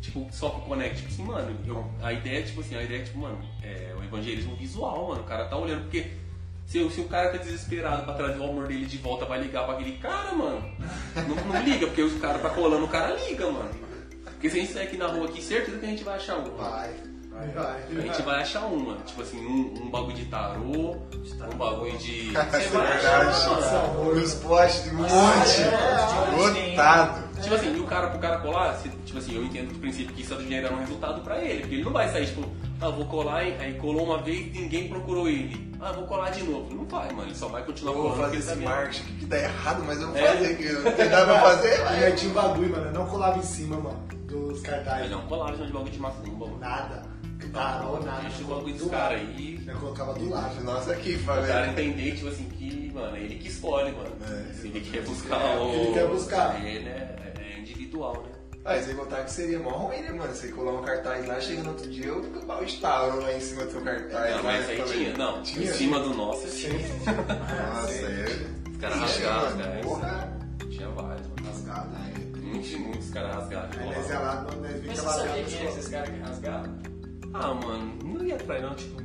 tipo, 0.00 0.26
só 0.32 0.48
pro 0.48 0.62
Connect. 0.62 0.96
Tipo 0.96 1.08
assim, 1.12 1.22
mano, 1.24 1.56
eu- 1.66 1.84
a 2.02 2.12
ideia, 2.12 2.42
tipo 2.42 2.60
assim, 2.60 2.74
a 2.74 2.82
ideia 2.82 3.02
é, 3.02 3.04
tipo, 3.04 3.18
mano, 3.18 3.38
é 3.62 3.94
o 3.96 4.02
evangelismo 4.02 4.56
visual, 4.56 5.08
mano. 5.10 5.20
O 5.20 5.24
cara 5.24 5.44
tá 5.44 5.56
olhando, 5.56 5.82
porque 5.82 6.06
se, 6.66 6.90
se 6.90 7.00
o 7.00 7.04
cara 7.08 7.30
tá 7.30 7.38
desesperado 7.38 8.04
pra 8.04 8.14
trazer 8.14 8.38
o 8.38 8.44
amor 8.44 8.66
dele 8.66 8.86
de 8.86 8.98
volta, 8.98 9.24
vai 9.24 9.40
ligar 9.40 9.64
pra 9.64 9.74
aquele 9.74 9.96
cara, 9.98 10.32
mano. 10.32 10.62
Não, 11.14 11.52
não 11.52 11.62
liga, 11.62 11.86
porque 11.86 12.02
os 12.02 12.18
caras 12.20 12.42
tá 12.42 12.50
colando, 12.50 12.84
o 12.84 12.88
cara 12.88 13.14
liga, 13.28 13.50
mano. 13.50 13.70
Porque 14.24 14.50
se 14.50 14.58
a 14.58 14.60
gente 14.60 14.72
sair 14.72 14.84
aqui 14.86 14.96
na 14.96 15.06
rua 15.06 15.26
aqui, 15.26 15.40
certeza 15.42 15.78
que 15.78 15.86
a 15.86 15.88
gente 15.88 16.04
vai 16.04 16.16
achar 16.16 16.36
um. 16.38 16.44
Vai, 16.56 17.48
vai. 17.48 17.82
A 17.96 18.00
gente 18.00 18.22
vai 18.22 18.40
achar 18.42 18.64
um, 18.66 18.76
mano. 18.78 19.00
Tipo 19.06 19.22
assim, 19.22 19.38
um, 19.44 19.84
um 19.86 19.90
bagulho 19.90 20.14
de 20.16 20.24
tarô, 20.26 20.96
um 21.52 21.56
bagulho 21.56 21.96
de. 21.98 22.30
Você 22.30 22.56
É 22.56 22.68
vai 22.68 22.92
achar, 22.96 23.24
mano. 23.24 23.30
verdade. 24.04 24.20
Nos 24.20 24.34
postes, 24.34 24.92
um 24.92 24.96
monte. 24.96 25.60
é, 25.62 26.36
Lotado. 26.36 27.24
Tipo 27.40 27.54
assim, 27.56 27.76
e 27.76 27.80
o 27.80 27.84
cara 27.86 28.08
pro 28.08 28.18
cara 28.20 28.38
colar, 28.38 28.78
tipo 29.04 29.18
assim, 29.18 29.34
eu 29.36 29.44
entendo 29.44 29.72
do 29.72 29.78
princípio 29.80 30.14
que 30.14 30.22
isso 30.22 30.40
gera 30.48 30.72
um 30.72 30.78
resultado 30.78 31.20
pra 31.22 31.42
ele. 31.42 31.60
Porque 31.60 31.74
ele 31.76 31.84
não 31.84 31.92
vai 31.92 32.08
sair, 32.10 32.26
tipo, 32.26 32.42
ah, 32.80 32.90
vou 32.90 33.06
colar, 33.06 33.44
e- 33.44 33.54
aí 33.58 33.74
colou 33.74 34.04
uma 34.04 34.18
vez 34.22 34.38
e 34.54 34.60
ninguém 34.60 34.88
procurou 34.88 35.28
ele. 35.28 35.72
Ah, 35.80 35.92
vou 35.92 36.04
colar 36.06 36.30
de 36.30 36.42
novo. 36.44 36.74
Não 36.74 36.84
vai, 36.86 37.10
mano. 37.12 37.28
Ele 37.28 37.34
só 37.34 37.48
vai 37.48 37.62
continuar 37.64 37.92
Eu 37.92 38.02
vou 38.02 38.10
colando 38.12 38.22
fazer 38.32 38.36
porque 38.36 38.50
ele 38.52 38.58
esse 38.60 38.64
tá 38.64 38.76
marketing 38.76 39.16
que 39.18 39.26
dá 39.26 39.38
errado, 39.38 39.84
mas 39.86 40.00
eu 40.00 40.08
vou 40.08 40.16
É. 40.16 40.26
fazer 40.26 40.46
aqui. 40.52 40.72
Não 40.72 40.92
tem 40.92 41.08
nada 41.08 41.24
pra 41.26 41.40
fazer, 41.40 41.74
E 42.00 42.04
aí 42.04 42.12
tinha 42.16 42.30
um 42.30 42.34
bagulho, 42.34 42.70
mano. 42.70 42.86
Eu 42.86 42.92
não 42.92 43.06
colava 43.06 43.38
em 43.38 43.42
cima, 43.42 43.76
mano, 43.78 43.98
dos 44.26 44.60
cartazes. 44.62 45.10
não 45.10 45.22
colaram 45.26 45.56
de 45.56 45.72
bagulho 45.72 45.90
de 45.92 45.98
macumba, 45.98 46.46
mano. 46.46 46.58
Nada. 46.58 47.14
Tarô, 47.52 48.00
nada. 48.00 48.22
Deixa 48.22 48.42
o 48.42 48.46
bagulho 48.46 48.72
Do 48.74 48.78
dos 48.84 48.90
lado. 48.90 49.00
caras 49.02 49.20
aí. 49.20 49.60
Eu 49.66 49.76
colocava 49.76 50.14
do 50.14 50.28
lado. 50.30 50.64
Nossa, 50.64 50.92
aqui, 50.92 51.14
O 51.16 51.24
cara 51.24 51.42
falei. 51.46 51.70
entender, 51.70 52.14
tipo 52.16 52.28
assim, 52.28 52.44
que, 52.48 52.90
mano, 52.92 53.16
é 53.16 53.20
ele 53.20 53.34
que 53.36 53.48
escolhe, 53.48 53.92
mano. 53.92 54.10
É. 54.22 54.52
Se 54.54 54.68
ele 54.68 54.80
quer 54.80 55.02
buscar 55.02 55.40
É, 55.40 55.58
o. 55.60 55.68
ele 55.68 55.92
quer 55.92 56.08
buscar. 56.08 56.64
Ele 56.64 56.88
é, 56.88 57.32
é 57.56 57.60
individual, 57.60 58.22
né? 58.26 58.30
Ah, 58.66 58.80
sem 58.80 58.96
contar 58.96 59.24
que 59.24 59.30
seria 59.30 59.58
mó 59.58 59.70
ruim, 59.70 60.00
né, 60.00 60.10
mano? 60.10 60.34
Você 60.34 60.48
colar 60.48 60.72
um 60.72 60.82
cartaz 60.82 61.26
lá, 61.26 61.38
chega 61.38 61.62
no 61.62 61.70
outro 61.70 61.90
dia, 61.90 62.06
eu 62.06 62.22
o 62.22 62.64
estalo 62.64 63.20
lá 63.20 63.32
em 63.34 63.40
cima 63.40 63.64
do 63.66 63.70
seu 63.72 63.80
cartaz. 63.82 64.36
Não, 64.36 64.42
mas 64.42 64.68
aí 64.70 64.76
Falei, 64.78 64.92
tinha, 64.92 65.18
não. 65.18 65.42
Tinha? 65.42 65.64
Em 65.70 65.74
cima 65.74 66.00
do 66.00 66.14
nosso 66.14 66.48
Sim. 66.48 66.68
tinha. 66.70 67.12
Nossa, 67.12 67.92
é. 67.92 68.24
Os 68.70 68.76
caras 68.78 68.98
rasgaram, 68.98 69.58
cara. 69.58 69.80
porra. 69.82 70.38
Tinha 70.70 70.88
vários, 70.88 71.26
mano. 71.26 71.46
Rasgado. 71.46 71.88
Muitos, 72.42 72.72
muitos 72.72 73.10
caras 73.10 73.34
rasgaram. 73.34 73.68
Aí 73.80 73.94
nós 73.94 74.08
ia 74.08 74.18
lá, 74.18 74.42
nós 74.42 74.54
vimos 74.54 74.64
Mas 74.64 74.80
que 74.80 74.96
você 74.96 75.00
ela 75.00 75.12
sabia 75.12 75.44
quem 75.44 75.58
é 75.58 75.68
esses 75.68 75.88
caras 75.88 76.08
que 76.08 76.20
rasgaram? 76.20 76.78
Ah, 77.34 77.54
mano, 77.54 77.98
não 78.02 78.24
ia 78.24 78.34
atrás 78.36 78.62
não, 78.62 78.74
tipo, 78.74 79.02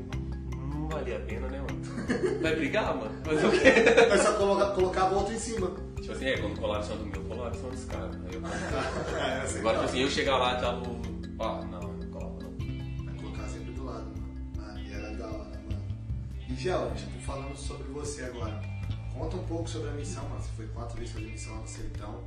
não 0.89 0.97
valia 0.97 1.17
a 1.17 1.19
pena, 1.21 1.47
né, 1.47 1.59
mano? 1.61 1.79
Vai 2.41 2.55
brigar, 2.55 2.95
mano? 2.95 3.11
Fazer 3.23 3.45
o 3.45 3.51
quê? 3.51 4.07
Nós 4.09 4.21
só 4.21 4.33
coloca- 4.33 4.71
colocava 4.71 5.15
outro 5.15 5.33
em 5.33 5.39
cima. 5.39 5.71
Tipo 6.01 6.11
assim, 6.13 6.25
é, 6.25 6.37
quando 6.37 6.59
colaram 6.59 6.81
em 6.83 6.85
cima 6.87 6.97
do 6.97 7.05
meu, 7.05 7.23
colaram 7.23 7.51
em 7.55 7.57
cima 7.57 7.69
dos 7.69 7.85
caras. 7.85 8.15
Aí 8.25 8.33
eu 8.33 8.41
É, 9.17 9.41
assim, 9.41 9.59
Agora, 9.59 9.77
tipo 9.77 9.89
assim, 9.89 9.99
eu 10.01 10.09
chegar 10.09 10.37
lá 10.37 10.57
e 10.57 10.61
tava. 10.61 10.81
Ah, 11.39 11.61
não, 11.71 11.79
não 11.93 12.09
colava 12.11 12.35
não. 12.43 13.05
Vai 13.05 13.13
colocar 13.15 13.47
sempre 13.47 13.71
do 13.71 13.85
lado, 13.85 14.05
mano. 14.19 14.73
Aí 14.75 14.91
era 14.93 15.11
da 15.15 15.27
hora, 15.27 15.61
mano. 15.69 15.81
E 16.47 16.55
Gel, 16.55 16.91
tipo, 16.95 17.19
falando 17.21 17.55
sobre 17.55 17.87
você 17.89 18.23
agora. 18.23 18.61
Conta 19.13 19.35
um 19.35 19.43
pouco 19.45 19.69
sobre 19.69 19.89
a 19.89 19.93
missão, 19.93 20.23
mano. 20.29 20.41
Você 20.41 20.49
foi 20.55 20.67
quatro 20.67 20.97
vezes 20.97 21.13
fazer 21.13 21.25
missão 21.27 21.53
lá 21.55 21.61
no 21.61 21.67
Sertão. 21.67 22.23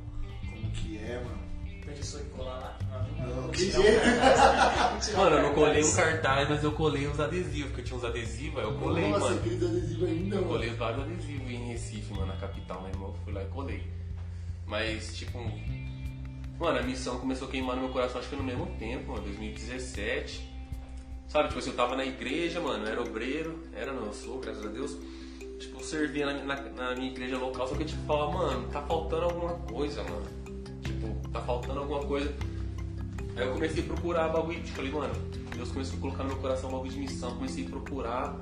Como 0.49 0.71
que 0.71 0.97
é, 0.97 1.15
mano? 1.23 1.52
Pensou 1.85 2.19
em 2.21 2.25
colar 2.25 2.53
lá? 2.59 2.77
Não, 3.25 3.49
que 3.49 3.71
jeito. 3.71 5.17
Mano, 5.17 5.35
eu 5.37 5.43
não 5.43 5.53
colei 5.53 5.83
um 5.83 5.95
cartaz. 5.95 6.49
mas 6.49 6.63
eu 6.63 6.71
colei 6.73 7.07
os 7.07 7.19
adesivos, 7.19 7.67
porque 7.67 7.81
eu 7.81 7.85
tinha 7.85 7.97
uns 7.97 8.03
adesivos, 8.05 8.59
aí 8.59 8.65
eu 8.65 8.73
colei, 8.75 9.09
Nossa, 9.09 9.25
mano. 9.25 9.37
aqueles 9.39 9.63
adesivos 9.63 10.09
ainda, 10.09 10.35
Eu 10.37 10.43
colei 10.45 10.69
vários 10.71 11.03
adesivos 11.03 11.49
em 11.51 11.67
Recife, 11.67 12.13
mano, 12.13 12.27
na 12.27 12.35
capital, 12.37 12.81
né, 12.83 12.89
irmão? 12.89 13.09
Eu 13.09 13.15
fui 13.23 13.33
lá 13.33 13.41
e 13.43 13.47
colei. 13.47 13.83
Mas, 14.65 15.15
tipo. 15.17 15.37
Mano, 16.59 16.79
a 16.79 16.83
missão 16.83 17.19
começou 17.19 17.47
a 17.47 17.51
queimar 17.51 17.75
no 17.75 17.83
meu 17.83 17.91
coração, 17.91 18.19
acho 18.21 18.29
que 18.29 18.35
no 18.35 18.43
mesmo 18.43 18.65
tempo, 18.77 19.11
mano, 19.11 19.23
2017. 19.23 20.49
Sabe, 21.27 21.47
tipo 21.47 21.59
assim, 21.59 21.71
eu 21.71 21.75
tava 21.75 21.95
na 21.95 22.05
igreja, 22.05 22.59
mano, 22.61 22.85
eu 22.85 22.91
era 22.91 23.01
obreiro, 23.01 23.59
era 23.73 23.91
não, 23.91 24.05
eu 24.05 24.13
sou, 24.13 24.39
graças 24.39 24.63
a 24.65 24.69
Deus. 24.69 24.95
Tipo, 25.59 25.79
eu 25.79 25.83
servia 25.83 26.25
na, 26.27 26.43
na- 26.43 26.61
na 26.69 26.95
minha 26.95 27.09
igreja 27.09 27.37
local, 27.37 27.67
só 27.67 27.75
que 27.75 27.83
eu 27.83 27.87
tipo 27.87 28.05
falava, 28.05 28.31
mano, 28.33 28.67
tá 28.69 28.81
faltando 28.83 29.23
alguma 29.23 29.53
coisa, 29.53 30.03
mano. 30.03 30.25
Tipo, 30.83 31.29
tá 31.29 31.41
faltando 31.41 31.79
alguma 31.79 32.01
coisa. 32.01 32.33
Aí 33.35 33.47
eu 33.47 33.53
comecei 33.53 33.83
a 33.83 33.85
procurar 33.87 34.29
bagulho, 34.29 34.61
tipo, 34.61 34.75
falei, 34.75 34.91
mano, 34.91 35.13
Deus 35.55 35.71
começou 35.71 35.97
a 35.97 36.01
colocar 36.01 36.23
no 36.23 36.29
meu 36.29 36.37
coração 36.37 36.71
bagulho 36.71 36.91
de 36.91 36.99
missão, 36.99 37.33
comecei 37.35 37.65
a 37.65 37.69
procurar. 37.69 38.39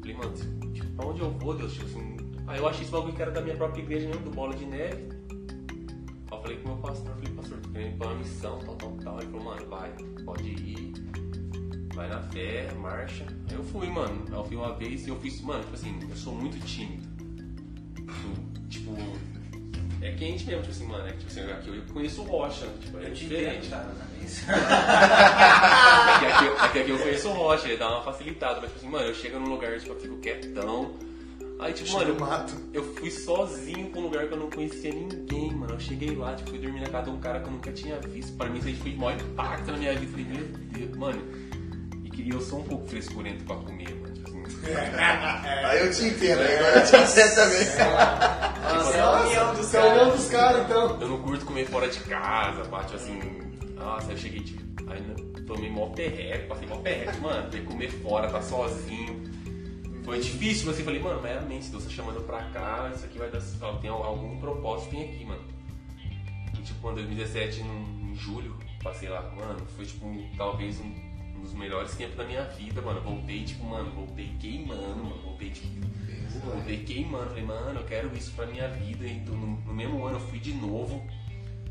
Falei, 0.00 0.16
mano, 0.16 0.32
tipo, 0.72 0.86
pra 0.94 1.06
onde 1.06 1.20
eu 1.20 1.30
vou, 1.30 1.54
Deus? 1.54 1.72
Tipo 1.72 1.86
assim. 1.86 2.16
Aí 2.46 2.58
eu 2.58 2.68
achei 2.68 2.82
esse 2.82 2.92
bagulho 2.92 3.14
que 3.14 3.22
era 3.22 3.30
da 3.30 3.40
minha 3.40 3.56
própria 3.56 3.82
igreja 3.82 4.06
mesmo, 4.06 4.22
do 4.22 4.30
Bola 4.30 4.54
de 4.54 4.66
Neve. 4.66 5.08
Aí 6.30 6.38
eu 6.38 6.42
falei 6.42 6.56
com 6.58 6.68
o 6.68 6.72
meu 6.74 6.82
pastor, 6.82 7.14
falei, 7.14 7.32
pastor, 7.34 7.58
tô 7.58 7.68
querendo 7.70 7.94
ir 7.94 7.96
pra 7.96 8.06
uma 8.08 8.16
missão, 8.16 8.58
tal, 8.58 8.76
tal, 8.76 8.92
tal. 9.02 9.18
Ele 9.20 9.30
falou, 9.30 9.44
mano, 9.44 9.66
vai, 9.68 9.90
pode 10.24 10.48
ir, 10.48 10.92
vai 11.94 12.08
na 12.08 12.20
fé, 12.20 12.72
marcha. 12.74 13.26
Aí 13.50 13.56
eu 13.56 13.64
fui, 13.64 13.88
mano. 13.88 14.24
Aí 14.28 14.34
eu 14.34 14.44
fui 14.44 14.56
uma 14.56 14.74
vez 14.74 15.06
e 15.06 15.10
eu 15.10 15.16
fiz, 15.20 15.40
mano, 15.40 15.62
tipo 15.62 15.74
assim, 15.74 15.98
eu 16.08 16.16
sou 16.16 16.34
muito 16.34 16.58
tímido. 16.66 17.02
Eu, 17.98 18.54
Tipo, 18.74 18.90
é 20.06 20.12
quente 20.12 20.44
mesmo, 20.46 20.60
tipo 20.62 20.72
assim, 20.74 20.86
mano, 20.86 21.06
é 21.08 21.12
que 21.12 21.18
tipo 21.18 21.30
assim, 21.30 21.50
aqui 21.52 21.68
eu 21.76 21.82
conheço 21.92 22.20
o 22.22 22.24
Rocha, 22.24 22.66
tipo, 22.80 22.98
é 22.98 23.08
Eu 23.08 23.14
te 23.14 23.24
diferente. 23.24 23.68
mesa. 23.70 24.44
É 26.14 26.18
que 26.18 26.26
aqui, 26.26 26.44
é 26.44 26.68
que 26.68 26.78
aqui 26.80 26.90
eu 26.90 26.98
conheço 26.98 27.28
o 27.28 27.32
Rocha, 27.32 27.66
ele 27.68 27.76
dá 27.76 27.88
uma 27.90 28.02
facilitada, 28.02 28.60
mas 28.60 28.64
tipo 28.70 28.78
assim, 28.78 28.88
mano, 28.88 29.06
eu 29.06 29.14
chego 29.14 29.38
num 29.38 29.48
lugar, 29.48 29.78
tipo, 29.78 29.92
eu 29.92 30.00
fico 30.00 30.16
quietão. 30.18 30.92
Aí, 31.60 31.72
tipo, 31.72 31.88
Chega 31.88 32.04
mano, 32.06 32.14
no 32.14 32.20
mato. 32.20 32.54
eu 32.72 32.82
fui 32.94 33.10
sozinho 33.10 33.88
pra 33.90 34.00
um 34.00 34.04
lugar 34.04 34.26
que 34.26 34.34
eu 34.34 34.38
não 34.38 34.50
conhecia 34.50 34.92
ninguém, 34.92 35.52
mano. 35.54 35.74
Eu 35.74 35.80
cheguei 35.80 36.14
lá, 36.14 36.34
tipo, 36.34 36.50
fui 36.50 36.58
dormir 36.58 36.80
na 36.80 36.88
casa 36.88 37.04
de 37.04 37.16
um 37.16 37.20
cara 37.20 37.38
que 37.40 37.46
eu 37.46 37.52
nunca 37.52 37.72
tinha 37.72 37.98
visto. 38.00 38.36
Pra 38.36 38.48
mim, 38.50 38.58
isso 38.58 38.68
aí 38.68 38.74
foi 38.74 38.92
o 38.92 38.96
maior 38.98 39.20
impacto 39.20 39.70
na 39.70 39.76
minha 39.78 39.94
vida. 39.94 40.10
Falei, 40.10 40.26
meu 40.26 40.44
Deus, 40.46 40.96
mano. 40.96 41.22
E 42.04 42.10
que 42.10 42.28
eu 42.28 42.40
sou 42.40 42.58
um 42.58 42.64
pouco 42.64 42.88
frescurento 42.88 43.44
pra 43.44 43.54
comer, 43.56 43.88
mano. 43.94 44.03
Assim, 44.64 45.66
Aí 45.66 45.80
eu 45.86 45.92
te 45.92 46.04
entendo, 46.06 46.40
agora 46.40 46.78
eu 46.78 46.84
te 46.86 46.96
entendo 46.96 47.34
também. 47.34 47.64
Você 47.64 48.96
é 48.98 49.04
o 49.06 49.22
união 49.24 49.54
dos 49.54 49.70
caras. 49.70 49.92
união 49.92 50.10
dos 50.16 50.28
caras, 50.28 50.62
então. 50.64 51.00
eu 51.00 51.08
não 51.08 51.18
curto 51.22 51.44
comer 51.44 51.66
fora 51.66 51.88
de 51.88 52.00
casa, 52.00 52.62
tipo 52.62 52.76
assim. 52.94 53.20
Nossa, 53.76 54.12
eu 54.12 54.16
cheguei, 54.16 54.40
tipo, 54.40 54.62
aí 54.90 55.02
tomei 55.46 55.70
mó 55.70 55.88
perreco, 55.88 56.48
passei 56.48 56.66
mó 56.68 56.76
perreco, 56.76 57.20
mano. 57.20 57.50
Veio 57.50 57.64
comer 57.64 57.90
fora, 57.90 58.28
tá 58.30 58.40
sozinho. 58.40 59.22
Foi 60.04 60.20
difícil, 60.20 60.66
mas 60.66 60.78
eu 60.78 60.84
falei, 60.84 61.00
mano, 61.00 61.20
mas 61.22 61.32
realmente, 61.32 61.64
se 61.66 61.70
Deus 61.70 61.84
tá 61.84 61.90
chamando 61.90 62.20
pra 62.26 62.42
cá, 62.50 62.90
isso 62.94 63.04
aqui 63.04 63.18
vai 63.18 63.30
dar. 63.30 63.40
Tem 63.80 63.90
algum 63.90 64.38
propósito, 64.38 64.90
tem 64.90 65.02
aqui, 65.04 65.24
mano. 65.24 65.42
E 66.58 66.62
tipo, 66.62 66.80
quando 66.80 66.96
2017, 66.96 67.62
num- 67.62 68.10
em 68.12 68.14
julho, 68.14 68.54
passei 68.82 69.08
lá, 69.08 69.22
mano, 69.34 69.66
foi 69.76 69.84
tipo, 69.86 70.06
um- 70.06 70.30
talvez 70.36 70.78
um 70.78 70.94
dos 71.44 71.54
melhores 71.54 71.94
tempos 71.94 72.16
da 72.16 72.24
minha 72.24 72.42
vida, 72.44 72.82
mano. 72.82 73.00
Voltei, 73.00 73.44
tipo, 73.44 73.64
mano, 73.64 73.90
voltei 73.90 74.34
queimando, 74.40 75.04
mano. 75.04 75.22
Voltei, 75.22 75.50
tipo, 75.50 75.86
voltei 76.44 76.84
queimando. 76.84 77.28
Falei, 77.28 77.44
mano, 77.44 77.80
eu 77.80 77.86
quero 77.86 78.16
isso 78.16 78.32
pra 78.32 78.46
minha 78.46 78.68
vida. 78.68 79.06
Então, 79.06 79.34
no, 79.34 79.46
no 79.46 79.74
mesmo 79.74 80.04
ano 80.04 80.16
eu 80.16 80.20
fui 80.20 80.38
de 80.38 80.52
novo. 80.52 81.06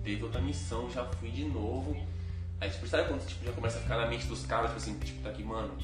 Teve 0.04 0.24
outra 0.24 0.42
missão, 0.42 0.90
já 0.90 1.06
fui 1.06 1.30
de 1.30 1.44
novo. 1.46 1.96
Aí, 2.62 2.70
tipo, 2.70 2.88
sabe 2.88 3.10
quando 3.10 3.26
tipo, 3.26 3.44
já 3.44 3.52
começa 3.52 3.78
a 3.78 3.82
ficar 3.82 3.98
na 3.98 4.08
mente 4.08 4.26
dos 4.26 4.46
caras, 4.46 4.68
tipo 4.72 4.78
assim, 4.78 4.98
tipo, 5.00 5.22
tá 5.22 5.30
aqui, 5.30 5.44
mano, 5.44 5.78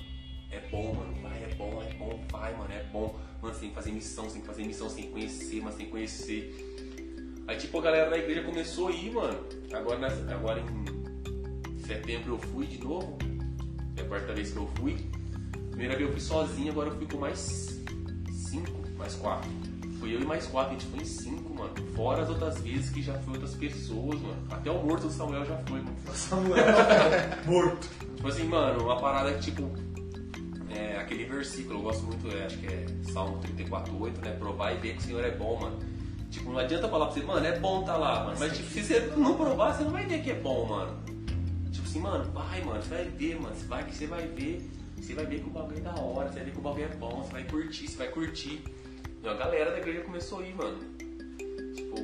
é 0.49 0.60
bom, 0.71 0.93
mano, 0.93 1.13
vai, 1.21 1.43
é 1.43 1.54
bom, 1.56 1.84
é 1.84 1.93
bom, 1.93 2.23
vai, 2.32 2.56
mano, 2.56 2.71
é 2.71 2.84
bom. 2.84 3.19
Mano, 3.41 3.54
você 3.54 3.62
tem 3.62 3.69
que 3.69 3.75
fazer 3.75 3.91
missão, 3.91 4.23
você 4.25 4.34
tem 4.34 4.41
que 4.41 4.47
fazer 4.47 4.63
missão, 4.63 4.89
você 4.89 4.95
tem 4.95 5.06
que 5.06 5.12
conhecer, 5.12 5.62
mas 5.62 5.75
tem 5.75 5.86
que 5.86 5.91
conhecer. 5.91 7.45
Aí, 7.47 7.58
tipo, 7.58 7.80
a 7.80 7.82
galera 7.82 8.10
da 8.10 8.17
igreja 8.17 8.43
começou 8.43 8.88
a 8.88 8.91
ir, 8.91 9.12
mano. 9.12 9.45
Agora, 9.73 10.08
agora 10.34 10.62
em 10.62 11.80
setembro 11.80 12.36
eu 12.36 12.39
fui 12.39 12.65
de 12.65 12.80
novo. 12.80 13.17
É 13.99 14.01
a 14.01 14.05
quarta 14.05 14.33
vez 14.33 14.51
que 14.51 14.57
eu 14.57 14.69
fui. 14.75 14.97
Primeira 15.71 15.95
vez 15.95 16.07
eu 16.07 16.12
fui 16.12 16.21
sozinho, 16.21 16.71
agora 16.71 16.89
eu 16.89 16.95
fui 16.95 17.05
com 17.05 17.17
mais 17.17 17.79
cinco, 18.31 18.71
mais 18.97 19.15
quatro. 19.15 19.49
Fui 19.99 20.15
eu 20.15 20.21
e 20.21 20.25
mais 20.25 20.45
quatro, 20.47 20.69
a 20.69 20.79
gente 20.79 20.85
foi 20.85 21.01
em 21.01 21.05
cinco, 21.05 21.53
mano. 21.53 21.73
Fora 21.93 22.23
as 22.23 22.29
outras 22.29 22.62
vezes 22.62 22.89
que 22.89 23.01
já 23.01 23.13
foi 23.19 23.33
outras 23.33 23.55
pessoas, 23.55 24.21
mano. 24.21 24.47
Até 24.49 24.71
o 24.71 24.81
morto 24.81 25.07
do 25.07 25.12
Samuel 25.12 25.45
já 25.45 25.57
foi, 25.57 25.81
mano. 25.81 25.95
Samuel 26.13 26.65
morto. 27.45 27.89
Tipo 28.15 28.27
assim, 28.27 28.43
mano, 28.45 28.83
uma 28.85 28.97
parada 29.00 29.33
que, 29.33 29.52
tipo, 29.52 29.69
é, 30.69 30.97
aquele 30.97 31.25
versículo, 31.25 31.79
eu 31.79 31.83
gosto 31.83 32.04
muito, 32.04 32.27
é, 32.29 32.45
acho 32.45 32.58
que 32.58 32.67
é 32.67 32.85
Salmo 33.12 33.41
34,8, 33.41 34.17
né? 34.19 34.31
Provar 34.39 34.73
e 34.73 34.77
ver 34.77 34.93
que 34.93 35.00
o 35.00 35.02
Senhor 35.02 35.25
é 35.25 35.31
bom, 35.31 35.60
mano. 35.60 35.79
Tipo, 36.29 36.52
não 36.52 36.60
adianta 36.60 36.87
falar 36.87 37.08
pra 37.08 37.15
você, 37.15 37.23
mano, 37.23 37.45
é 37.45 37.60
bom 37.60 37.83
tá 37.83 37.97
lá, 37.97 38.23
mano. 38.23 38.37
Mas, 38.39 38.56
tipo, 38.56 38.69
se 38.69 38.83
você 38.83 39.00
não 39.17 39.35
provar, 39.35 39.73
você 39.73 39.83
não 39.83 39.91
vai 39.91 40.06
ver 40.06 40.21
que 40.21 40.31
é 40.31 40.35
bom, 40.35 40.65
mano. 40.65 41.08
Tipo 41.90 41.98
assim, 41.98 42.00
mano, 42.00 42.31
vai, 42.31 42.63
mano, 42.63 42.81
você 42.83 42.90
vai 42.90 43.06
ver, 43.06 43.42
mano. 43.42 43.56
Vai 43.67 43.83
que 43.83 43.96
você 43.96 44.06
vai 44.06 44.27
ver. 44.27 44.69
Você 44.98 45.13
vai 45.13 45.25
ver 45.25 45.40
que 45.40 45.48
o 45.48 45.50
bagulho 45.50 45.77
é 45.77 45.81
da 45.81 45.96
hora, 45.96 46.27
você 46.27 46.35
vai 46.35 46.44
ver 46.46 46.52
que 46.52 46.58
o 46.58 46.62
bagulho 46.62 46.83
é 46.83 46.96
bom, 46.96 47.23
você 47.23 47.31
vai 47.31 47.44
curtir, 47.46 47.87
você 47.87 47.98
vai 47.98 48.08
curtir. 48.10 48.63
E 49.23 49.27
a 49.27 49.33
galera 49.33 49.71
da 49.71 49.77
igreja 49.79 50.02
começou 50.02 50.40
a 50.40 50.44
ir, 50.44 50.54
mano. 50.56 50.77
Tipo, 51.73 51.98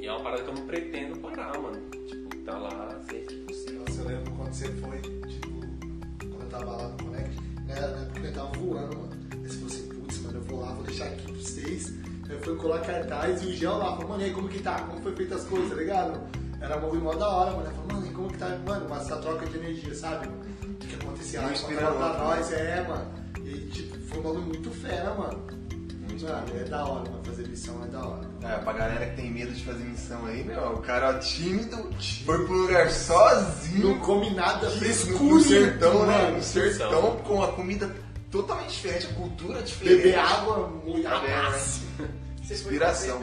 e 0.00 0.06
é 0.06 0.12
uma 0.12 0.20
parada 0.20 0.42
que 0.42 0.50
eu 0.50 0.54
não 0.54 0.66
pretendo 0.66 1.16
parar, 1.20 1.58
mano. 1.58 1.80
Tipo, 2.06 2.36
tá 2.44 2.58
lá 2.58 3.00
sempre 3.08 3.36
possível. 3.36 3.84
Nossa, 3.86 4.02
eu 4.02 4.08
lembro 4.08 4.32
quando 4.32 4.52
você 4.52 4.68
foi, 4.68 4.98
tipo, 5.00 5.48
quando 6.28 6.42
eu 6.42 6.48
tava 6.50 6.64
lá 6.64 6.88
no 6.88 6.96
Connect, 6.98 7.40
né, 7.40 7.80
na 7.80 8.02
época 8.02 8.20
eu 8.20 8.32
tava 8.32 8.58
voando, 8.58 8.96
mano. 8.96 9.12
Aí 9.30 9.38
você 9.38 9.54
falou 9.54 9.66
assim, 9.68 9.88
putz, 9.88 10.22
mano, 10.22 10.38
eu 10.38 10.42
vou 10.42 10.60
lá, 10.60 10.72
vou 10.74 10.84
deixar 10.84 11.06
aqui 11.06 11.22
pra 11.22 11.34
vocês. 11.34 11.92
Aí 12.28 12.38
foi 12.40 12.56
colar 12.56 12.80
cartaz 12.80 13.42
e 13.42 13.46
o 13.46 13.52
Gel 13.52 13.78
lá 13.78 13.92
falou, 13.92 14.08
mano, 14.10 14.22
e 14.22 14.24
aí 14.26 14.32
como 14.32 14.48
que 14.48 14.60
tá? 14.60 14.82
Como 14.82 15.00
foi 15.00 15.14
feita 15.14 15.36
as 15.36 15.44
coisas, 15.44 15.70
tá 15.70 15.76
ligado? 15.76 16.20
Era 16.60 16.78
um 16.78 16.80
movimento 16.80 17.18
da 17.18 17.28
hora, 17.28 17.50
mano. 17.52 17.66
Ele 17.66 17.74
falou, 17.74 17.92
mano, 17.92 18.01
e 18.12 18.14
como 18.14 18.28
que 18.28 18.38
tá? 18.38 18.48
Mano, 18.66 18.86
mas 18.88 19.06
essa 19.06 19.16
troca 19.16 19.46
de 19.46 19.56
energia, 19.56 19.94
sabe? 19.94 20.28
O 20.28 20.74
que, 20.74 20.86
que 20.86 20.94
acontecia 20.94 21.40
lá? 21.40 21.48
Pra 21.48 21.90
né? 21.90 22.18
nós, 22.18 22.52
é, 22.52 22.86
mano. 22.86 23.10
E, 23.44 23.58
tipo, 23.70 23.98
foi 24.06 24.18
um 24.18 24.22
bagulho 24.22 24.42
muito 24.42 24.70
fera, 24.70 25.14
mano. 25.14 25.42
Muito 26.08 26.24
Mano, 26.24 26.60
é 26.60 26.64
da 26.64 26.84
hora, 26.84 27.10
mano. 27.10 27.24
Fazer 27.24 27.48
missão 27.48 27.82
é 27.82 27.86
da 27.86 28.06
hora. 28.06 28.30
É, 28.42 28.58
pra 28.58 28.72
galera 28.74 29.06
que 29.06 29.16
tem 29.16 29.30
medo 29.30 29.52
de 29.52 29.64
fazer 29.64 29.84
missão 29.84 30.26
aí, 30.26 30.44
meu, 30.44 30.74
o 30.74 30.82
cara 30.82 31.10
ó, 31.10 31.18
tímido, 31.18 31.90
foi 32.26 32.44
pro 32.44 32.52
lugar 32.52 32.90
sozinho. 32.90 33.88
Não 33.88 33.98
come 34.00 34.30
nada, 34.30 34.68
no, 34.68 34.76
frescura. 34.76 35.34
no 35.34 35.40
sertão, 35.40 36.06
né? 36.06 36.18
mano. 36.18 36.36
No 36.36 36.42
sertão, 36.42 37.16
com 37.24 37.42
a 37.42 37.52
comida 37.52 37.90
totalmente 38.30 38.72
diferente, 38.72 39.06
a 39.06 39.14
cultura 39.14 39.62
diferente. 39.62 39.96
Beber 39.96 40.18
água, 40.18 40.68
muito 40.84 41.02
Tá 41.02 41.18
vendo, 41.18 41.50
né? 41.50 42.08
Inspiração. 42.50 43.20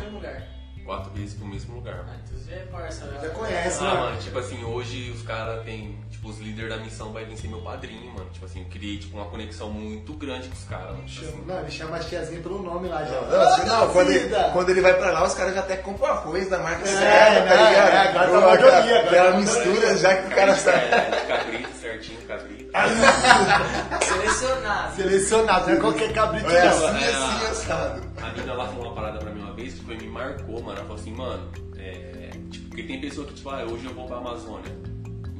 Quatro 0.89 1.11
vezes 1.11 1.35
pro 1.35 1.45
mesmo 1.45 1.75
lugar, 1.75 1.93
Ah, 1.99 2.03
mano. 2.03 2.19
então 2.25 2.39
você 2.39 2.51
é 2.51 2.65
parça, 2.71 3.05
né? 3.05 3.19
Já 3.21 3.29
conhece, 3.29 3.77
Ah, 3.79 3.83
mano. 3.83 3.99
mano, 3.99 4.17
tipo 4.21 4.39
assim, 4.39 4.63
hoje 4.63 5.11
os 5.11 5.21
caras 5.21 5.63
têm. 5.63 5.95
Tipo, 6.09 6.29
os 6.29 6.39
líderes 6.39 6.71
da 6.71 6.77
missão 6.77 7.13
vai 7.13 7.25
vir 7.25 7.37
ser 7.37 7.47
meu 7.47 7.61
padrinho, 7.61 8.11
mano. 8.11 8.27
Tipo 8.31 8.45
assim, 8.47 8.61
eu 8.61 8.65
criei 8.71 8.97
tipo, 8.97 9.15
uma 9.15 9.27
conexão 9.27 9.69
muito 9.69 10.13
grande 10.13 10.47
com 10.47 10.55
os 10.55 10.63
caras, 10.63 10.87
mano. 10.95 11.03
Tipo 11.05 11.25
Chama, 11.25 11.37
assim, 11.37 11.45
não, 11.45 11.59
ele 11.59 11.71
chama 11.71 11.95
a 11.95 11.99
tiazinha 11.99 12.41
pelo 12.41 12.63
nome 12.63 12.87
lá 12.87 13.03
já. 13.05 13.21
Não, 13.21 13.39
assim, 13.41 13.65
não, 13.67 13.83
Ah, 13.83 13.87
quando, 13.93 14.09
ele, 14.11 14.35
quando 14.51 14.69
ele 14.71 14.81
vai 14.81 14.93
pra 14.95 15.11
lá, 15.11 15.27
os 15.27 15.33
caras 15.35 15.53
já 15.53 15.59
até 15.59 15.75
compram 15.77 16.07
arroz 16.07 16.49
da 16.49 16.57
marca 16.57 16.81
É, 16.81 16.85
certa, 16.87 17.47
tá 17.47 17.53
é, 17.53 17.69
ligado? 17.69 17.93
é, 17.93 17.97
agora 17.99 18.27
tá 18.31 18.39
maioria, 18.41 18.79
agora 18.79 18.99
Aquela 19.09 19.31
tá 19.31 19.37
mistura 19.37 19.95
já 19.97 20.15
que 20.15 20.27
o 20.27 20.35
cara 20.35 20.55
sabe. 20.55 20.77
é, 20.85 21.25
cabrito, 21.27 21.69
certinho, 21.79 22.21
cabrito. 22.27 22.71
Selecionado. 24.05 24.95
Selecionado, 24.95 25.67
não 25.69 25.73
é 25.77 25.79
qualquer 25.79 26.13
cabrito 26.13 26.49
É 26.51 26.67
assim, 26.67 26.83
É, 26.85 26.87
assim, 27.09 27.45
a- 27.45 27.49
assado. 27.51 28.08
A 28.39 28.41
mina 28.41 28.53
lá 28.53 28.67
falou 28.67 28.85
uma 28.85 28.95
parada 28.95 29.19
pra 29.19 29.31
mim 29.31 29.41
uma 29.41 29.51
vez 29.51 29.73
que 29.73 29.83
foi, 29.83 29.97
me 29.97 30.07
marcou, 30.07 30.63
mano. 30.63 30.77
Ela 30.77 30.87
falou 30.87 30.95
assim, 30.95 31.11
mano, 31.11 31.51
é. 31.75 32.29
Tipo, 32.49 32.69
porque 32.69 32.83
tem 32.83 33.01
pessoa 33.01 33.27
que, 33.27 33.33
tipo, 33.33 33.49
ah, 33.49 33.65
hoje 33.65 33.85
eu 33.85 33.93
vou 33.93 34.05
pra 34.05 34.17
Amazônia 34.17 34.71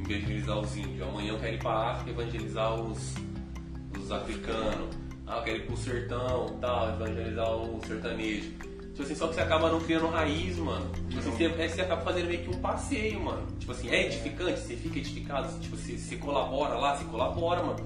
evangelizar 0.06 0.60
os 0.60 0.76
índios. 0.76 1.08
Amanhã 1.08 1.32
eu 1.32 1.40
quero 1.40 1.56
ir 1.56 1.60
pra 1.60 1.92
África 1.92 2.10
evangelizar 2.12 2.76
os, 2.76 3.14
os 3.98 4.12
africanos. 4.12 4.98
Ah, 5.26 5.38
eu 5.38 5.44
quero 5.44 5.58
ir 5.58 5.66
pro 5.66 5.78
sertão 5.78 6.58
tal, 6.60 6.90
evangelizar 6.90 7.56
o 7.56 7.80
sertanejo. 7.88 8.52
Tipo 8.90 9.04
assim, 9.04 9.16
só 9.16 9.28
que 9.30 9.36
você 9.36 9.42
acaba 9.42 9.72
não 9.72 9.80
criando 9.80 10.08
raiz, 10.08 10.58
mano. 10.58 10.92
Tipo 11.08 11.20
assim, 11.20 11.32
você, 11.32 11.46
é, 11.46 11.68
você 11.70 11.82
acaba 11.82 12.02
fazendo 12.02 12.28
meio 12.28 12.44
que 12.44 12.50
um 12.50 12.60
passeio, 12.60 13.22
mano. 13.22 13.48
Tipo 13.60 13.72
assim, 13.72 13.90
é 13.90 14.08
edificante, 14.08 14.60
você 14.60 14.76
fica 14.76 15.00
edificado, 15.00 15.58
tipo, 15.62 15.78
você, 15.78 15.98
você 15.98 16.18
colabora 16.18 16.76
lá, 16.76 16.98
você 16.98 17.06
colabora, 17.06 17.64
mano. 17.64 17.80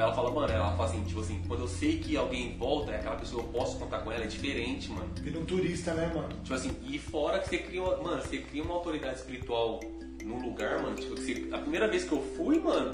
Mas 0.00 0.06
ela 0.06 0.14
fala, 0.14 0.30
mano, 0.30 0.50
ela 0.50 0.72
fala 0.72 0.88
assim, 0.88 1.04
tipo 1.04 1.20
assim, 1.20 1.42
quando 1.46 1.60
eu 1.60 1.68
sei 1.68 1.98
que 1.98 2.16
alguém 2.16 2.56
volta, 2.56 2.90
é 2.90 2.96
aquela 2.96 3.16
pessoa, 3.16 3.42
eu 3.42 3.48
posso 3.48 3.78
contar 3.78 3.98
com 3.98 4.10
ela, 4.10 4.24
é 4.24 4.26
diferente, 4.26 4.90
mano. 4.90 5.10
Vira 5.20 5.38
um 5.38 5.44
turista, 5.44 5.92
né, 5.92 6.10
mano? 6.14 6.30
Tipo 6.42 6.54
assim, 6.54 6.74
e 6.88 6.98
fora 6.98 7.38
que 7.38 7.50
você 7.50 7.58
cria 7.58 7.82
uma, 7.82 7.96
mano, 7.98 8.22
você 8.22 8.38
cria 8.38 8.62
uma 8.62 8.72
autoridade 8.76 9.18
espiritual 9.18 9.78
no 10.24 10.40
lugar, 10.40 10.80
mano. 10.82 10.96
Tipo, 10.96 11.16
que 11.16 11.20
você- 11.20 11.48
a 11.52 11.58
primeira 11.58 11.86
vez 11.86 12.04
que 12.04 12.12
eu 12.12 12.22
fui, 12.34 12.58
mano, 12.58 12.92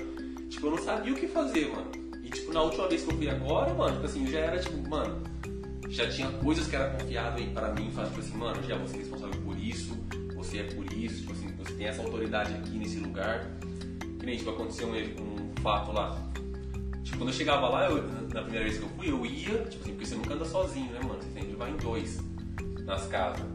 tipo, 0.50 0.66
eu 0.66 0.70
não 0.72 0.78
sabia 0.78 1.12
o 1.12 1.16
que 1.16 1.28
fazer, 1.28 1.68
mano. 1.68 1.92
E 2.24 2.28
tipo, 2.28 2.52
na 2.52 2.60
última 2.62 2.88
vez 2.88 3.04
que 3.04 3.12
eu 3.12 3.16
fui 3.16 3.30
agora, 3.30 3.72
mano, 3.72 3.92
tipo 3.94 4.06
assim, 4.06 4.24
eu 4.24 4.32
já 4.32 4.38
era 4.40 4.58
tipo, 4.58 4.88
mano, 4.90 5.22
já 5.88 6.10
tinha 6.10 6.28
coisas 6.28 6.66
que 6.66 6.74
era 6.74 6.90
confiado 6.90 7.38
aí 7.38 7.46
pra 7.50 7.72
mim, 7.72 7.88
falar, 7.92 8.08
tipo 8.08 8.18
assim, 8.18 8.36
mano, 8.36 8.60
já 8.64 8.76
você 8.78 8.96
é 8.96 8.98
responsável 8.98 9.40
por 9.42 9.56
isso, 9.56 9.96
você 10.34 10.58
é 10.58 10.62
por 10.64 10.92
isso, 10.92 11.20
tipo 11.20 11.30
assim, 11.30 11.54
você 11.56 11.72
tem 11.74 11.86
essa 11.86 12.02
autoridade 12.02 12.52
aqui 12.52 12.76
nesse 12.76 12.98
lugar. 12.98 13.48
Que 14.18 14.26
nem, 14.26 14.36
tipo, 14.38 14.50
aconteceu 14.50 14.88
um, 14.88 14.92
um 14.92 15.62
fato 15.62 15.92
lá. 15.92 16.25
Tipo, 17.06 17.18
quando 17.18 17.28
eu 17.28 17.34
chegava 17.34 17.68
lá, 17.68 17.84
eu, 17.84 18.02
na 18.34 18.42
primeira 18.42 18.64
vez 18.64 18.78
que 18.78 18.82
eu 18.82 18.88
fui, 18.88 19.08
eu 19.08 19.24
ia, 19.24 19.58
tipo 19.66 19.82
assim, 19.84 19.92
porque 19.92 20.06
você 20.06 20.14
nunca 20.16 20.34
anda 20.34 20.44
sozinho, 20.44 20.90
né, 20.90 20.98
mano? 21.04 21.22
Você 21.22 21.30
sempre 21.30 21.54
vai 21.54 21.70
em 21.70 21.76
dois 21.76 22.18
nas 22.84 23.06
casas. 23.06 23.46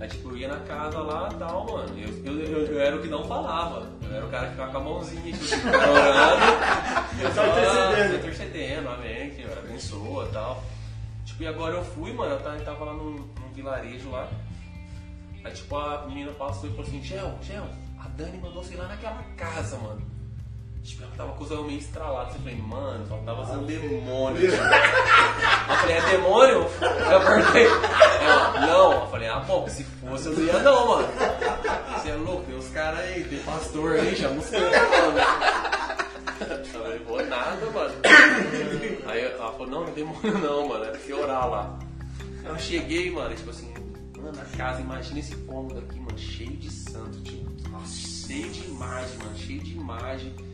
Aí, 0.00 0.08
tipo, 0.08 0.30
eu 0.30 0.38
ia 0.38 0.48
na 0.48 0.60
casa 0.60 0.98
lá 1.00 1.28
e 1.30 1.36
tal, 1.36 1.66
mano. 1.66 1.98
Eu, 1.98 2.32
eu, 2.32 2.40
eu, 2.40 2.66
eu 2.66 2.80
era 2.80 2.96
o 2.96 3.02
que 3.02 3.08
não 3.08 3.22
falava. 3.28 3.86
Eu 4.02 4.16
era 4.16 4.24
o 4.24 4.30
cara 4.30 4.46
que 4.46 4.52
ficava 4.52 4.72
com 4.72 4.78
a 4.78 4.80
mãozinha, 4.80 5.32
tipo, 5.32 5.44
assim, 5.44 5.68
orando. 5.68 6.44
Eu 7.20 7.32
Só 7.32 7.46
intercedendo. 7.46 8.16
intercedendo, 8.16 8.88
amém, 8.88 9.30
que 9.30 9.44
abençoa 9.44 10.24
e 10.24 10.32
tal. 10.32 10.64
Tipo, 11.26 11.42
e 11.42 11.46
agora 11.46 11.74
eu 11.74 11.84
fui, 11.84 12.12
mano, 12.12 12.32
eu 12.32 12.40
tava, 12.40 12.56
eu 12.56 12.64
tava 12.64 12.84
lá 12.86 12.94
num, 12.94 13.16
num 13.16 13.52
vilarejo 13.54 14.10
lá. 14.10 14.28
Aí, 15.44 15.52
tipo, 15.52 15.76
a 15.76 16.06
menina 16.06 16.32
passou 16.32 16.70
e 16.70 16.72
falou 16.72 16.86
assim: 16.86 17.02
Gel, 17.02 17.38
Gel, 17.42 17.66
a 17.98 18.08
Dani 18.08 18.38
mandou 18.38 18.64
você 18.64 18.74
ir 18.74 18.78
lá 18.78 18.88
naquela 18.88 19.22
casa, 19.36 19.76
mano. 19.76 20.02
Tipo, 20.84 21.02
ela 21.02 21.12
tava 21.16 21.32
com 21.32 21.44
os 21.44 21.50
olhos 21.50 21.66
meio 21.66 21.78
estralados. 21.78 22.34
Eu 22.34 22.40
falei, 22.42 22.56
mano, 22.58 23.06
só 23.08 23.16
tava 23.16 23.46
sendo 23.46 23.66
demônio. 23.66 24.38
tipo. 24.38 24.52
Eu 25.64 25.76
falei, 25.76 25.96
é 25.96 26.10
demônio? 26.10 26.58
Eu 26.58 27.20
perguntei. 27.24 27.66
Ela, 27.66 28.66
não. 28.66 28.92
Eu 28.92 29.06
falei, 29.06 29.28
ah, 29.28 29.40
bom, 29.40 29.66
se 29.66 29.82
fosse 29.82 30.26
eu 30.26 30.32
não 30.34 30.44
ia 30.44 30.58
não, 30.58 30.88
mano. 30.88 31.08
Você 31.94 32.10
é 32.10 32.14
louco, 32.14 32.44
tem 32.44 32.54
os 32.54 32.68
caras 32.68 33.00
aí, 33.00 33.24
tem 33.24 33.38
pastor 33.38 33.92
aí, 33.94 34.14
chama 34.14 34.38
os 34.38 34.50
caras, 34.50 34.90
mano. 34.90 35.18
Eu 36.50 36.64
falei, 36.66 36.98
vou 36.98 37.26
nada, 37.26 37.70
mano. 37.70 37.94
Aí 39.06 39.24
ela 39.24 39.52
falou, 39.52 39.66
não, 39.66 39.80
não 39.80 39.88
é 39.88 39.92
demônio 39.92 40.38
não, 40.38 40.68
mano, 40.68 40.84
era 40.84 40.98
que 40.98 41.12
orar 41.14 41.48
lá. 41.48 41.78
Eu 42.44 42.58
cheguei, 42.58 43.10
mano, 43.10 43.32
e, 43.32 43.36
tipo 43.36 43.48
assim, 43.48 43.72
mano, 44.18 44.38
a 44.38 44.56
casa, 44.56 44.82
imagina 44.82 45.20
esse 45.20 45.34
cômodo 45.34 45.78
aqui, 45.78 45.98
mano, 45.98 46.18
cheio 46.18 46.56
de 46.58 46.70
santo, 46.70 47.18
tipo, 47.22 47.50
cheio 47.86 48.50
de 48.50 48.66
imagem, 48.66 49.18
mano, 49.18 49.38
cheio 49.38 49.60
de 49.60 49.72
imagem. 49.72 50.53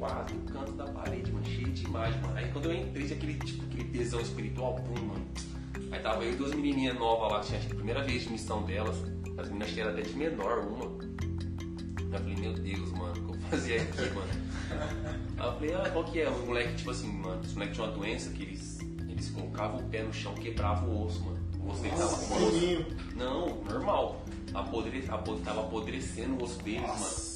Nos 0.00 0.12
quatro 0.12 0.36
cantos 0.52 0.74
da 0.76 0.84
parede, 0.86 1.30
mano, 1.32 1.44
cheio 1.46 1.68
de 1.70 1.84
imagem, 1.84 2.20
mano. 2.22 2.36
Aí 2.36 2.50
quando 2.52 2.66
eu 2.66 2.74
entrei, 2.74 3.04
tinha 3.06 3.16
aquele, 3.18 3.34
tipo, 3.34 3.64
aquele 3.64 3.84
tesão 3.90 4.20
espiritual, 4.20 4.74
pum, 4.76 5.04
mano. 5.06 5.26
Aí 5.92 6.00
tava 6.00 6.24
eu 6.24 6.32
e 6.32 6.36
duas 6.36 6.54
menininhas 6.54 6.98
novas 6.98 7.30
lá, 7.32 7.40
que 7.40 7.46
tinha 7.48 7.58
acho 7.58 7.66
que 7.68 7.72
a 7.72 7.76
primeira 7.76 8.02
vez 8.02 8.22
de 8.22 8.30
missão 8.30 8.62
delas. 8.62 8.96
As 9.36 9.48
meninas 9.48 9.76
era 9.76 9.90
até 9.90 10.02
de 10.02 10.12
menor, 10.14 10.58
uma. 10.60 10.86
Aí 10.86 12.12
eu 12.14 12.18
falei, 12.18 12.36
meu 12.36 12.52
Deus, 12.54 12.92
mano, 12.92 13.12
o 13.12 13.26
que 13.26 13.44
eu 13.44 13.50
fazia 13.50 13.82
aqui, 13.82 14.02
mano? 14.14 14.30
Aí 15.38 15.46
eu 15.46 15.52
falei, 15.54 15.74
ah, 15.74 15.90
qual 15.92 16.04
que 16.04 16.20
é? 16.20 16.30
Os 16.30 16.44
moleques, 16.46 16.76
tipo 16.76 16.90
assim, 16.90 17.08
mano, 17.12 17.40
os 17.40 17.52
moleques 17.54 17.76
tinham 17.76 17.88
uma 17.90 17.96
doença 17.98 18.30
que 18.30 18.42
eles, 18.42 18.78
eles 19.08 19.30
colocavam 19.30 19.80
o 19.80 19.88
pé 19.88 20.02
no 20.02 20.12
chão, 20.12 20.34
quebravam 20.34 20.88
o 20.88 21.06
osso, 21.06 21.22
mano. 21.24 21.38
O 21.62 21.70
osso 21.70 21.82
deles 21.82 21.98
tava 21.98 22.10
Nossa. 22.10 22.86
Não, 23.16 23.62
normal. 23.64 24.22
Apodre... 24.54 25.04
apod- 25.08 25.42
Tava 25.42 25.60
apodrecendo 25.60 26.34
o 26.34 26.42
osso 26.44 26.60
deles, 26.62 26.80
mano. 26.82 27.29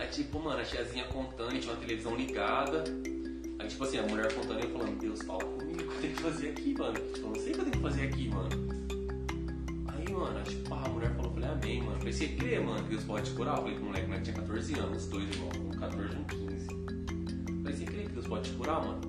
Aí, 0.00 0.08
tipo, 0.08 0.40
mano, 0.40 0.58
a 0.58 0.64
tiazinha 0.64 1.04
contando, 1.08 1.60
tinha 1.60 1.74
uma 1.74 1.78
televisão 1.78 2.16
ligada. 2.16 2.84
Aí, 3.58 3.68
tipo 3.68 3.84
assim, 3.84 3.98
a 3.98 4.02
mulher 4.02 4.32
contando 4.32 4.60
e 4.60 4.62
eu 4.62 4.70
falando, 4.70 4.98
Deus, 4.98 5.20
fala 5.20 5.44
comigo, 5.44 5.82
o 5.82 5.88
que 5.88 5.94
eu 5.94 6.00
tenho 6.00 6.16
que 6.16 6.22
fazer 6.22 6.48
aqui, 6.48 6.74
mano? 6.78 6.94
Tipo, 6.94 7.18
eu 7.18 7.28
não 7.28 7.34
sei 7.34 7.52
o 7.52 7.54
que 7.54 7.60
eu 7.60 7.64
tenho 7.64 7.76
que 7.76 7.82
fazer 7.82 8.02
aqui, 8.06 8.28
mano. 8.30 8.48
Aí, 9.88 10.10
mano, 10.10 10.42
tipo, 10.42 10.74
a 10.74 10.88
mulher 10.88 11.14
falou, 11.14 11.32
falei, 11.32 11.50
amém, 11.50 11.82
mano. 11.82 11.92
Eu 11.92 11.98
falei, 11.98 12.12
você 12.14 12.28
crê, 12.28 12.58
mano, 12.60 12.82
que 12.82 12.88
Deus 12.88 13.04
pode 13.04 13.30
te 13.30 13.36
curar? 13.36 13.58
Eu 13.58 13.62
falei, 13.62 13.78
moleque, 13.78 14.06
moleque 14.06 14.24
tinha 14.24 14.36
14 14.36 14.78
anos, 14.78 15.06
dois 15.06 15.28
irmãos, 15.28 15.56
um 15.58 15.70
14 15.78 16.14
e 16.14 16.18
um 16.18 16.24
15. 16.24 16.66
Eu 16.70 17.62
falei, 17.62 17.76
você 17.76 17.84
crê 17.84 18.02
que 18.04 18.08
Deus 18.08 18.26
pode 18.26 18.50
te 18.50 18.56
curar, 18.56 18.80
mano? 18.82 19.00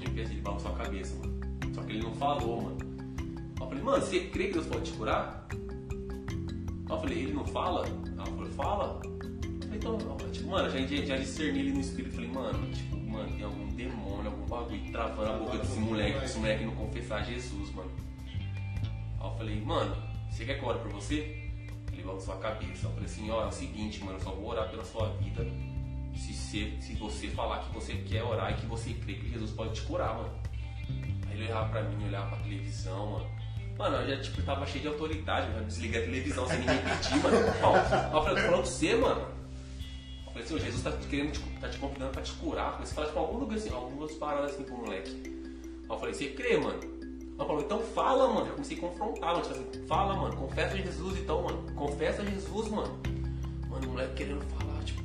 Ele 0.00 0.10
fez, 0.10 0.30
ele 0.32 0.40
balançou 0.40 0.72
a 0.72 0.74
cabeça, 0.74 1.14
mano. 1.20 1.40
Só 1.72 1.82
que 1.82 1.92
ele 1.92 2.02
não 2.02 2.14
falou, 2.16 2.62
mano. 2.62 2.78
Eu 3.60 3.66
falei, 3.68 3.84
mano, 3.84 4.04
você 4.04 4.18
crê 4.18 4.48
que 4.48 4.54
Deus 4.54 4.66
pode 4.66 4.90
te 4.90 4.98
curar? 4.98 5.46
Eu 6.90 6.98
falei, 6.98 7.18
ele 7.18 7.34
não 7.34 7.46
fala? 7.46 7.86
Ela 8.16 8.26
falou, 8.26 8.50
fala. 8.50 9.15
Falei, 9.80 9.98
então, 9.98 10.18
eu, 10.20 10.32
tipo, 10.32 10.50
mano, 10.50 10.70
já, 10.70 10.78
já, 10.80 11.04
já 11.04 11.16
discerni 11.16 11.60
ele 11.60 11.72
no 11.72 11.80
espírito. 11.80 12.14
Falei, 12.14 12.30
mano, 12.30 12.72
tipo, 12.72 12.96
mano, 12.96 13.30
tem 13.32 13.44
algum 13.44 13.66
demônio, 13.68 14.30
algum 14.30 14.46
bagulho 14.46 14.92
travando 14.92 15.30
a 15.30 15.38
boca 15.38 15.58
desse 15.58 15.78
moleque, 15.78 16.24
esse 16.24 16.38
moleque 16.38 16.64
não 16.64 16.74
confessar 16.74 17.24
Jesus, 17.24 17.74
mano. 17.74 17.90
Aí 19.20 19.28
eu 19.28 19.36
falei, 19.36 19.60
mano, 19.60 19.96
você 20.30 20.44
quer 20.44 20.58
que 20.58 20.64
eu 20.64 20.68
ore 20.68 20.78
por 20.80 20.92
você? 20.92 21.50
Ele 21.92 22.02
balançou 22.02 22.34
a 22.34 22.38
cabeça. 22.38 22.86
Eu 22.86 22.90
falei 22.90 23.06
assim, 23.06 23.30
ó, 23.30 23.44
é 23.44 23.46
o 23.46 23.52
seguinte, 23.52 24.02
mano, 24.04 24.18
eu 24.18 24.22
só 24.22 24.30
vou 24.30 24.50
orar 24.50 24.68
pela 24.68 24.84
sua 24.84 25.08
vida 25.14 25.44
se 26.16 26.32
você, 26.32 26.72
se 26.80 26.94
você 26.94 27.28
falar 27.28 27.60
que 27.60 27.74
você 27.74 27.94
quer 27.94 28.22
orar 28.22 28.52
e 28.52 28.54
que 28.54 28.66
você 28.66 28.94
crê 28.94 29.14
que 29.14 29.28
Jesus 29.30 29.50
pode 29.50 29.74
te 29.74 29.82
curar, 29.82 30.14
mano. 30.14 30.30
Aí 31.28 31.34
ele 31.34 31.44
olhava 31.44 31.68
pra 31.68 31.82
mim, 31.82 32.06
olhava 32.06 32.28
pra 32.28 32.38
televisão, 32.38 33.10
mano. 33.10 33.30
Mano, 33.76 33.96
eu 33.96 34.16
já 34.16 34.22
tipo, 34.22 34.42
tava 34.42 34.66
cheio 34.66 34.82
de 34.82 34.88
autoridade, 34.88 35.48
eu 35.48 35.54
já 35.54 35.60
desliguei 35.60 36.00
a 36.00 36.04
televisão 36.04 36.48
sem 36.48 36.58
ninguém 36.60 36.78
pedir, 36.78 37.16
mano. 37.22 37.36
Ó, 37.62 37.74
Aí 37.74 37.84
eu 37.84 37.84
falei, 37.84 38.04
eu 38.04 38.10
tô 38.10 38.22
falando 38.22 38.48
pra 38.48 38.56
você, 38.56 38.96
mano. 38.96 39.26
Falei 40.36 40.44
assim, 40.44 40.54
"Ô, 40.54 40.58
Jesus 40.58 40.82
tá 40.82 40.92
querendo, 41.08 41.32
te, 41.32 41.40
tá 41.60 41.68
te 41.68 41.78
convidando 41.78 42.10
pra 42.12 42.22
te 42.22 42.32
curar. 42.32 42.66
Eu 42.66 42.72
falei, 42.72 42.86
você 42.86 42.94
fala 42.94 43.06
tipo 43.06 43.18
algum 43.18 43.38
lugar 43.38 43.56
assim, 43.56 43.70
algumas 43.70 44.12
paradas 44.12 44.52
assim 44.52 44.64
pro 44.64 44.76
moleque. 44.76 45.10
Aí 45.10 45.88
eu 45.88 45.98
falei, 45.98 46.14
você 46.14 46.26
crê, 46.28 46.58
mano? 46.58 46.80
Ela 47.38 47.46
falou, 47.46 47.62
então 47.62 47.80
fala, 47.80 48.28
mano. 48.28 48.46
Eu 48.46 48.52
comecei 48.52 48.76
a 48.76 48.80
confrontar, 48.80 49.32
mano. 49.32 49.42
Tipo 49.42 49.54
assim, 49.54 49.86
fala, 49.86 50.14
mano. 50.14 50.36
Confessa 50.36 50.76
Jesus 50.76 51.18
então, 51.18 51.42
mano. 51.42 51.62
Confessa 51.74 52.24
Jesus, 52.26 52.68
mano. 52.68 52.98
Mano, 53.70 53.86
o 53.86 53.90
moleque 53.92 54.14
querendo 54.14 54.42
falar, 54.58 54.82
tipo. 54.84 55.02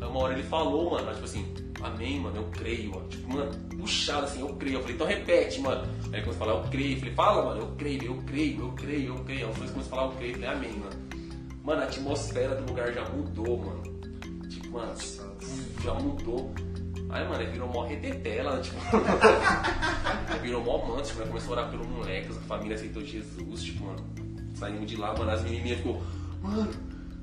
Aí 0.00 0.08
uma 0.08 0.20
hora 0.20 0.32
ele 0.32 0.42
falou, 0.44 0.90
mano, 0.92 1.12
tipo 1.12 1.24
assim, 1.24 1.54
amém, 1.82 2.20
mano, 2.20 2.36
eu 2.38 2.44
creio, 2.44 2.92
mano. 2.92 3.08
Tipo, 3.08 3.34
mano, 3.34 3.52
puxado 3.78 4.24
assim, 4.24 4.40
eu 4.40 4.54
creio. 4.54 4.76
Eu 4.76 4.80
falei, 4.80 4.94
então 4.94 5.06
repete, 5.06 5.60
mano. 5.60 5.82
Aí 5.82 6.14
ele 6.14 6.22
começou 6.22 6.32
a 6.32 6.46
falar, 6.46 6.52
eu 6.54 6.70
creio. 6.70 6.94
Eu 6.94 6.98
falei, 7.00 7.14
fala, 7.14 7.44
mano, 7.44 7.60
eu 7.60 7.76
creio, 7.76 8.04
eu 8.04 8.16
creio, 8.22 8.60
eu 8.60 8.72
creio, 8.72 9.16
eu 9.16 9.24
creio. 9.24 9.46
Aí 9.46 9.52
o 9.52 9.54
começou 9.54 9.80
a 9.80 9.84
falar, 9.84 10.04
eu 10.04 10.12
creio. 10.12 10.30
Eu 10.32 10.40
falei, 10.40 10.48
amém, 10.48 10.72
mano. 10.78 11.10
Mano, 11.62 11.82
a 11.82 11.84
atmosfera 11.84 12.54
do 12.54 12.66
lugar 12.66 12.90
já 12.90 13.06
mudou, 13.10 13.58
mano. 13.58 13.99
Mano, 14.70 14.94
já 15.82 15.94
mudou. 15.94 16.52
Aí, 17.08 17.28
mano, 17.28 17.42
ele 17.42 17.50
virou 17.52 17.68
mó 17.68 17.84
retetela, 17.84 18.56
né? 18.56 18.62
Tipo. 18.62 18.78
Virou 20.40 20.62
mó 20.62 20.78
manto, 20.86 21.08
tipo, 21.08 21.20
né? 21.20 21.26
começou 21.26 21.54
a 21.54 21.58
orar 21.58 21.70
pelo 21.70 21.84
moleque, 21.84 22.30
a 22.30 22.40
família 22.42 22.76
aceitou 22.76 23.04
Jesus, 23.04 23.62
tipo, 23.62 23.84
mano. 23.84 24.04
Saímos 24.54 24.88
de 24.88 24.96
lá, 24.96 25.12
mano, 25.12 25.30
as 25.30 25.42
menininhas 25.42 25.78
ficou, 25.78 26.00
mano, 26.40 26.70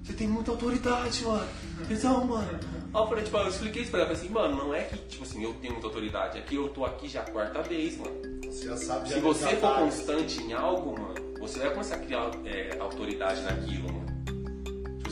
você 0.03 0.13
tem 0.13 0.27
muita 0.27 0.51
autoridade, 0.51 1.23
mano. 1.23 1.47
Então, 1.89 2.25
mano. 2.25 2.59
Aí 2.93 3.01
eu 3.01 3.07
falei, 3.07 3.23
tipo, 3.23 3.37
eu 3.37 3.47
expliquei 3.47 3.81
isso 3.81 3.91
pra 3.91 4.01
ela, 4.01 4.09
falei 4.09 4.23
assim, 4.23 4.33
mano, 4.33 4.55
não 4.55 4.73
é 4.73 4.83
que, 4.83 4.97
tipo 4.97 5.23
assim, 5.23 5.43
eu 5.43 5.53
tenho 5.55 5.73
muita 5.73 5.87
autoridade, 5.87 6.37
é 6.37 6.41
que 6.41 6.55
eu 6.55 6.69
tô 6.69 6.85
aqui 6.85 7.07
já 7.07 7.21
a 7.21 7.29
quarta 7.29 7.61
vez, 7.61 7.97
mano. 7.97 8.15
Você 8.45 8.65
já 8.65 8.77
sabe, 8.77 9.09
já 9.09 9.15
Se 9.15 9.21
você 9.21 9.55
for 9.57 9.75
constante 9.75 10.41
em 10.41 10.53
algo, 10.53 10.99
mano, 10.99 11.15
você 11.39 11.59
vai 11.59 11.69
começar 11.71 11.95
a 11.95 11.99
criar 11.99 12.31
é, 12.45 12.77
autoridade 12.79 13.41
naquilo, 13.41 13.93
mano. 13.93 14.06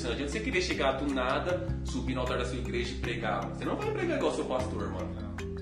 Tipo, 0.05 0.07
assim, 0.07 0.07
não 0.07 0.11
adianta 0.11 0.31
você 0.31 0.39
querer 0.39 0.61
chegar 0.61 0.91
do 0.93 1.13
nada, 1.13 1.67
subir 1.83 2.13
no 2.13 2.21
altar 2.21 2.37
da 2.37 2.45
sua 2.45 2.57
igreja 2.57 2.91
e 2.91 2.95
pregar. 2.95 3.45
Você 3.47 3.65
não 3.65 3.75
vai 3.75 3.91
pregar 3.91 4.17
igual 4.17 4.33
seu 4.33 4.45
pastor, 4.45 4.89
mano. 4.91 5.09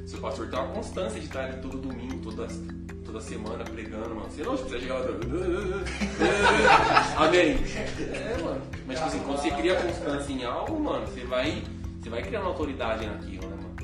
Seu 0.05 0.19
pastor 0.19 0.49
tem 0.49 0.59
uma 0.59 0.67
constância 0.73 1.19
de 1.19 1.25
estar 1.25 1.45
ali 1.45 1.61
todo 1.61 1.77
domingo, 1.77 2.17
toda, 2.19 2.47
toda 3.05 3.21
semana 3.21 3.63
pregando, 3.63 4.09
mano. 4.15 4.29
Você 4.29 4.43
não 4.43 4.57
tipo, 4.57 4.69
você 4.69 4.79
chegar 4.81 4.95
lá. 4.95 5.05
Amém. 7.25 7.57
É, 8.13 8.37
mano. 8.43 8.61
Mas 8.85 8.97
tipo 8.97 9.07
assim, 9.07 9.19
quando 9.19 9.41
você 9.41 9.51
cria 9.51 9.75
constância 9.75 10.33
em 10.33 10.43
algo, 10.43 10.79
mano, 10.79 11.07
você 11.07 11.23
vai. 11.25 11.63
Você 12.01 12.09
vai 12.09 12.21
criando 12.21 12.47
autoridade 12.47 13.05
naquilo, 13.05 13.47
né, 13.47 13.55
mano? 13.55 13.75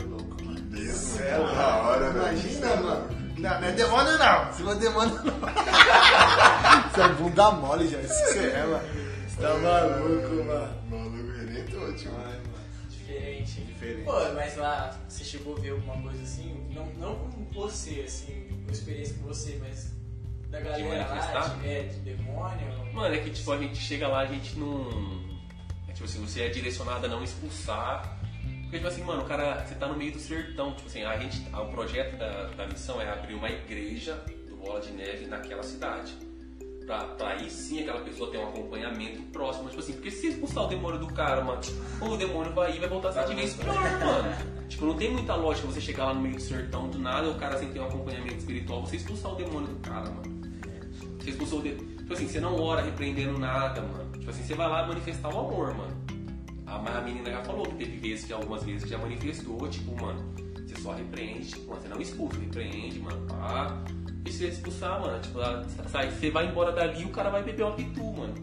É 0.00 0.04
louco, 0.04 0.44
mano. 0.44 0.60
Deus, 0.60 1.20
É, 1.20 1.30
da 1.38 1.76
hora, 1.76 2.10
velho. 2.10 2.26
Imagina, 2.26 2.76
mano. 2.76 3.08
Não, 3.36 3.60
não 3.60 3.68
é 3.68 3.72
demônio 3.72 4.18
não. 4.18 4.52
Se 4.54 4.62
for 4.62 4.74
demônio 4.76 5.14
não. 5.24 5.34
Você 6.90 7.02
é 7.02 7.08
bunda 7.08 7.50
mole 7.50 7.86
já. 7.88 8.00
Isso 8.00 8.32
que 8.32 8.38
é, 8.38 8.64
mano. 8.64 9.03
Você 9.34 9.42
tá 9.42 9.58
maluco, 9.58 10.44
mano. 10.44 10.82
Maluco, 10.88 11.92
tio. 11.96 12.10
Ai, 12.24 12.38
mano. 12.38 12.54
Diferente. 12.88 13.60
Diferente. 13.62 14.04
Pô, 14.04 14.32
mas 14.32 14.56
lá 14.56 14.96
você 15.08 15.24
chegou 15.24 15.56
a 15.56 15.60
ver 15.60 15.70
alguma 15.70 16.00
coisa 16.02 16.22
assim? 16.22 16.68
Não, 16.72 16.86
não 16.94 17.16
com 17.30 17.44
você, 17.52 18.04
assim, 18.06 18.46
com 18.64 18.70
experiência 18.70 19.16
com 19.18 19.24
você, 19.24 19.58
mas 19.60 19.92
da 20.50 20.60
galera 20.60 20.98
lá, 20.98 21.08
manifestar? 21.08 21.58
de, 21.58 21.68
é, 21.68 21.82
de 21.82 21.96
demônio. 21.98 22.92
Mano, 22.92 23.12
é 23.12 23.18
que 23.18 23.30
tipo, 23.30 23.50
a 23.50 23.58
gente 23.58 23.76
chega 23.76 24.06
lá, 24.06 24.20
a 24.20 24.26
gente 24.26 24.56
não. 24.56 24.88
É 25.88 25.92
tipo 25.92 26.04
assim, 26.04 26.24
você 26.24 26.42
é 26.42 26.48
direcionado 26.48 27.06
a 27.06 27.08
não 27.08 27.24
expulsar. 27.24 28.20
Porque, 28.62 28.76
tipo 28.76 28.86
assim, 28.86 29.02
mano, 29.02 29.22
o 29.22 29.26
cara, 29.26 29.66
você 29.66 29.74
tá 29.74 29.88
no 29.88 29.96
meio 29.96 30.12
do 30.12 30.20
sertão. 30.20 30.74
Tipo 30.74 30.88
assim, 30.88 31.02
a 31.02 31.18
gente. 31.18 31.44
O 31.52 31.66
projeto 31.72 32.16
da, 32.16 32.50
da 32.50 32.66
missão 32.68 33.02
é 33.02 33.10
abrir 33.10 33.34
uma 33.34 33.50
igreja 33.50 34.14
do 34.48 34.54
Bola 34.56 34.80
de 34.80 34.92
Neve 34.92 35.26
naquela 35.26 35.64
cidade. 35.64 36.14
Pra, 36.86 37.04
pra 37.04 37.28
aí 37.30 37.48
sim 37.48 37.80
aquela 37.80 38.00
pessoa 38.00 38.30
ter 38.30 38.38
um 38.38 38.48
acompanhamento 38.48 39.22
próximo. 39.32 39.68
Tipo 39.68 39.80
assim, 39.80 39.92
porque 39.94 40.10
se 40.10 40.28
expulsar 40.28 40.64
o 40.64 40.66
demônio 40.68 40.98
do 40.98 41.06
cara, 41.06 41.42
mano, 41.42 41.60
o 42.00 42.16
demônio 42.16 42.52
vai 42.52 42.76
ir 42.76 42.80
vai 42.80 42.88
voltar 42.88 43.08
a 43.08 43.12
ser 43.12 43.26
de 43.26 43.34
vez 43.34 43.54
pior, 43.54 43.74
mano. 43.74 44.54
Tipo, 44.68 44.86
não 44.86 44.96
tem 44.96 45.10
muita 45.10 45.34
lógica 45.34 45.66
você 45.66 45.80
chegar 45.80 46.06
lá 46.06 46.14
no 46.14 46.20
meio 46.20 46.34
do 46.36 46.42
sertão 46.42 46.88
do 46.88 46.98
nada, 46.98 47.28
o 47.28 47.34
cara 47.36 47.58
sem 47.58 47.70
ter 47.70 47.80
um 47.80 47.84
acompanhamento 47.84 48.36
espiritual, 48.36 48.80
você 48.80 48.96
expulsar 48.96 49.32
o 49.32 49.36
demônio 49.36 49.68
do 49.68 49.76
cara, 49.76 50.10
mano. 50.10 50.34
Você 51.20 51.30
expulsou 51.30 51.60
o 51.60 51.62
dedo. 51.62 51.84
Tipo 51.96 52.12
assim, 52.12 52.28
você 52.28 52.40
não 52.40 52.60
ora 52.60 52.82
repreendendo 52.82 53.38
nada, 53.38 53.80
mano. 53.80 54.12
Tipo 54.12 54.30
assim, 54.30 54.42
você 54.42 54.54
vai 54.54 54.68
lá 54.68 54.86
manifestar 54.86 55.34
o 55.34 55.38
amor, 55.38 55.74
mano. 55.74 55.96
A, 56.66 56.78
mas 56.78 56.96
a 56.96 57.00
menina 57.00 57.30
já 57.30 57.42
falou 57.44 57.64
que 57.64 57.76
teve 57.76 57.96
vezes, 57.96 58.26
que 58.26 58.32
algumas 58.32 58.62
vezes 58.62 58.88
já 58.88 58.98
manifestou, 58.98 59.68
tipo, 59.68 59.98
mano, 60.02 60.34
você 60.66 60.80
só 60.80 60.92
repreende, 60.92 61.48
tipo, 61.48 61.70
mano, 61.70 61.80
você 61.80 61.88
não 61.88 62.00
expulsa, 62.00 62.38
repreende, 62.38 62.98
mano, 63.00 63.26
pá. 63.26 63.84
E 64.24 64.32
se 64.32 64.38
você 64.38 64.48
expulsar, 64.48 65.00
mano, 65.00 65.20
tipo, 65.20 65.38
sai, 65.90 66.10
você 66.10 66.30
vai 66.30 66.46
embora 66.46 66.72
dali 66.72 67.02
e 67.02 67.04
o 67.04 67.10
cara 67.10 67.30
vai 67.30 67.42
beber 67.42 67.64
uma 67.64 67.74
pitu, 67.74 68.02
mano. 68.04 68.34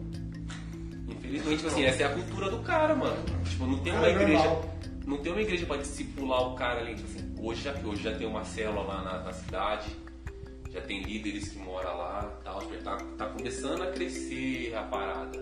Infelizmente, 1.08 1.56
tipo 1.56 1.68
assim, 1.68 1.84
essa 1.84 2.02
é 2.02 2.06
a 2.06 2.14
cultura 2.14 2.50
do 2.50 2.58
cara, 2.60 2.94
mano. 2.94 3.16
Tipo, 3.48 3.66
não 3.66 3.78
tem 3.78 3.92
uma 3.92 4.06
é 4.06 4.10
igreja. 4.10 4.32
normal. 4.44 4.72
Não 5.06 5.16
tem 5.18 5.32
uma 5.32 5.42
igreja 5.42 5.66
pra 5.66 5.76
discipular 5.78 6.42
o 6.42 6.54
cara 6.54 6.80
ali, 6.80 6.94
tipo 6.94 7.08
assim, 7.08 7.34
hoje 7.40 7.62
já, 7.62 7.74
hoje 7.84 8.02
já 8.04 8.14
tem 8.16 8.26
uma 8.26 8.44
célula 8.44 8.82
lá 8.82 9.02
na, 9.02 9.18
na 9.24 9.32
cidade, 9.32 9.90
já 10.70 10.80
tem 10.80 11.02
líderes 11.02 11.48
que 11.48 11.58
moram 11.58 11.96
lá 11.98 12.32
tal, 12.44 12.60
já 12.62 12.78
tá, 12.82 12.96
tá 13.18 13.26
começando 13.26 13.82
a 13.82 13.86
crescer 13.90 14.72
a 14.76 14.82
parada. 14.84 15.38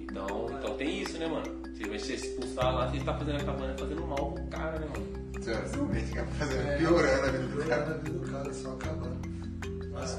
Então, 0.00 0.46
então 0.50 0.74
tem 0.76 1.02
isso, 1.02 1.18
né, 1.18 1.26
mano? 1.26 1.60
Você 1.76 1.86
vai 1.88 1.98
se 1.98 2.14
expulsar 2.14 2.74
lá, 2.74 2.86
você 2.88 3.00
tá 3.00 3.14
fazendo 3.14 3.36
acabando 3.36 3.78
fazendo 3.78 4.06
mal 4.06 4.32
pro 4.32 4.44
cara, 4.46 4.78
né, 4.78 4.86
mano? 4.86 5.20
Você 5.38 5.52
vai 5.54 6.00
ficar 6.00 6.24
fazendo, 6.26 6.68
É, 6.68 6.76
piorando 6.78 7.26
a 7.26 7.30
vida 7.30 7.38
do 7.44 7.48
Piorando 7.56 7.68
cara. 7.68 7.84
a 7.90 7.98
vida 7.98 8.18
do 8.18 8.32
cara, 8.32 8.52
só 8.54 8.72
acabando. 8.72 9.29
Mas, 10.00 10.18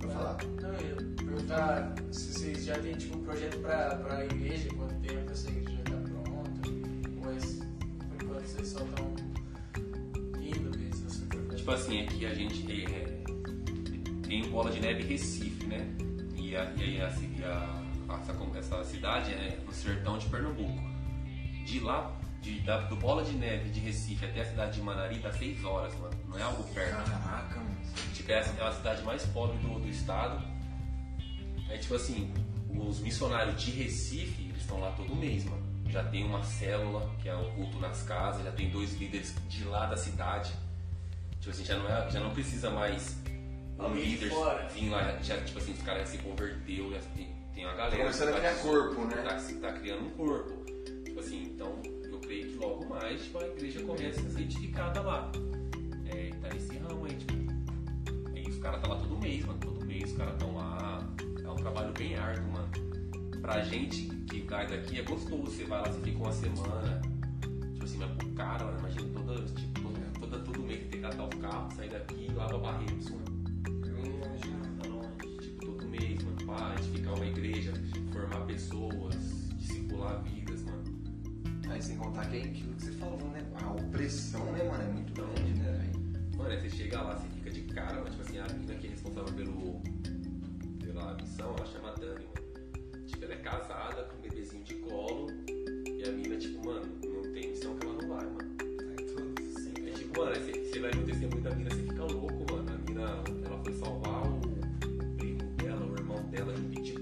pra 0.00 0.10
falar. 0.10 0.38
Não, 0.60 0.68
eu 0.74 0.86
ia 0.86 0.96
perguntar 1.16 1.94
se 2.10 2.32
vocês 2.32 2.64
já 2.64 2.78
têm 2.78 2.94
tipo 2.94 3.18
um 3.18 3.22
projeto 3.24 3.58
pra, 3.60 3.96
pra 3.96 4.24
igreja, 4.24 4.68
quanto 4.76 4.94
tempo 4.96 5.30
essa 5.30 5.48
igreja 5.50 5.78
já 5.88 5.96
tá 5.96 6.20
pronta, 6.20 6.70
mas 7.24 7.44
por 7.54 8.22
enquanto 8.22 8.44
vocês 8.46 8.68
só 8.68 8.80
estão 8.84 9.14
indo 10.40 10.78
mesmo 10.78 11.06
assim. 11.06 11.28
Tipo 11.56 11.70
assim, 11.70 12.00
aqui 12.02 12.26
a 12.26 12.34
gente 12.34 12.84
é, 12.92 13.22
tem 14.26 14.48
Bola 14.50 14.70
de 14.70 14.80
Neve 14.80 15.02
Recife, 15.04 15.66
né? 15.66 15.86
E, 16.36 16.56
a, 16.56 16.64
e 16.76 16.82
aí 16.82 17.00
a, 17.00 17.06
a- 17.06 18.18
essa, 18.20 18.32
com- 18.34 18.56
essa 18.56 18.84
cidade 18.84 19.32
é 19.32 19.58
no 19.64 19.72
sertão 19.72 20.18
de 20.18 20.26
Pernambuco. 20.26 20.82
De 21.64 21.80
lá, 21.80 22.14
de, 22.42 22.58
da- 22.60 22.80
do 22.80 22.96
Bola 22.96 23.24
de 23.24 23.32
Neve 23.32 23.70
de 23.70 23.80
Recife 23.80 24.24
até 24.26 24.40
a 24.42 24.44
cidade 24.44 24.72
de 24.78 24.82
Manari 24.82 25.18
dá 25.20 25.32
6 25.32 25.64
horas, 25.64 25.94
mano. 25.98 26.12
Não 26.28 26.38
é 26.38 26.42
algo 26.42 26.62
perto. 26.74 26.91
Tipo, 28.22 28.32
é 28.32 28.34
a- 28.38 28.64
é 28.64 28.68
a 28.68 28.72
cidade 28.72 29.02
mais 29.02 29.26
pobre 29.26 29.58
do, 29.58 29.80
do 29.80 29.88
estado. 29.88 30.42
É 31.68 31.76
tipo 31.78 31.94
assim, 31.96 32.32
os 32.74 33.00
missionários 33.00 33.60
de 33.60 33.70
Recife, 33.72 34.42
eles 34.44 34.60
estão 34.62 34.78
lá 34.80 34.92
todo 34.92 35.14
mês, 35.16 35.44
mano. 35.44 35.62
Já 35.88 36.04
tem 36.04 36.24
uma 36.24 36.42
célula, 36.42 37.10
que 37.20 37.28
é 37.28 37.34
o 37.34 37.50
culto 37.52 37.78
nas 37.80 38.02
casas, 38.02 38.44
já 38.44 38.52
tem 38.52 38.70
dois 38.70 38.94
líderes 38.94 39.34
de 39.48 39.64
lá 39.64 39.86
da 39.86 39.96
cidade. 39.96 40.52
Tipo 41.40 41.50
assim, 41.50 41.64
já 41.64 41.76
não, 41.76 41.88
é, 41.88 42.10
já 42.10 42.20
não 42.20 42.30
precisa 42.30 42.70
mais 42.70 43.16
um 43.78 43.82
Alguém 43.84 44.04
líder 44.04 44.30
vir 44.72 44.88
lá, 44.90 45.18
já, 45.22 45.36
tipo 45.42 45.58
assim, 45.58 45.72
os 45.72 45.82
caras 45.82 46.02
já 46.02 46.16
se 46.16 46.18
converteu, 46.18 46.92
já 46.92 47.00
tem, 47.16 47.28
tem 47.52 47.64
uma 47.64 47.72
Tá 47.72 47.78
galera. 47.78 47.96
começando 48.02 48.28
a 48.28 48.32
que 48.32 48.38
criar 48.38 48.54
tá- 48.54 48.62
corpo, 48.62 49.04
né? 49.06 49.16
Tá, 49.16 49.40
tá 49.60 49.72
criando 49.80 50.06
um 50.06 50.10
corpo. 50.10 50.64
Tipo 51.04 51.18
assim, 51.20 51.42
então 51.42 51.82
eu 52.04 52.18
creio 52.20 52.48
que 52.52 52.54
logo 52.58 52.88
mais 52.88 53.20
tipo, 53.22 53.38
a 53.38 53.46
igreja 53.48 53.82
começa 53.82 54.20
a 54.20 54.30
ser 54.30 54.40
edificada 54.42 55.00
lá. 55.02 55.30
Os 58.62 58.64
caras 58.64 58.80
tá 58.80 58.88
lá 58.90 58.96
todo 58.96 59.18
mês, 59.18 59.44
mano. 59.44 59.58
Todo 59.58 59.84
mês 59.84 60.12
os 60.12 60.16
caras 60.16 60.36
tão 60.38 60.54
lá. 60.54 61.04
É 61.42 61.50
um 61.50 61.56
trabalho 61.56 61.92
bem 61.94 62.14
árduo, 62.14 62.52
mano. 62.52 62.68
Pra 63.40 63.60
gente 63.60 64.04
que 64.30 64.42
cai 64.42 64.68
daqui 64.68 65.00
é 65.00 65.02
gostoso. 65.02 65.46
Você 65.46 65.64
vai 65.64 65.80
lá, 65.80 65.88
você 65.88 66.00
fica 66.00 66.18
uma 66.18 66.32
semana. 66.32 67.02
Tipo 67.72 67.84
assim, 67.84 67.98
mas 67.98 68.10
pro 68.12 68.28
cara, 68.28 68.64
mano, 68.64 68.78
imagina 68.78 69.08
toda, 69.14 69.44
tipo, 69.46 69.80
toda, 69.80 70.00
toda, 70.20 70.38
todo 70.44 70.62
mês 70.62 70.78
ter 70.78 70.88
que 70.90 70.98
catar 70.98 71.24
o 71.24 71.28
carro, 71.38 71.72
sair 71.74 71.90
daqui 71.90 72.28
e 72.30 72.32
lava 72.32 72.56
barreiros, 72.56 73.10
mano. 73.10 73.24
Tipo, 75.40 75.66
todo 75.66 75.88
mês, 75.88 76.22
mano, 76.22 76.46
pá, 76.46 76.76
edificar 76.78 77.14
uma 77.14 77.26
igreja, 77.26 77.72
formar 78.12 78.46
pessoas, 78.46 79.16
discipular 79.56 80.22
vidas, 80.22 80.62
mano. 80.62 80.84
Aí 81.68 81.82
sem 81.82 81.96
contar 81.96 82.26
que 82.26 82.36
é 82.36 82.44
aquilo 82.44 82.74
que 82.74 82.84
você 82.84 82.92
falou, 82.92 83.28
né? 83.30 83.44
A 83.60 83.72
opressão, 83.72 84.52
né, 84.52 84.62
mano? 84.62 84.84
É 84.84 84.92
muito 84.92 85.12
grande, 85.14 85.52
né, 85.54 85.72
velho? 85.72 86.36
Mano, 86.36 86.50
aí 86.50 86.60
você 86.60 86.70
chega 86.70 87.02
lá, 87.02 87.16
você 87.16 87.31
de 87.52 87.62
cara, 87.62 88.00
mas 88.02 88.10
tipo 88.10 88.22
assim, 88.22 88.38
a 88.38 88.46
mina 88.54 88.74
que 88.74 88.86
é 88.86 88.90
responsável 88.90 89.32
pelo, 89.34 89.80
pela 90.80 91.14
missão, 91.14 91.54
ela 91.56 91.66
chama 91.66 91.94
Dani, 91.94 92.24
mano. 92.24 93.06
Tipo, 93.06 93.24
ela 93.24 93.34
é 93.34 93.36
casada 93.36 94.04
com 94.04 94.16
um 94.16 94.20
bebezinho 94.22 94.64
de 94.64 94.74
colo 94.76 95.26
e 95.86 96.02
a 96.08 96.12
mina, 96.12 96.36
tipo, 96.38 96.64
mano, 96.64 96.86
não 97.04 97.32
tem 97.32 97.50
missão 97.50 97.76
que 97.76 97.86
ela 97.86 97.94
não 98.00 98.08
vai, 98.08 98.24
mano. 98.26 98.56
É 99.86 99.90
tipo, 99.90 100.18
mano, 100.18 100.34
você, 100.34 100.80
vai 100.80 100.90
no 100.92 101.04
testemunho 101.04 101.42
da 101.42 101.54
mina, 101.54 101.70
você 101.70 101.82
fica 101.82 102.04
louco, 102.04 102.52
mano. 102.52 102.72
A 102.72 102.90
mina, 102.90 103.24
ela 103.44 103.62
foi 103.62 103.72
salvar 103.74 104.26
o, 104.26 104.36
o 104.36 105.16
primo 105.16 105.42
dela, 105.56 105.86
o 105.86 105.94
irmão 105.94 106.22
dela 106.30 106.52
de 106.54 106.60
um 106.62 106.70
pitbull 106.70 107.01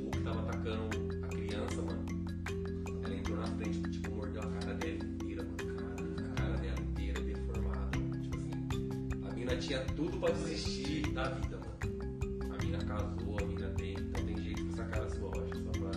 tinha 10.20 10.30
pra 10.30 10.30
desistir 10.30 11.02
da 11.12 11.24
vida, 11.24 11.56
mano. 11.58 12.54
A 12.54 12.64
mina 12.64 12.78
casou, 12.84 13.38
a 13.40 13.44
mina 13.46 13.68
tem. 13.76 13.92
Então 13.94 14.24
tem 14.24 14.36
jeito 14.42 14.64
com 14.66 14.72
essa 14.72 14.84
cara 14.84 15.08
sua, 15.10 15.30
eu 15.36 15.44
acho, 15.44 15.64
só 15.64 15.70
pra. 15.72 15.90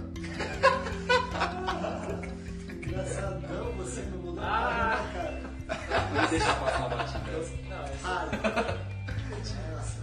Engraçadão, 2.76 3.72
você 3.78 4.02
não 4.02 4.18
mudou 4.20 4.44
Ah. 4.44 5.00
nada, 5.00 5.04
cara. 5.14 5.42
Vou 6.14 6.28
deixar 6.30 6.60
passar 6.60 6.86
a 6.86 6.90
batida. 6.90 7.20
Não, 7.70 7.84
Ah, 8.06 8.78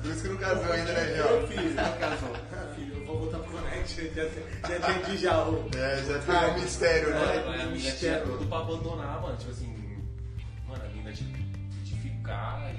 Por 0.02 0.10
isso 0.10 0.22
que 0.22 0.28
não 0.28 0.36
casou 0.38 0.72
ainda, 0.72 0.92
né, 0.92 1.04
Meu 1.16 1.16
João? 1.28 1.46
filho, 1.46 1.74
Não 1.74 1.98
casou. 1.98 2.36
ah, 2.52 2.72
filho, 2.74 2.94
eu 2.96 3.04
vou 3.06 3.18
voltar 3.20 3.38
pro 3.38 3.50
Connect. 3.52 4.12
já, 4.14 4.24
já 4.24 4.78
entendi 4.98 5.16
já 5.18 5.44
o. 5.46 5.68
É, 5.76 6.02
já 6.04 6.20
foi 6.22 6.34
um 6.50 6.54
mistério, 6.60 7.10
Mano, 7.10 7.26
né? 7.26 7.32
a 7.36 7.50
mina 7.50 7.58
tinha 7.66 7.68
mistério. 7.92 8.26
tudo 8.26 8.46
pra 8.48 8.58
abandonar, 8.58 9.20
mano. 9.22 9.36
Tipo 9.36 9.50
assim, 9.50 10.02
mano, 10.66 10.82
a 10.84 10.88
mina 10.88 11.12
de, 11.12 11.24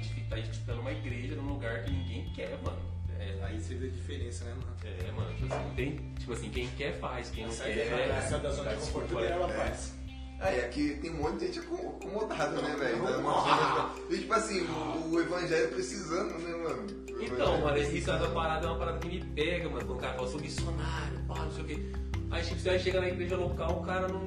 de 0.00 0.08
ficar, 0.08 0.36
de 0.36 0.42
ficar 0.42 0.52
tipo, 0.52 0.72
numa 0.74 0.92
igreja, 0.92 1.34
num 1.36 1.48
lugar 1.54 1.82
que 1.84 1.90
ninguém 1.90 2.32
quer, 2.34 2.58
mano. 2.62 2.78
É, 3.18 3.38
Aí 3.44 3.60
você 3.60 3.74
vê 3.74 3.86
a 3.86 3.90
diferença, 3.90 4.44
né, 4.44 4.54
mano? 4.54 4.76
é, 4.84 5.12
mano, 5.12 5.34
tipo 5.36 5.54
assim, 5.54 5.74
tem, 5.76 6.14
tipo 6.18 6.32
assim, 6.32 6.50
quem 6.50 6.66
quer 6.76 6.98
faz, 6.98 7.30
quem 7.30 7.46
não 7.46 7.54
quer. 7.54 8.08
da- 8.08 8.20
sai 8.22 8.40
da 8.40 8.50
zona 8.50 8.70
de 8.70 8.76
conforto 8.76 9.14
dela, 9.14 9.48
é. 9.52 9.56
rapaz. 9.58 9.94
Aí 10.40 10.60
aqui 10.60 10.98
tem 11.00 11.10
um 11.12 11.18
monte 11.22 11.38
de 11.38 11.46
gente 11.46 11.58
acom- 11.60 11.96
acomodada, 12.00 12.60
né, 12.62 12.74
velho? 12.76 13.00
Da 13.04 13.94
E 14.10 14.18
tipo 14.18 14.32
assim, 14.32 14.62
o, 14.62 15.10
o 15.14 15.20
evangelho 15.20 15.68
precisando, 15.68 16.36
né, 16.38 16.56
mano? 16.56 16.82
O 17.16 17.22
Então, 17.22 17.60
mano, 17.60 17.76
isso 17.78 17.90
precisando. 17.90 18.24
essa 18.24 18.32
parada 18.34 18.66
é 18.66 18.70
uma 18.70 18.78
parada 18.78 18.98
que 18.98 19.06
me 19.08 19.24
pega, 19.24 19.68
mano. 19.68 19.84
Quando 19.86 19.98
o 19.98 20.00
cara 20.00 20.14
fala, 20.14 20.28
sou 20.28 20.40
missionário, 20.40 21.18
pá, 21.28 21.36
não 21.44 21.52
sei 21.52 21.62
o 21.62 21.66
quê. 21.66 21.92
Aí 22.32 22.42
tipo, 22.42 22.58
você 22.58 22.68
vai 22.70 22.78
chegar 22.80 23.00
na 23.02 23.08
igreja 23.08 23.36
local, 23.36 23.80
o 23.82 23.84
cara 23.86 24.08
não. 24.08 24.26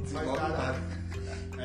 Mas 0.00 0.12
nada. 0.12 0.78
É 0.78 1.01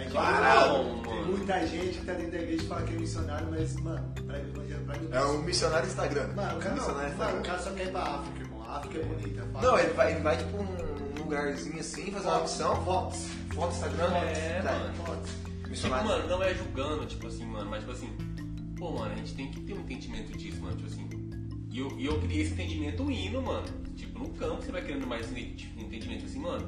que 0.05 0.11
Claro, 0.11 1.01
tem 1.03 1.25
muita 1.25 1.67
gente 1.67 1.97
que 1.99 2.05
tá 2.05 2.13
dentro 2.13 2.31
da 2.31 2.37
igreja 2.39 2.63
e 2.63 2.67
fala 2.67 2.81
que 2.83 2.93
é 2.95 2.99
missionário, 2.99 3.47
mas, 3.49 3.75
mano, 3.81 4.13
o 4.27 4.31
evangelho 4.31 4.83
pra 4.85 4.97
mim. 4.99 5.09
É 5.11 5.21
um 5.23 5.41
missionário 5.43 5.87
Instagram. 5.87 6.27
Mano, 6.35 6.57
o 6.57 6.59
cara, 6.61 6.75
não, 6.75 6.83
missionário 6.83 7.17
mano, 7.17 7.39
o 7.39 7.43
cara 7.43 7.59
só 7.59 7.71
quer 7.71 7.85
ir 7.87 7.91
pra 7.91 8.01
África, 8.03 8.39
irmão. 8.39 8.63
A 8.63 8.77
África 8.77 8.97
é 8.99 9.03
bonita. 9.03 9.47
fala. 9.53 9.67
Não, 9.67 9.79
ele 9.79 9.93
vai, 9.93 10.11
ele 10.11 10.21
vai 10.21 10.37
tipo 10.37 10.57
num 10.57 11.23
lugarzinho 11.23 11.79
assim, 11.79 12.11
fazer 12.11 12.27
uma 12.27 12.41
missão, 12.41 12.83
Fotos. 12.85 13.25
foto 13.53 13.73
Instagram, 13.73 14.13
É, 14.15 14.61
tá, 14.61 14.71
mano. 14.73 14.93
Fotos. 14.95 15.31
Tipo, 15.31 15.69
missionário. 15.69 16.07
mano, 16.07 16.27
não 16.27 16.43
é 16.43 16.53
julgando, 16.53 17.05
tipo 17.05 17.27
assim, 17.27 17.45
mano, 17.45 17.69
mas 17.69 17.79
tipo 17.79 17.91
assim, 17.91 18.09
pô, 18.77 18.91
mano, 18.91 19.11
a 19.13 19.15
gente 19.15 19.33
tem 19.35 19.51
que 19.51 19.61
ter 19.61 19.73
um 19.73 19.79
entendimento 19.81 20.37
disso, 20.37 20.61
mano, 20.61 20.75
tipo 20.75 20.87
assim. 20.87 21.07
E 21.71 21.79
eu, 21.79 21.91
e 21.99 22.05
eu 22.05 22.19
criei 22.21 22.41
esse 22.41 22.53
entendimento 22.53 23.09
indo, 23.11 23.41
mano. 23.41 23.67
Tipo, 23.95 24.19
no 24.19 24.29
campo 24.29 24.61
você 24.63 24.71
vai 24.71 24.81
querendo 24.83 25.05
mais 25.07 25.25
esse 25.31 25.45
tipo, 25.51 25.79
entendimento 25.79 26.25
assim, 26.25 26.39
mano. 26.39 26.67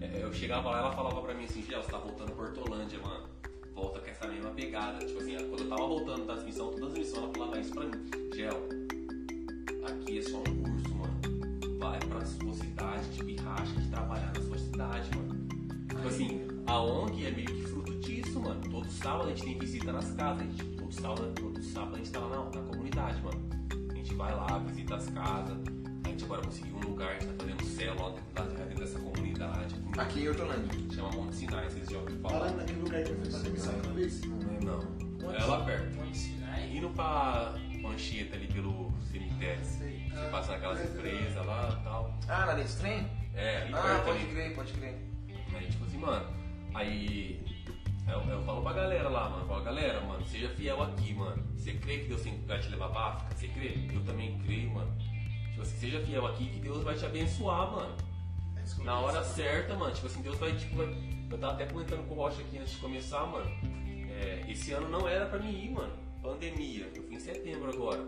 É, 0.00 0.22
eu 0.22 0.32
chegava 0.32 0.70
lá 0.70 0.78
ela 0.78 0.92
falava 0.92 1.20
pra 1.22 1.34
mim 1.34 1.44
assim, 1.44 1.62
Gel, 1.62 1.82
você 1.82 1.90
tá 1.90 1.98
voltando 1.98 2.32
pra 2.32 2.44
Hortolândia, 2.44 2.98
mano. 3.00 3.26
Volta 3.74 4.00
com 4.00 4.10
essa 4.10 4.26
mesma 4.26 4.50
pegada. 4.50 5.04
Tipo 5.04 5.20
assim, 5.20 5.36
quando 5.48 5.60
eu 5.60 5.68
tava 5.68 5.86
voltando 5.86 6.26
das 6.26 6.44
missões, 6.44 6.74
todas 6.74 6.92
as 6.92 6.98
missões, 6.98 7.22
ela 7.22 7.32
falava 7.32 7.60
isso 7.60 7.72
pra 7.72 7.84
mim. 7.84 8.10
Gel, 8.34 8.68
aqui 9.84 10.18
é 10.18 10.22
só 10.22 10.38
um 10.38 10.62
curso, 10.62 10.94
mano. 10.94 11.78
Vai 11.78 11.98
pra 12.00 12.24
sua 12.24 12.54
cidade, 12.54 13.10
tipo, 13.12 13.28
e 13.28 13.36
racha 13.36 13.80
de 13.80 13.88
trabalhar 13.88 14.32
na 14.34 14.42
sua 14.42 14.58
cidade, 14.58 15.10
mano. 15.16 15.46
Tipo 15.88 16.08
assim, 16.08 16.48
a 16.66 16.80
ONG 16.80 17.26
é 17.26 17.30
meio 17.30 17.46
que 17.46 17.62
fruto 17.62 17.92
disso, 17.98 18.40
mano. 18.40 18.60
Todo 18.70 18.88
sábado 18.90 19.26
a 19.26 19.28
gente 19.28 19.44
tem 19.44 19.58
visita 19.58 19.92
nas 19.92 20.10
casas. 20.12 20.42
Gente, 20.42 20.64
todo, 20.76 20.92
sábado, 20.92 21.32
todo 21.34 21.62
sábado 21.62 21.94
a 21.94 21.98
gente 21.98 22.10
tá 22.10 22.20
lá 22.20 22.28
na, 22.28 22.44
na 22.44 22.68
comunidade, 22.68 23.20
mano. 23.22 23.48
A 23.90 23.94
gente 23.94 24.14
vai 24.14 24.34
lá, 24.34 24.58
visita 24.58 24.96
as 24.96 25.08
casas. 25.10 25.56
A 26.04 26.08
gente 26.08 26.24
agora 26.24 26.42
conseguiu 26.42 26.76
um 26.76 26.88
lugar, 26.90 27.10
a 27.10 27.12
gente 27.14 27.26
tá 27.26 27.44
fazendo 27.44 27.55
célula 27.76 28.14
da- 28.34 28.42
dentro 28.42 28.78
dessa 28.80 28.98
comunidade. 28.98 29.74
Aqui 29.98 30.20
em 30.20 30.28
Hortolândia. 30.28 30.94
Chama 30.94 31.10
Monte 31.12 31.36
Sinai, 31.36 31.68
vocês 31.68 31.88
já 31.90 31.98
ouviram 31.98 32.20
Fala 32.20 32.38
falar? 32.38 32.50
naquele 32.52 32.80
lugar 32.80 33.02
que 33.04 33.10
eu 33.10 33.16
fui 33.16 33.30
fazer 33.30 33.50
missão 33.50 33.76
aquela 33.76 33.94
vez. 33.94 34.20
Não. 34.24 34.80
Não, 35.20 35.34
é 35.34 35.44
lá 35.44 35.64
perto. 35.64 35.94
Monte 35.96 36.16
Sinai? 36.16 36.76
Indo 36.76 36.90
pra 36.90 37.54
Mancheta 37.82 38.36
ali 38.36 38.46
pelo 38.48 38.92
cemitério. 39.12 39.64
Você 39.64 40.28
passa 40.30 40.52
naquelas 40.52 40.82
empresas 40.84 41.46
lá 41.46 41.78
e 41.80 41.84
tal. 41.84 42.18
Ah, 42.28 42.46
na 42.46 42.52
linha 42.54 42.66
de 42.66 42.76
trem? 42.76 43.06
É, 43.34 43.62
ali 43.62 43.74
Ah, 43.74 43.82
perto 43.82 44.04
pode 44.04 44.18
ali. 44.18 44.28
crer, 44.32 44.54
pode 44.54 44.72
crer. 44.72 44.94
Aí, 45.54 45.66
tipo 45.68 45.84
assim, 45.84 45.98
mano, 45.98 46.26
aí 46.74 47.44
eu, 48.08 48.20
eu 48.30 48.42
falo 48.44 48.62
pra 48.62 48.72
galera 48.72 49.08
lá, 49.08 49.28
mano, 49.30 49.42
eu 49.42 49.48
falo, 49.48 49.62
galera, 49.64 50.00
mano, 50.00 50.24
seja 50.26 50.48
fiel 50.50 50.82
aqui, 50.82 51.14
mano. 51.14 51.42
Você 51.56 51.72
crê 51.74 51.98
que 51.98 52.08
Deus 52.08 52.22
tem- 52.22 52.42
vai 52.46 52.58
te 52.58 52.68
levar 52.70 52.88
pra 52.88 53.00
África? 53.08 53.34
Você 53.34 53.48
crê? 53.48 53.78
Eu 53.92 54.02
também 54.04 54.38
creio, 54.38 54.70
mano. 54.70 54.90
Tipo 55.56 55.62
assim, 55.62 55.78
seja 55.78 56.00
fiel 56.00 56.26
aqui 56.26 56.50
que 56.50 56.60
Deus 56.60 56.84
vai 56.84 56.94
te 56.94 57.06
abençoar, 57.06 57.72
mano. 57.72 57.94
É 58.56 58.84
Na 58.84 59.00
hora 59.00 59.24
certa, 59.24 59.74
mano, 59.74 59.90
tipo 59.94 60.06
assim, 60.06 60.20
Deus 60.20 60.36
vai, 60.36 60.54
tipo, 60.54 60.76
vai... 60.76 60.86
Eu 61.30 61.38
tava 61.38 61.54
até 61.54 61.64
comentando 61.64 62.06
com 62.06 62.14
o 62.14 62.16
Rocha 62.18 62.42
aqui 62.42 62.58
antes 62.58 62.74
de 62.74 62.78
começar, 62.78 63.24
mano. 63.24 63.50
É, 64.10 64.44
esse 64.50 64.72
ano 64.72 64.90
não 64.90 65.08
era 65.08 65.24
pra 65.24 65.38
mim 65.38 65.50
ir, 65.50 65.70
mano. 65.70 65.94
Pandemia. 66.22 66.92
Eu 66.94 67.02
fui 67.04 67.14
em 67.14 67.18
setembro 67.18 67.70
agora. 67.70 68.06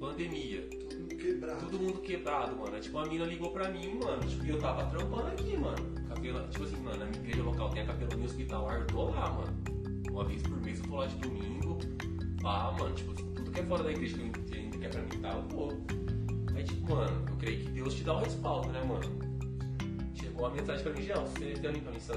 Pandemia. 0.00 0.68
Todo 0.68 0.98
mundo 0.98 1.16
quebrado. 1.16 1.60
Todo 1.60 1.78
mundo 1.78 2.00
quebrado, 2.00 2.56
mano. 2.56 2.74
Aí, 2.74 2.80
Tipo, 2.80 2.98
a 2.98 3.06
mina 3.06 3.24
ligou 3.26 3.52
pra 3.52 3.68
mim, 3.68 3.94
mano. 3.94 4.26
Tipo, 4.26 4.46
eu 4.46 4.58
tava 4.58 4.84
trampando 4.86 5.28
aqui, 5.28 5.56
mano. 5.56 5.94
Capela... 6.08 6.48
Tipo 6.48 6.64
assim, 6.64 6.76
mano, 6.78 6.98
na 6.98 7.04
minha 7.06 7.20
igreja 7.20 7.42
local 7.44 7.70
tem 7.70 7.82
a 7.82 7.86
capelania 7.86 8.26
hospitalar, 8.26 8.80
eu 8.80 8.86
tô 8.88 9.04
lá, 9.04 9.30
mano. 9.30 9.56
Uma 10.10 10.24
vez 10.24 10.42
por 10.42 10.60
mês 10.60 10.80
eu 10.80 10.86
tô 10.86 10.96
lá 10.96 11.06
de 11.06 11.14
domingo. 11.14 11.78
Lá, 12.42 12.72
mano, 12.72 12.92
tipo, 12.92 13.12
assim, 13.12 13.34
tudo 13.34 13.52
que 13.52 13.60
é 13.60 13.62
fora 13.62 13.84
da 13.84 13.92
igreja 13.92 14.18
que 14.18 14.24
eu 14.24 14.70
que 14.80 14.84
é 14.84 14.88
pra 14.88 15.02
mim 15.02 15.22
tá, 15.22 15.30
eu 15.30 15.42
vou. 15.42 16.07
Aí, 16.58 16.64
tipo, 16.64 16.92
mano, 16.92 17.24
eu 17.30 17.36
creio 17.36 17.60
que 17.60 17.70
Deus 17.70 17.94
te 17.94 18.02
dá 18.02 18.14
o 18.14 18.18
respaldo, 18.18 18.70
né, 18.72 18.82
mano? 18.82 19.00
Chegou 20.12 20.44
uma 20.44 20.50
mensagem 20.50 20.82
pra 20.82 20.92
mim, 20.92 21.02
Gel, 21.02 21.24
você 21.24 21.54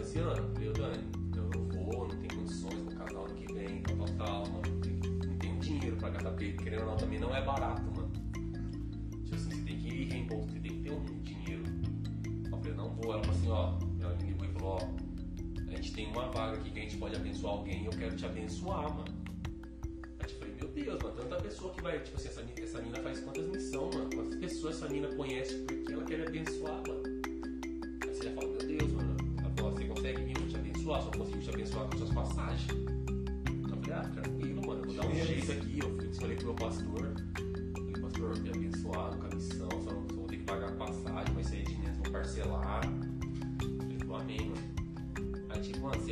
esse 0.01 0.17
ano? 0.17 0.35
Eu 0.35 0.49
falei, 0.51 0.69
"Ô, 0.69 0.73
Dani, 0.73 1.03
eu 1.35 1.43
não 1.43 1.85
vou, 1.85 2.07
não 2.07 2.17
tenho 2.17 2.41
condições 2.41 2.83
no 2.83 2.91
casal 2.91 3.25
ano 3.25 3.35
que 3.35 3.53
vem, 3.53 3.83
tal, 3.83 3.97
tal, 3.97 4.07
tal, 4.17 4.39
mano. 4.51 4.61
Não 4.67 4.81
tenho- 4.81 5.59
dinheiro 5.59 5.95
pra 5.97 6.09
gastar, 6.09 6.31
porque 6.31 6.53
querendo 6.53 6.79
ou 6.79 6.85
não, 6.87 6.97
também 6.97 7.19
não 7.19 7.35
é 7.35 7.45
barato, 7.45 7.83
mano. 7.83 8.11
Tipo 9.25 9.35
assim, 9.35 9.51
você 9.51 9.61
tem 9.61 9.77
que 9.77 10.05
reembolsar, 10.05 10.49
você 10.53 10.59
tem 10.59 10.71
que 10.71 10.89
ter 10.89 10.91
um 10.91 11.05
dinheiro. 11.21 11.63
Eu 12.51 12.57
falei, 12.57 12.73
não 12.73 12.89
vou. 12.95 13.13
Ela 13.13 13.23
falou 13.23 13.37
assim, 13.37 13.49
ó, 13.49 13.77
ela 14.01 14.15
me 14.15 14.23
ligou 14.23 14.45
e 14.47 14.53
falou, 14.53 14.79
ó, 14.81 15.71
a 15.71 15.75
gente 15.75 15.93
tem 15.93 16.07
uma 16.07 16.31
vaga 16.31 16.57
aqui 16.57 16.71
que 16.71 16.79
a 16.79 16.81
gente 16.81 16.97
pode 16.97 17.15
abençoar 17.15 17.53
alguém 17.53 17.85
eu 17.85 17.91
quero 17.91 18.15
te 18.15 18.25
abençoar, 18.25 18.91
mano. 18.91 19.20
Deus, 20.73 21.01
mano, 21.01 21.15
tanta 21.15 21.35
pessoa 21.37 21.73
que 21.73 21.81
vai, 21.81 21.99
tipo 21.99 22.17
assim, 22.17 22.29
essa, 22.29 22.41
essa 22.61 22.81
mina 22.81 22.97
faz 22.99 23.19
quantas 23.19 23.45
missões, 23.47 23.95
mano? 23.95 24.09
Quantas 24.15 24.35
pessoas 24.35 24.75
essa 24.77 24.89
mina 24.89 25.07
conhece 25.15 25.55
porque 25.67 25.93
ela 25.93 26.03
quer 26.05 26.27
abençoar, 26.27 26.81
mano? 26.87 27.03
Aí 28.03 28.15
você 28.15 28.23
já 28.23 28.31
fala, 28.31 28.47
meu 28.47 28.57
Deus, 28.57 28.91
mano. 28.93 29.17
Ela 29.39 29.51
falou, 29.55 29.71
você 29.71 29.85
consegue 29.85 30.23
vir, 30.23 30.47
te 30.47 30.55
abençoar, 30.55 31.01
só 31.01 31.11
consigo 31.11 31.39
te 31.39 31.49
abençoar 31.49 31.89
com 31.89 31.97
suas 31.97 32.13
passagens. 32.13 32.71
Eu 32.71 33.77
falei, 33.77 33.93
ah, 33.93 34.09
tranquilo, 34.13 34.67
mano, 34.67 34.81
eu 34.81 34.85
vou 34.85 34.95
dar 34.95 35.07
um 35.07 35.15
jeito 35.25 35.51
aqui. 35.51 35.79
Eu 35.79 36.13
falei 36.13 36.35
pro 36.37 36.45
meu 36.45 36.55
pastor, 36.55 37.13
falei, 37.75 38.01
pastor, 38.01 38.39
me 38.39 38.49
abençoar 38.49 39.17
com 39.17 39.25
a 39.25 39.35
missão, 39.35 39.69
só 39.69 39.91
não 39.91 40.07
vou 40.07 40.27
ter 40.27 40.37
que 40.37 40.43
pagar 40.43 40.69
a 40.69 40.75
passagem, 40.75 41.33
mas 41.35 41.47
isso 41.47 41.55
aí 41.55 41.63
de 41.63 41.75
dentro 41.75 42.03
vou 42.03 42.11
parcelar. 42.13 42.65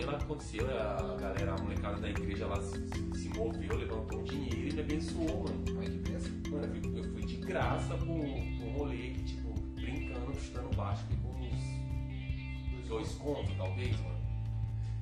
Lá 0.05 0.17
que 0.17 0.23
aconteceu, 0.23 0.65
a 0.65 1.17
galera, 1.19 1.53
a 1.53 1.57
molecada 1.61 1.97
da 1.97 2.09
igreja, 2.09 2.45
ela 2.45 2.61
se, 2.61 2.87
se 3.15 3.29
moveu, 3.29 3.77
levantou 3.77 4.23
dinheiro 4.23 4.69
e 4.69 4.73
me 4.73 4.79
abençoou, 4.81 5.43
mano. 5.43 5.65
Olha 5.77 5.89
que 5.89 5.97
benção. 5.97 6.31
Mano, 6.51 6.75
eu 6.75 6.81
fui, 6.81 6.99
eu 6.99 7.03
fui 7.13 7.25
de 7.25 7.35
graça 7.37 7.95
pro, 7.95 8.05
pro 8.05 8.69
rolê 8.77 9.09
que, 9.11 9.23
tipo, 9.23 9.53
brincando, 9.75 10.39
chutando 10.39 10.75
baixo, 10.75 11.05
que 11.07 11.15
com 11.17 11.29
uns 11.29 12.87
dois 12.87 13.11
contos, 13.15 13.53
talvez, 13.55 13.99
mano. 14.01 14.19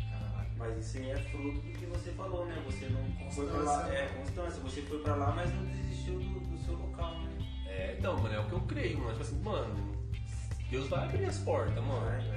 Caralho. 0.09 0.49
Mas 0.57 0.77
isso 0.77 0.97
aí 0.97 1.11
é 1.11 1.17
fruto 1.17 1.61
do 1.61 1.71
que 1.73 1.85
você 1.85 2.11
falou, 2.11 2.45
né? 2.45 2.61
Você 2.65 2.89
não 2.89 3.31
foi 3.31 3.45
pra 3.47 3.59
lá. 3.59 3.81
Constância. 3.81 3.97
É, 3.97 4.07
constância. 4.07 4.61
Você 4.61 4.81
foi 4.81 4.99
pra 4.99 5.15
lá, 5.15 5.31
mas 5.33 5.53
não 5.53 5.65
desistiu 5.65 6.19
do, 6.19 6.39
do 6.39 6.57
seu 6.65 6.75
local, 6.75 7.19
né? 7.21 7.31
É, 7.67 7.95
então, 7.97 8.17
mano, 8.17 8.33
é 8.33 8.39
o 8.39 8.45
que 8.45 8.53
eu 8.53 8.61
creio, 8.61 8.97
mano. 8.99 9.11
Tipo 9.11 9.23
assim, 9.23 9.39
mano, 9.41 9.97
Deus 10.69 10.87
vai 10.89 11.05
abrir 11.05 11.25
as 11.25 11.37
portas, 11.39 11.83
mano. 11.83 12.05
Vai, 12.05 12.27
vai. 12.27 12.36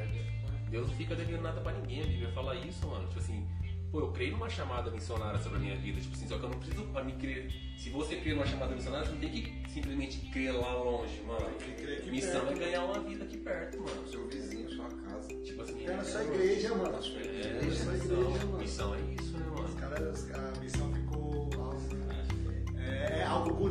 Deus 0.71 0.89
não 0.89 0.95
fica 0.97 1.15
devendo 1.15 1.43
nada 1.43 1.61
pra 1.61 1.73
ninguém, 1.73 2.03
a 2.03 2.07
Bíblia 2.07 2.33
fala 2.33 2.55
isso, 2.55 2.87
mano. 2.87 3.07
Tipo 3.09 3.19
assim, 3.21 3.47
pô, 3.91 4.01
eu 4.01 4.13
creio 4.13 4.33
numa 4.33 4.49
chamada 4.49 4.91
missionária 4.91 5.39
sobre 5.41 5.59
a 5.59 5.61
minha 5.61 5.77
vida, 5.77 6.01
tipo 6.01 6.15
assim, 6.15 6.29
só 6.29 6.39
que 6.39 6.45
eu 6.45 6.49
não 6.51 6.59
preciso 6.59 6.85
pra 6.85 7.03
me 7.03 7.13
crer. 7.15 7.51
Se 7.77 7.91
você 7.91 8.17
crê 8.17 8.35
numa 8.35 8.47
chamada 8.47 8.75
missionária, 8.75 9.07
você 9.07 9.13
não 9.13 9.21
tem 9.21 9.31
que 9.31 9.71
simplesmente 9.71 10.19
crer 10.31 10.53
lá 10.55 10.75
longe, 10.75 11.21
mano. 11.27 11.47
Tem 11.59 11.75
que 11.75 11.83
crer 11.83 11.99
aqui 11.99 12.11
Missão 12.11 12.47
perto. 12.47 12.53
é 12.63 12.65
ganhar 12.67 12.85
uma 12.85 13.01
vida 13.01 13.25
aqui 13.25 13.37
perto, 13.39 13.81
mano. 13.81 14.07
Seu 14.09 14.29
vizinho, 14.29 14.71
sua 14.71 14.87
casa. 14.89 15.29
Tipo 15.43 15.63
assim, 15.63 15.85
É 15.87 15.97
na 15.97 16.05
sua 16.05 16.23
igreja, 16.25 16.75
mano. 16.75 16.95
É, 16.95 17.59
É 17.59 17.65
missão, 17.65 17.95
igreja, 17.95 18.17
mano. 18.47 18.59
missão 18.59 18.95
é 18.95 19.01
isso, 19.01 19.39
né, 19.39 19.47
Os 19.53 19.61
mano? 19.61 19.75
caras, 19.81 20.31
a 20.31 20.61
missão 20.61 20.90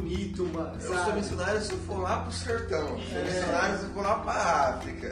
bonito, 0.10 0.46
mano. 0.48 0.74
Eu 0.76 0.82
sou 0.82 0.96
sabe? 0.96 1.12
missionário 1.20 1.62
se 1.62 1.72
eu 1.72 1.78
for 1.80 2.00
lá 2.02 2.18
pro 2.22 2.32
sertão. 2.32 2.88
Sou 2.88 3.18
É. 3.20 3.24
missionário 3.24 3.78
se 3.78 3.84
eu 3.84 3.90
for 3.92 4.04
lá 4.04 4.20
pra 4.20 4.34
África. 4.34 5.08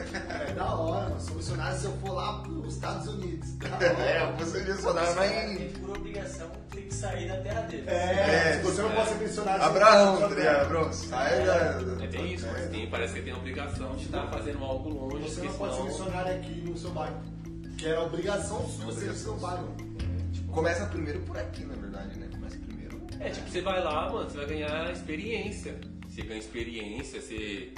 É 0.48 0.52
da 0.52 0.74
hora, 0.74 1.08
mano. 1.08 1.20
Sou 1.20 1.36
missionário 1.36 1.78
se 1.78 1.84
eu 1.86 1.92
for 1.98 2.12
lá 2.12 2.42
pros 2.42 2.74
Estados 2.74 3.08
Unidos. 3.08 3.52
Da 3.52 3.68
hora. 3.76 3.86
É, 3.86 4.22
eu 4.22 4.36
vou 4.36 4.46
ser 4.46 4.64
missionário, 4.68 5.14
mas 5.16 5.30
Tem 5.58 5.70
por 5.70 5.96
obrigação 5.96 6.50
tem 6.70 6.82
que 6.82 6.94
sair 6.94 7.28
da 7.28 7.36
terra 7.38 7.60
dele. 7.62 7.84
É, 7.86 7.94
É, 7.94 8.52
se 8.58 8.62
você 8.62 8.82
não 8.82 8.90
é. 8.90 8.94
pode 8.94 9.08
ser 9.08 9.14
missionário... 9.16 9.64
Abraão, 9.64 10.16
você. 10.16 10.48
Abraão, 10.48 10.92
sai 10.92 11.44
da. 11.44 11.54
É 12.02 12.06
bem 12.06 12.34
isso, 12.34 12.46
mas 12.52 12.68
tem, 12.70 12.90
parece 12.90 13.14
que 13.14 13.22
tem 13.22 13.32
a 13.32 13.36
obrigação 13.36 13.94
de 13.96 14.04
estar 14.04 14.26
fazendo 14.28 14.64
algo 14.64 14.88
longe, 14.88 15.28
Você 15.28 15.42
não 15.42 15.52
pode 15.54 15.76
ser 15.76 15.82
missionário 15.84 16.32
aqui 16.36 16.60
no 16.68 16.76
seu 16.76 16.90
bairro. 16.90 17.16
Que 17.78 17.86
é 17.88 17.98
obrigação 17.98 18.68
sua 18.68 18.92
ser 18.92 19.06
no 19.06 19.14
seu 19.14 19.36
bairro. 19.36 19.68
Começa 20.52 20.84
primeiro 20.86 21.20
por 21.20 21.36
aqui, 21.38 21.64
na 21.64 21.74
verdade, 21.74 22.18
né? 22.18 22.27
É, 23.20 23.30
tipo, 23.30 23.48
você 23.50 23.60
vai 23.60 23.82
lá, 23.82 24.08
mano, 24.10 24.28
você 24.30 24.36
vai 24.36 24.46
ganhar 24.46 24.92
experiência. 24.92 25.78
Você 26.08 26.22
ganha 26.22 26.38
experiência, 26.38 27.20
você. 27.20 27.72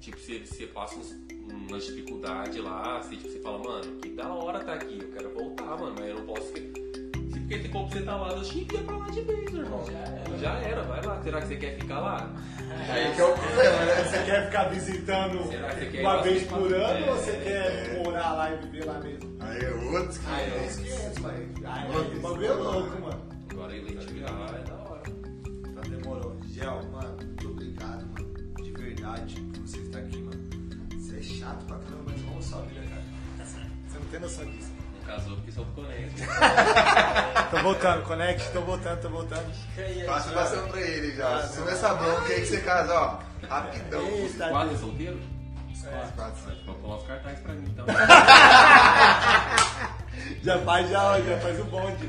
Tipo, 0.00 0.18
você, 0.18 0.38
você 0.40 0.66
passa 0.66 0.96
uns, 0.98 1.14
umas 1.50 1.84
dificuldades 1.86 2.62
lá, 2.62 3.00
você, 3.02 3.16
tipo, 3.16 3.28
você 3.30 3.38
fala, 3.40 3.58
mano, 3.58 3.96
que 4.00 4.10
da 4.10 4.28
hora 4.32 4.60
tá 4.62 4.74
aqui, 4.74 4.98
eu 5.00 5.10
quero 5.12 5.30
voltar, 5.34 5.76
mano, 5.78 5.94
mas 5.98 6.08
eu 6.08 6.14
não 6.16 6.26
posso. 6.26 6.52
Se 6.52 7.40
porque 7.40 7.62
se 7.62 7.68
for 7.68 7.86
pra 7.88 7.98
você 7.98 8.04
tá 8.04 8.16
lá, 8.16 8.32
eu 8.32 8.42
tinha 8.42 8.64
que 8.64 8.74
ir 8.76 8.82
pra 8.82 8.96
lá 8.96 9.06
de 9.08 9.20
vez, 9.20 9.52
irmão. 9.52 9.84
Já 9.86 9.98
era. 9.98 10.38
Já 10.38 10.52
era, 10.60 10.82
vai 10.82 11.04
lá. 11.04 11.22
Será 11.22 11.40
que 11.40 11.46
você 11.48 11.56
quer 11.56 11.78
ficar 11.78 12.00
lá? 12.00 12.34
Aí 12.90 13.14
que 13.14 13.20
é 13.20 13.24
o 13.24 13.32
problema, 13.34 13.84
né? 13.84 14.04
Você 14.04 14.22
quer 14.24 14.46
ficar 14.46 14.64
visitando 14.64 15.48
Será 15.48 15.68
que 15.70 15.80
você 15.80 15.86
quer 15.86 15.98
ir 15.98 16.00
uma 16.00 16.22
vez 16.22 16.42
por 16.44 16.74
ano 16.74 17.06
É. 17.06 17.10
ou 17.10 17.16
você 17.16 17.32
quer 17.32 18.04
morar 18.04 18.32
lá 18.32 18.52
e 18.52 18.56
viver 18.58 18.84
lá 18.84 18.98
mesmo? 19.00 19.36
Aí 19.40 19.58
é 19.64 19.70
outros 19.70 20.18
que. 20.18 20.26
Ah, 20.28 20.40
é 20.40 20.66
uns 20.66 20.76
500, 20.76 21.18
pai. 21.20 21.48
Ah, 21.64 21.84
é, 21.86 22.18
bagulho 22.18 22.46
é 22.46 22.52
louco, 22.52 23.00
mano. 23.00 23.35
Agora 23.66 23.78
ele 23.78 23.96
vai 23.96 24.06
te 24.06 24.20
lá, 24.20 24.28
é 24.30 24.62
da 24.62 24.74
hora. 24.74 25.02
Tá 25.74 25.80
demorou. 25.88 26.36
Gel, 26.52 26.84
mano, 26.92 27.16
muito 27.16 27.48
obrigado, 27.48 28.06
mano. 28.06 28.32
De 28.62 28.70
verdade, 28.70 29.40
por 29.40 29.60
você 29.66 29.78
estar 29.78 29.98
aqui, 29.98 30.18
mano. 30.18 30.40
Você 30.96 31.16
é 31.16 31.22
chato 31.22 31.64
pra 31.64 31.76
caramba, 31.78 32.02
mas 32.06 32.20
vamos 32.20 32.44
sua 32.44 32.62
vida, 32.62 32.82
cara. 32.88 33.02
Você 33.44 33.98
não 33.98 34.06
tem 34.06 34.20
noção 34.20 34.44
disso. 34.52 34.70
Não 34.94 35.00
casou 35.04 35.34
porque 35.34 35.50
só 35.50 35.64
do 35.64 35.72
conecta. 35.72 36.22
Tô 37.50 37.62
voltando, 37.62 38.02
Connect, 38.04 38.52
tô 38.52 38.60
voltando, 38.60 39.00
tô 39.00 39.08
voltando. 39.08 39.52
Passa 40.06 40.30
passando 40.30 40.68
pra 40.70 40.80
ele 40.80 41.16
já. 41.16 41.36
Assume 41.38 41.70
essa 41.70 41.94
bronca 41.94 42.32
aí 42.32 42.40
que 42.42 42.46
você 42.46 42.60
casa, 42.60 42.94
ó. 42.94 43.18
Rapidão. 43.48 44.06
Eita, 44.06 44.48
Quatro 44.48 44.68
Deus. 44.68 44.80
solteiro? 44.80 45.20
Quatro. 46.14 46.56
Vou 46.66 46.74
colar 46.76 46.96
os 46.98 47.06
cartazes 47.06 47.40
pra 47.40 47.52
mim 47.52 47.68
então. 47.68 47.84
Já 50.46 50.58
faz, 50.60 50.88
já, 50.88 51.20
já 51.22 51.40
faz 51.40 51.58
o 51.58 51.64
bonde. 51.64 52.08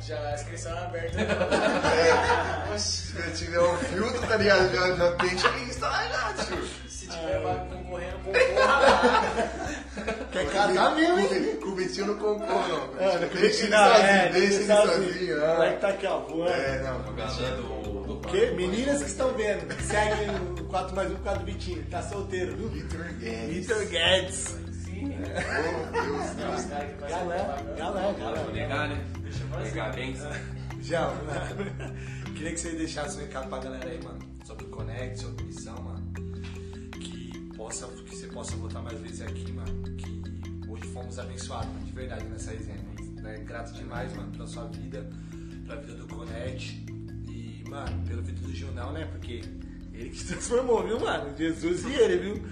Já 0.00 0.16
a 0.20 0.34
inscrição 0.34 0.72
é 0.72 0.84
aberta. 0.84 1.18
Se 2.78 3.12
tiver 3.34 3.58
um 3.58 3.76
filtro, 3.78 4.24
tá 4.24 4.36
ligado? 4.36 4.72
Já, 4.72 4.94
já 4.94 5.10
deixa 5.10 5.50
aí 5.50 5.62
instalar 5.64 6.08
já, 6.08 6.44
tio. 6.44 6.64
Se 6.88 7.08
tiver 7.08 7.38
uma 7.40 7.54
concorrendo, 7.66 8.18
concorra 8.18 8.78
lá. 8.78 9.22
Quer 10.30 10.46
casar 10.52 10.94
mesmo, 10.94 11.18
hein? 11.18 11.56
Com 11.60 11.70
o 11.70 11.74
Vitinho 11.74 12.06
não 12.06 12.18
concorre, 12.18 12.68
não. 12.68 13.00
É, 13.00 13.18
não 13.18 13.28
deixa 13.30 13.64
ele 13.64 13.74
sozinho, 13.74 13.74
é, 13.74 14.28
deixa 14.28 14.54
ele 14.54 14.66
sozinho. 14.66 15.40
Moleque 15.40 15.74
ah. 15.74 15.78
tá 15.80 15.88
aqui, 15.88 16.06
ó, 16.06 16.18
voando. 16.20 16.52
É, 16.52 16.82
não. 16.84 18.04
Do 18.04 18.20
Que? 18.28 18.46
Meninas 18.52 19.02
que 19.02 19.08
estão 19.08 19.32
vendo, 19.34 19.66
seguem 19.82 20.30
o 20.60 20.64
4 20.66 20.94
mais 20.94 21.10
1 21.10 21.14
por 21.16 21.24
causa 21.24 21.40
do 21.40 21.46
Vitinho. 21.46 21.84
Tá 21.90 22.00
solteiro, 22.00 22.56
viu? 22.56 22.68
Vitor 22.68 23.04
Guedes. 23.18 23.54
Vitor 23.56 23.86
Guedes. 23.86 24.65
Propaganda. 25.16 26.96
galã, 27.76 28.12
Vou 28.44 28.52
negar, 28.52 28.88
né? 28.88 29.04
Deixa 29.22 29.42
eu 29.44 29.92
bem. 29.92 30.16
Já, 30.82 31.12
queria 32.34 32.52
que 32.52 32.60
você 32.60 32.72
deixasse 32.72 33.16
um 33.16 33.20
recado 33.20 33.48
pra 33.48 33.58
galera 33.58 33.88
aí, 33.90 34.02
mano, 34.04 34.18
sobre 34.44 34.66
o 34.66 34.68
Connect, 34.68 35.18
sobre 35.18 35.44
missão, 35.44 35.74
mano. 35.82 36.12
Que, 37.00 37.38
possa, 37.56 37.86
que 37.86 38.14
você 38.14 38.26
possa 38.28 38.54
voltar 38.56 38.82
mais 38.82 39.00
vezes 39.00 39.22
aqui, 39.22 39.50
mano. 39.52 39.82
Que 39.96 40.22
hoje 40.68 40.84
fomos 40.92 41.18
abençoados, 41.18 41.68
mano, 41.72 41.84
de 41.84 41.92
verdade, 41.92 42.24
nessa 42.26 42.52
resenha. 42.52 42.78
Né? 43.20 43.38
Grato 43.38 43.72
demais, 43.72 44.14
mano, 44.14 44.30
pela 44.32 44.46
sua 44.46 44.64
vida, 44.68 45.08
pela 45.66 45.80
vida 45.80 45.94
do 45.94 46.06
Connect. 46.06 46.84
E, 47.28 47.64
mano, 47.68 48.06
pela 48.06 48.22
vida 48.22 48.40
do 48.40 48.54
Junão, 48.54 48.92
né? 48.92 49.06
Porque 49.06 49.42
ele 49.92 50.10
que 50.10 50.18
se 50.18 50.26
transformou, 50.34 50.86
viu, 50.86 51.00
mano? 51.00 51.36
Jesus 51.36 51.84
e 51.84 51.92
ele, 51.94 52.18
viu? 52.18 52.44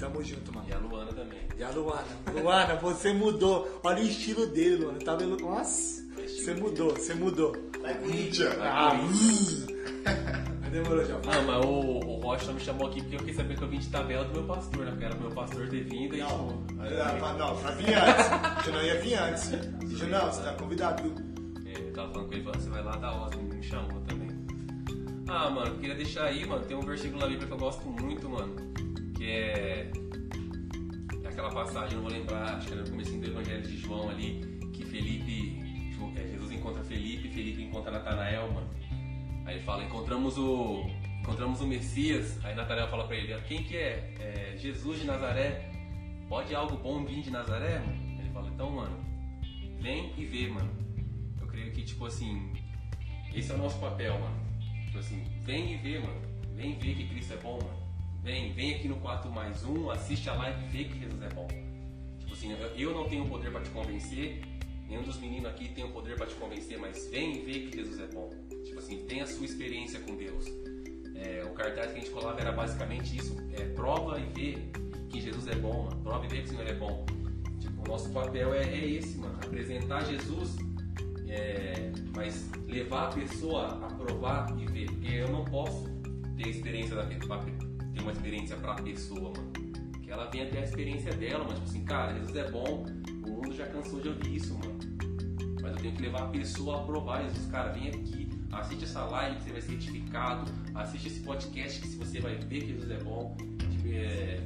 Tamo 0.00 0.22
junto, 0.24 0.54
mano. 0.54 0.66
E 0.68 0.72
a 0.72 0.78
Luana 0.78 1.12
também. 1.12 1.40
E 1.58 1.62
a 1.62 1.70
Luana. 1.70 2.06
Luana, 2.32 2.74
você 2.76 3.12
mudou. 3.12 3.80
Olha 3.84 4.02
o 4.02 4.06
estilo 4.06 4.46
dele, 4.46 4.76
Luana. 4.76 4.98
Tá 4.98 5.14
vendo? 5.14 5.36
Nossa, 5.36 6.02
você 6.26 6.54
mudou, 6.54 6.90
você 6.90 7.14
mudou. 7.14 7.54
Vai, 7.82 7.94
Corinthians. 7.98 8.56
Ah, 8.60 8.92
Demorou 10.70 11.04
já. 11.04 11.16
Ah, 11.16 11.42
mas 11.44 11.66
o, 11.66 11.68
o 11.68 12.20
Rocha 12.20 12.52
me 12.52 12.60
chamou 12.60 12.86
aqui 12.86 13.02
porque 13.02 13.16
eu 13.16 13.24
quis 13.24 13.34
saber 13.34 13.56
que 13.56 13.62
eu 13.62 13.68
vim 13.68 13.78
de 13.78 13.88
tabela 13.88 14.24
do 14.24 14.32
meu 14.32 14.44
pastor, 14.44 14.84
né? 14.84 14.90
Porque 14.92 15.04
era 15.04 15.14
pro 15.16 15.24
meu 15.24 15.34
pastor 15.34 15.68
ter 15.68 15.82
vindo 15.82 16.14
e 16.14 16.20
Não, 16.20 16.48
tipo, 16.48 17.24
ah, 17.24 17.34
não, 17.36 17.56
pra 17.56 17.70
vir 17.72 17.92
antes. 17.92 18.64
Junão 18.64 18.82
ia 18.84 19.00
vir 19.00 19.14
antes. 19.14 19.50
Junão, 19.98 20.32
você 20.32 20.42
tá 20.42 20.52
convidado, 20.54 21.02
viu? 21.02 21.14
É, 21.66 21.88
eu 21.88 21.92
tava 21.92 22.12
falando 22.12 22.28
com 22.28 22.34
ele, 22.34 22.42
você 22.44 22.70
vai 22.70 22.84
lá 22.84 22.96
da 22.96 23.12
Osmo, 23.12 23.42
me 23.42 23.62
chamou 23.62 24.00
também. 24.02 24.30
Ah, 25.26 25.50
mano, 25.50 25.76
queria 25.78 25.96
deixar 25.96 26.26
aí, 26.26 26.46
mano, 26.46 26.64
tem 26.64 26.76
um 26.76 26.82
versículo 26.82 27.20
na 27.20 27.26
Bíblia 27.26 27.48
que 27.48 27.52
eu 27.52 27.58
gosto 27.58 27.88
muito, 27.88 28.28
mano, 28.28 28.69
que 29.20 29.30
é, 29.30 29.90
é 31.22 31.28
aquela 31.28 31.50
passagem, 31.50 31.94
não 31.96 32.04
vou 32.04 32.10
lembrar, 32.10 32.54
acho 32.54 32.68
que 32.68 32.72
era 32.72 32.82
no 32.82 32.88
começo 32.88 33.18
do 33.18 33.26
Evangelho 33.26 33.62
de 33.62 33.76
João 33.76 34.08
ali, 34.08 34.40
que 34.72 34.82
Felipe, 34.86 35.60
é, 36.16 36.26
Jesus 36.26 36.50
encontra 36.52 36.82
Felipe, 36.82 37.28
Felipe 37.28 37.62
encontra 37.62 37.90
Natanael, 37.90 38.50
mano. 38.50 38.70
Aí 39.44 39.56
ele 39.56 39.64
fala, 39.64 39.84
encontramos 39.84 40.38
o, 40.38 40.86
encontramos 41.20 41.60
o 41.60 41.66
Messias, 41.66 42.42
aí 42.42 42.54
Natanael 42.54 42.88
fala 42.88 43.06
pra 43.06 43.14
ele, 43.14 43.38
quem 43.42 43.62
que 43.62 43.76
é? 43.76 44.14
É 44.18 44.56
Jesus 44.56 45.00
de 45.00 45.06
Nazaré. 45.06 45.70
Pode 46.26 46.54
algo 46.54 46.78
bom 46.78 47.04
vir 47.04 47.20
de 47.20 47.30
Nazaré, 47.30 47.78
mano? 47.78 48.20
Ele 48.20 48.30
fala, 48.30 48.48
então, 48.48 48.70
mano, 48.70 49.04
vem 49.82 50.14
e 50.16 50.24
vê, 50.24 50.48
mano. 50.48 50.70
Eu 51.38 51.46
creio 51.46 51.70
que, 51.72 51.82
tipo 51.82 52.06
assim, 52.06 52.54
esse 53.34 53.52
é 53.52 53.54
o 53.54 53.58
nosso 53.58 53.78
papel, 53.80 54.18
mano. 54.18 54.40
Tipo 54.86 54.98
assim, 54.98 55.22
vem 55.42 55.74
e 55.74 55.76
vê, 55.76 55.98
mano. 55.98 56.22
Vem 56.54 56.78
ver 56.78 56.94
que 56.94 57.06
Cristo 57.06 57.34
é 57.34 57.36
bom, 57.36 57.58
mano. 57.62 57.79
Vem, 58.22 58.52
vem 58.52 58.74
aqui 58.74 58.88
no 58.88 58.96
4 58.96 59.30
mais 59.30 59.64
1, 59.64 59.90
assiste 59.90 60.28
a 60.28 60.34
live 60.34 60.62
e 60.64 60.68
vê 60.68 60.84
que 60.84 60.98
Jesus 61.00 61.22
é 61.22 61.28
bom. 61.30 61.48
Tipo 62.18 62.32
assim, 62.34 62.52
eu- 62.76 62.94
não 62.94 63.08
tenho 63.08 63.26
poder 63.26 63.50
pra 63.50 63.60
te 63.60 63.70
convencer, 63.70 64.42
nenhum 64.88 65.02
dos 65.02 65.18
meninos 65.18 65.46
aqui 65.46 65.68
tem 65.68 65.84
o 65.84 65.88
poder 65.90 66.16
pra 66.16 66.26
te 66.26 66.34
convencer, 66.34 66.78
mas 66.78 67.08
vem 67.10 67.36
e 67.36 67.40
vê 67.40 67.60
que 67.60 67.76
Jesus 67.76 67.98
é 67.98 68.06
bom. 68.06 68.30
Tipo 68.64 68.78
assim, 68.78 68.98
tem 69.06 69.22
a 69.22 69.26
sua 69.26 69.44
experiência 69.46 70.00
com 70.00 70.14
Deus. 70.16 70.46
É, 71.16 71.44
o 71.44 71.50
cartaz 71.54 71.92
que 71.92 71.98
a 71.98 72.00
gente 72.00 72.10
colava 72.10 72.40
era 72.40 72.52
basicamente 72.52 73.16
isso: 73.16 73.36
é, 73.52 73.64
prova 73.74 74.18
e 74.18 74.24
vê 74.26 74.58
que 75.08 75.20
Jesus 75.20 75.46
é 75.48 75.56
bom, 75.56 75.84
mano. 75.84 75.96
Prova 76.02 76.24
e 76.24 76.28
vê 76.28 76.38
que 76.38 76.44
o 76.44 76.48
Senhor 76.48 76.66
é 76.66 76.74
bom. 76.74 77.04
Tipo, 77.58 77.82
o 77.82 77.88
nosso 77.88 78.10
papel 78.10 78.54
é, 78.54 78.62
é 78.64 78.86
esse, 78.86 79.18
mano. 79.18 79.34
Apresentar 79.42 80.04
Jesus, 80.04 80.56
é, 81.28 81.90
mas 82.14 82.50
levar 82.66 83.08
a 83.08 83.12
pessoa 83.12 83.86
a 83.86 83.94
provar 83.94 84.54
e 84.58 84.66
ver. 84.66 84.86
Porque 84.86 85.14
eu 85.14 85.28
não 85.28 85.44
posso 85.44 85.84
ter 86.36 86.48
experiência 86.48 86.96
da 86.96 87.04
ter 88.00 88.02
uma 88.02 88.12
experiência 88.12 88.56
pra 88.56 88.74
pessoa, 88.74 89.32
mano. 89.36 89.52
Que 90.02 90.10
ela 90.10 90.26
venha 90.30 90.46
ter 90.46 90.58
a 90.58 90.64
experiência 90.64 91.12
dela, 91.12 91.44
mano. 91.44 91.54
Tipo 91.54 91.68
assim, 91.68 91.84
cara, 91.84 92.14
Jesus 92.14 92.36
é 92.36 92.50
bom, 92.50 92.86
o 93.24 93.30
mundo 93.30 93.54
já 93.54 93.66
cansou 93.66 94.00
de 94.00 94.08
ouvir 94.08 94.36
isso, 94.36 94.54
mano. 94.54 94.78
Mas 95.62 95.72
eu 95.72 95.78
tenho 95.78 95.94
que 95.94 96.02
levar 96.02 96.22
a 96.22 96.28
pessoa 96.28 96.80
a 96.80 96.84
provar 96.84 97.22
Jesus. 97.24 97.46
Cara, 97.50 97.72
vem 97.72 97.88
aqui, 97.88 98.28
assiste 98.52 98.84
essa 98.84 99.04
live 99.04 99.36
que 99.36 99.42
você 99.44 99.52
vai 99.52 99.60
ser 99.60 99.72
edificado, 99.74 100.50
assiste 100.74 101.08
esse 101.08 101.20
podcast 101.20 101.80
que 101.80 101.88
você 101.96 102.20
vai 102.20 102.34
ver 102.36 102.60
que 102.60 102.66
Jesus 102.68 102.90
é 102.90 102.98
bom. 102.98 103.36
Tipo, 103.70 103.88
é, 103.88 104.40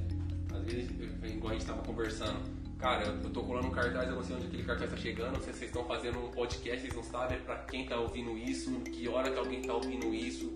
às 0.52 0.64
vezes, 0.64 0.90
igual 1.24 1.50
a 1.50 1.54
gente 1.54 1.66
tava 1.66 1.82
conversando, 1.82 2.40
cara, 2.78 3.06
eu 3.06 3.30
tô 3.30 3.42
colando 3.42 3.68
um 3.68 3.70
cartaz, 3.70 4.08
eu 4.08 4.16
não 4.16 4.22
sei 4.22 4.36
onde 4.36 4.46
aquele 4.46 4.64
cartaz 4.64 4.90
tá 4.90 4.96
chegando, 4.96 5.38
se 5.38 5.46
vocês 5.46 5.62
estão 5.62 5.84
fazendo 5.84 6.18
um 6.18 6.30
podcast, 6.30 6.80
vocês 6.80 6.94
não 6.94 7.04
sabem 7.04 7.38
pra 7.40 7.56
quem 7.58 7.86
tá 7.86 7.96
ouvindo 7.96 8.36
isso, 8.36 8.72
que 8.80 9.08
hora 9.08 9.30
que 9.30 9.38
alguém 9.38 9.62
tá 9.62 9.74
ouvindo 9.74 10.12
isso, 10.12 10.52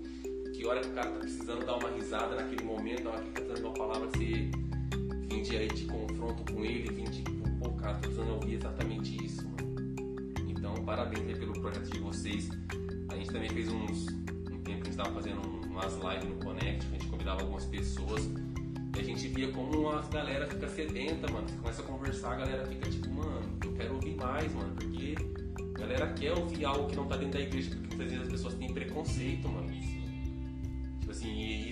que 0.59 0.67
hora 0.67 0.81
que 0.81 0.89
o 0.89 0.93
cara 0.93 1.09
tá 1.13 1.19
precisando 1.21 1.65
dar 1.65 1.77
uma 1.77 1.89
risada 1.91 2.35
naquele 2.35 2.65
momento, 2.65 3.05
na 3.05 3.11
hora 3.11 3.23
que 3.23 3.29
ele 3.29 3.47
tá 3.47 3.55
dando 3.55 3.65
uma 3.67 3.75
palavra, 3.75 4.09
você 4.09 4.51
vim 5.29 5.43
de, 5.43 5.57
aí 5.57 5.69
de 5.69 5.85
confronto 5.85 6.53
com 6.53 6.65
ele, 6.65 6.93
vim 6.93 7.05
de, 7.05 7.23
pô, 7.61 7.71
cara, 7.75 7.95
tô 7.95 8.01
precisando 8.01 8.33
ouvir 8.33 8.55
exatamente 8.55 9.25
isso, 9.25 9.47
mano. 9.49 9.95
Então, 10.49 10.75
parabéns 10.85 11.29
aí 11.29 11.37
pelo 11.39 11.53
projeto 11.53 11.89
de 11.89 12.01
vocês. 12.01 12.49
A 13.09 13.15
gente 13.15 13.31
também 13.31 13.49
fez 13.51 13.69
uns. 13.69 14.09
Um 14.09 14.59
tempo 14.59 14.65
que 14.65 14.73
a 14.73 14.75
gente 14.75 14.91
estava 14.91 15.13
fazendo 15.13 15.41
um- 15.47 15.61
umas 15.71 15.95
lives 15.95 16.29
no 16.29 16.45
Connect, 16.45 16.87
a 16.89 16.91
gente 16.91 17.07
convidava 17.07 17.41
algumas 17.41 17.65
pessoas. 17.65 18.29
E 18.97 19.01
a 19.01 19.05
gente 19.05 19.29
via 19.29 19.53
como 19.53 19.91
a 19.91 20.03
galera 20.03 20.45
fica 20.49 20.67
sedenta, 20.69 21.31
mano. 21.31 21.47
Você 21.49 21.57
começa 21.57 21.83
a 21.83 21.85
conversar, 21.85 22.33
a 22.33 22.37
galera 22.37 22.67
fica 22.67 22.91
tipo, 22.91 23.09
mano, 23.15 23.49
eu 23.65 23.73
quero 23.75 23.95
ouvir 23.95 24.17
mais, 24.17 24.53
mano. 24.53 24.75
Porque 24.75 25.15
a 25.77 25.79
galera 25.79 26.13
quer 26.15 26.33
ouvir 26.33 26.65
algo 26.65 26.89
que 26.89 26.97
não 26.97 27.07
tá 27.07 27.17
dentro 27.17 27.35
da 27.35 27.41
igreja, 27.45 27.71
porque 27.71 27.87
muitas 27.95 28.11
vezes 28.11 28.23
as 28.27 28.33
pessoas 28.33 28.55
têm 28.55 28.75
preconceito, 28.75 29.49
mano. 29.49 29.68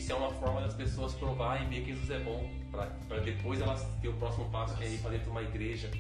Isso 0.07 0.13
é 0.13 0.17
uma 0.19 0.31
forma 0.35 0.61
das 0.61 0.73
pessoas 0.73 1.15
provar 1.15 1.61
e 1.61 1.67
ver 1.67 1.81
que 1.81 1.93
Jesus 1.93 2.11
é 2.11 2.21
bom. 2.21 2.49
Pra 2.71 3.19
depois 3.19 3.61
elas 3.61 3.85
ter 4.01 4.07
o 4.07 4.13
próximo 4.13 4.49
passo, 4.51 4.77
que 4.77 4.85
é 4.85 4.89
ir 4.89 4.99
pra 4.99 5.11
dentro 5.11 5.25
de 5.25 5.31
uma 5.33 5.43
igreja. 5.43 5.91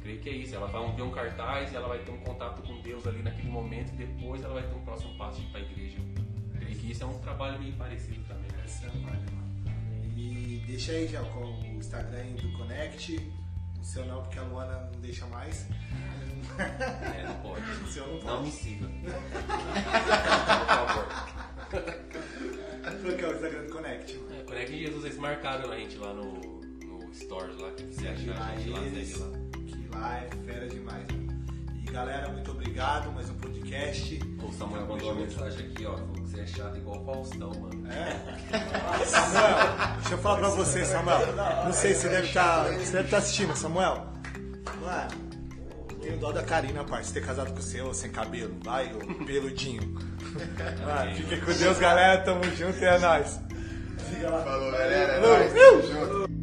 Creio 0.00 0.18
que 0.18 0.30
é 0.30 0.32
isso. 0.32 0.54
Ela 0.54 0.66
vai 0.66 0.90
ver 0.92 1.02
um 1.02 1.10
cartaz 1.10 1.70
e 1.70 1.76
ela 1.76 1.88
vai 1.88 1.98
ter 1.98 2.10
um 2.10 2.16
contato 2.20 2.62
com 2.62 2.80
Deus 2.80 3.06
ali 3.06 3.22
naquele 3.22 3.50
momento 3.50 3.92
e 3.92 3.96
depois 4.06 4.42
ela 4.42 4.54
vai 4.54 4.62
ter 4.62 4.74
um 4.74 4.80
próximo 4.82 5.14
passo 5.18 5.42
de 5.42 5.46
ir 5.46 5.50
pra 5.50 5.60
igreja. 5.60 5.98
Creio 6.54 6.74
que 6.78 6.90
isso 6.90 7.02
é 7.04 7.06
um 7.06 7.18
trabalho 7.18 7.58
meio 7.60 7.74
parecido 7.74 8.24
também, 8.26 8.50
né? 8.50 8.62
Essa 8.64 8.86
é 8.86 8.88
a 8.88 8.92
vibe, 8.92 9.30
mano. 9.34 9.76
E 10.16 10.64
deixa 10.66 10.92
aí 10.92 11.06
já 11.06 11.20
com 11.22 11.40
o 11.44 11.66
Instagram 11.76 12.32
do 12.32 12.50
Connect. 12.56 13.30
O 13.78 13.84
seu 13.84 14.06
não, 14.06 14.22
porque 14.22 14.38
a 14.38 14.42
Luana 14.44 14.88
não 14.90 15.00
deixa 15.02 15.26
mais. 15.26 15.68
É, 16.58 17.24
não 17.26 17.34
pode. 17.42 17.60
O 17.84 17.86
seu 17.88 18.06
não 18.06 18.14
Não 18.14 18.20
pode. 18.22 18.42
me 18.44 18.50
siga. 18.50 18.88
Qual 21.68 22.22
que 23.16 23.24
é 23.24 23.28
o 23.28 23.32
Instagram 23.32 23.62
do 23.64 23.72
Connect, 23.72 24.16
mano? 24.18 24.36
É, 24.36 24.42
Conecta 24.44 24.72
em 24.72 24.78
Jesus, 24.78 25.04
eles 25.04 25.18
marcaram 25.18 25.70
a 25.70 25.76
gente 25.76 25.96
lá 25.98 26.12
no, 26.12 26.32
no 26.32 27.14
Stories 27.14 27.58
lá, 27.58 27.70
que 27.72 27.82
você 27.84 28.08
achar 28.08 28.38
lá 28.38 28.46
a 28.46 28.56
gente 28.56 28.70
lá, 28.70 28.80
segue 28.80 29.14
lá. 29.18 29.38
que 29.66 29.88
lá 29.96 30.18
é 30.18 30.30
fera 30.46 30.68
demais. 30.68 31.06
mano. 31.12 31.28
E 31.86 31.90
galera, 31.90 32.28
muito 32.28 32.50
obrigado. 32.50 33.10
Mais 33.12 33.30
um 33.30 33.34
podcast. 33.34 34.20
O 34.42 34.52
Samuel 34.52 34.86
mandou 34.86 35.12
uma 35.12 35.20
mensagem 35.22 35.66
aqui, 35.66 35.86
ó, 35.86 35.92
falou 35.96 36.12
que 36.12 36.20
você 36.20 36.40
é 36.40 36.46
chato 36.46 36.76
igual 36.76 37.00
o 37.00 37.04
Faustão, 37.06 37.50
mano. 37.60 37.86
É. 37.90 39.04
Samuel, 39.06 39.56
deixa 40.00 40.14
eu 40.14 40.18
falar 40.18 40.38
pra 40.38 40.48
você, 40.50 40.84
Samuel. 40.84 41.34
Não 41.64 41.72
sei 41.72 41.94
se 41.94 42.00
você 42.02 42.08
deve 42.10 42.26
estar. 42.28 42.64
Você 42.64 42.92
deve 42.92 43.04
estar 43.04 43.18
assistindo, 43.18 43.56
Samuel. 43.56 44.06
Mano, 44.82 45.27
tenho 46.08 46.18
dó 46.18 46.32
da 46.32 46.42
Karina, 46.42 46.82
parça, 46.84 47.12
ter 47.12 47.24
casado 47.24 47.52
com 47.52 47.58
o 47.58 47.62
seu, 47.62 47.92
sem 47.92 48.10
cabelo. 48.10 48.56
Vai, 48.64 48.90
ô 48.94 49.24
peludinho. 49.26 49.82
Mano, 50.84 51.14
fiquem 51.14 51.40
com 51.40 51.52
Deus, 51.52 51.78
galera. 51.78 52.22
Tamo 52.22 52.42
junto 52.56 52.78
e 52.78 52.84
é 52.84 52.98
nóis. 52.98 53.38
Siga 54.08 54.30
lá. 54.30 54.42
Falou, 54.42 54.72
galera. 54.72 55.12
É 55.12 55.20
nóis, 55.20 55.52
tamo 55.52 55.82
junto. 55.82 56.37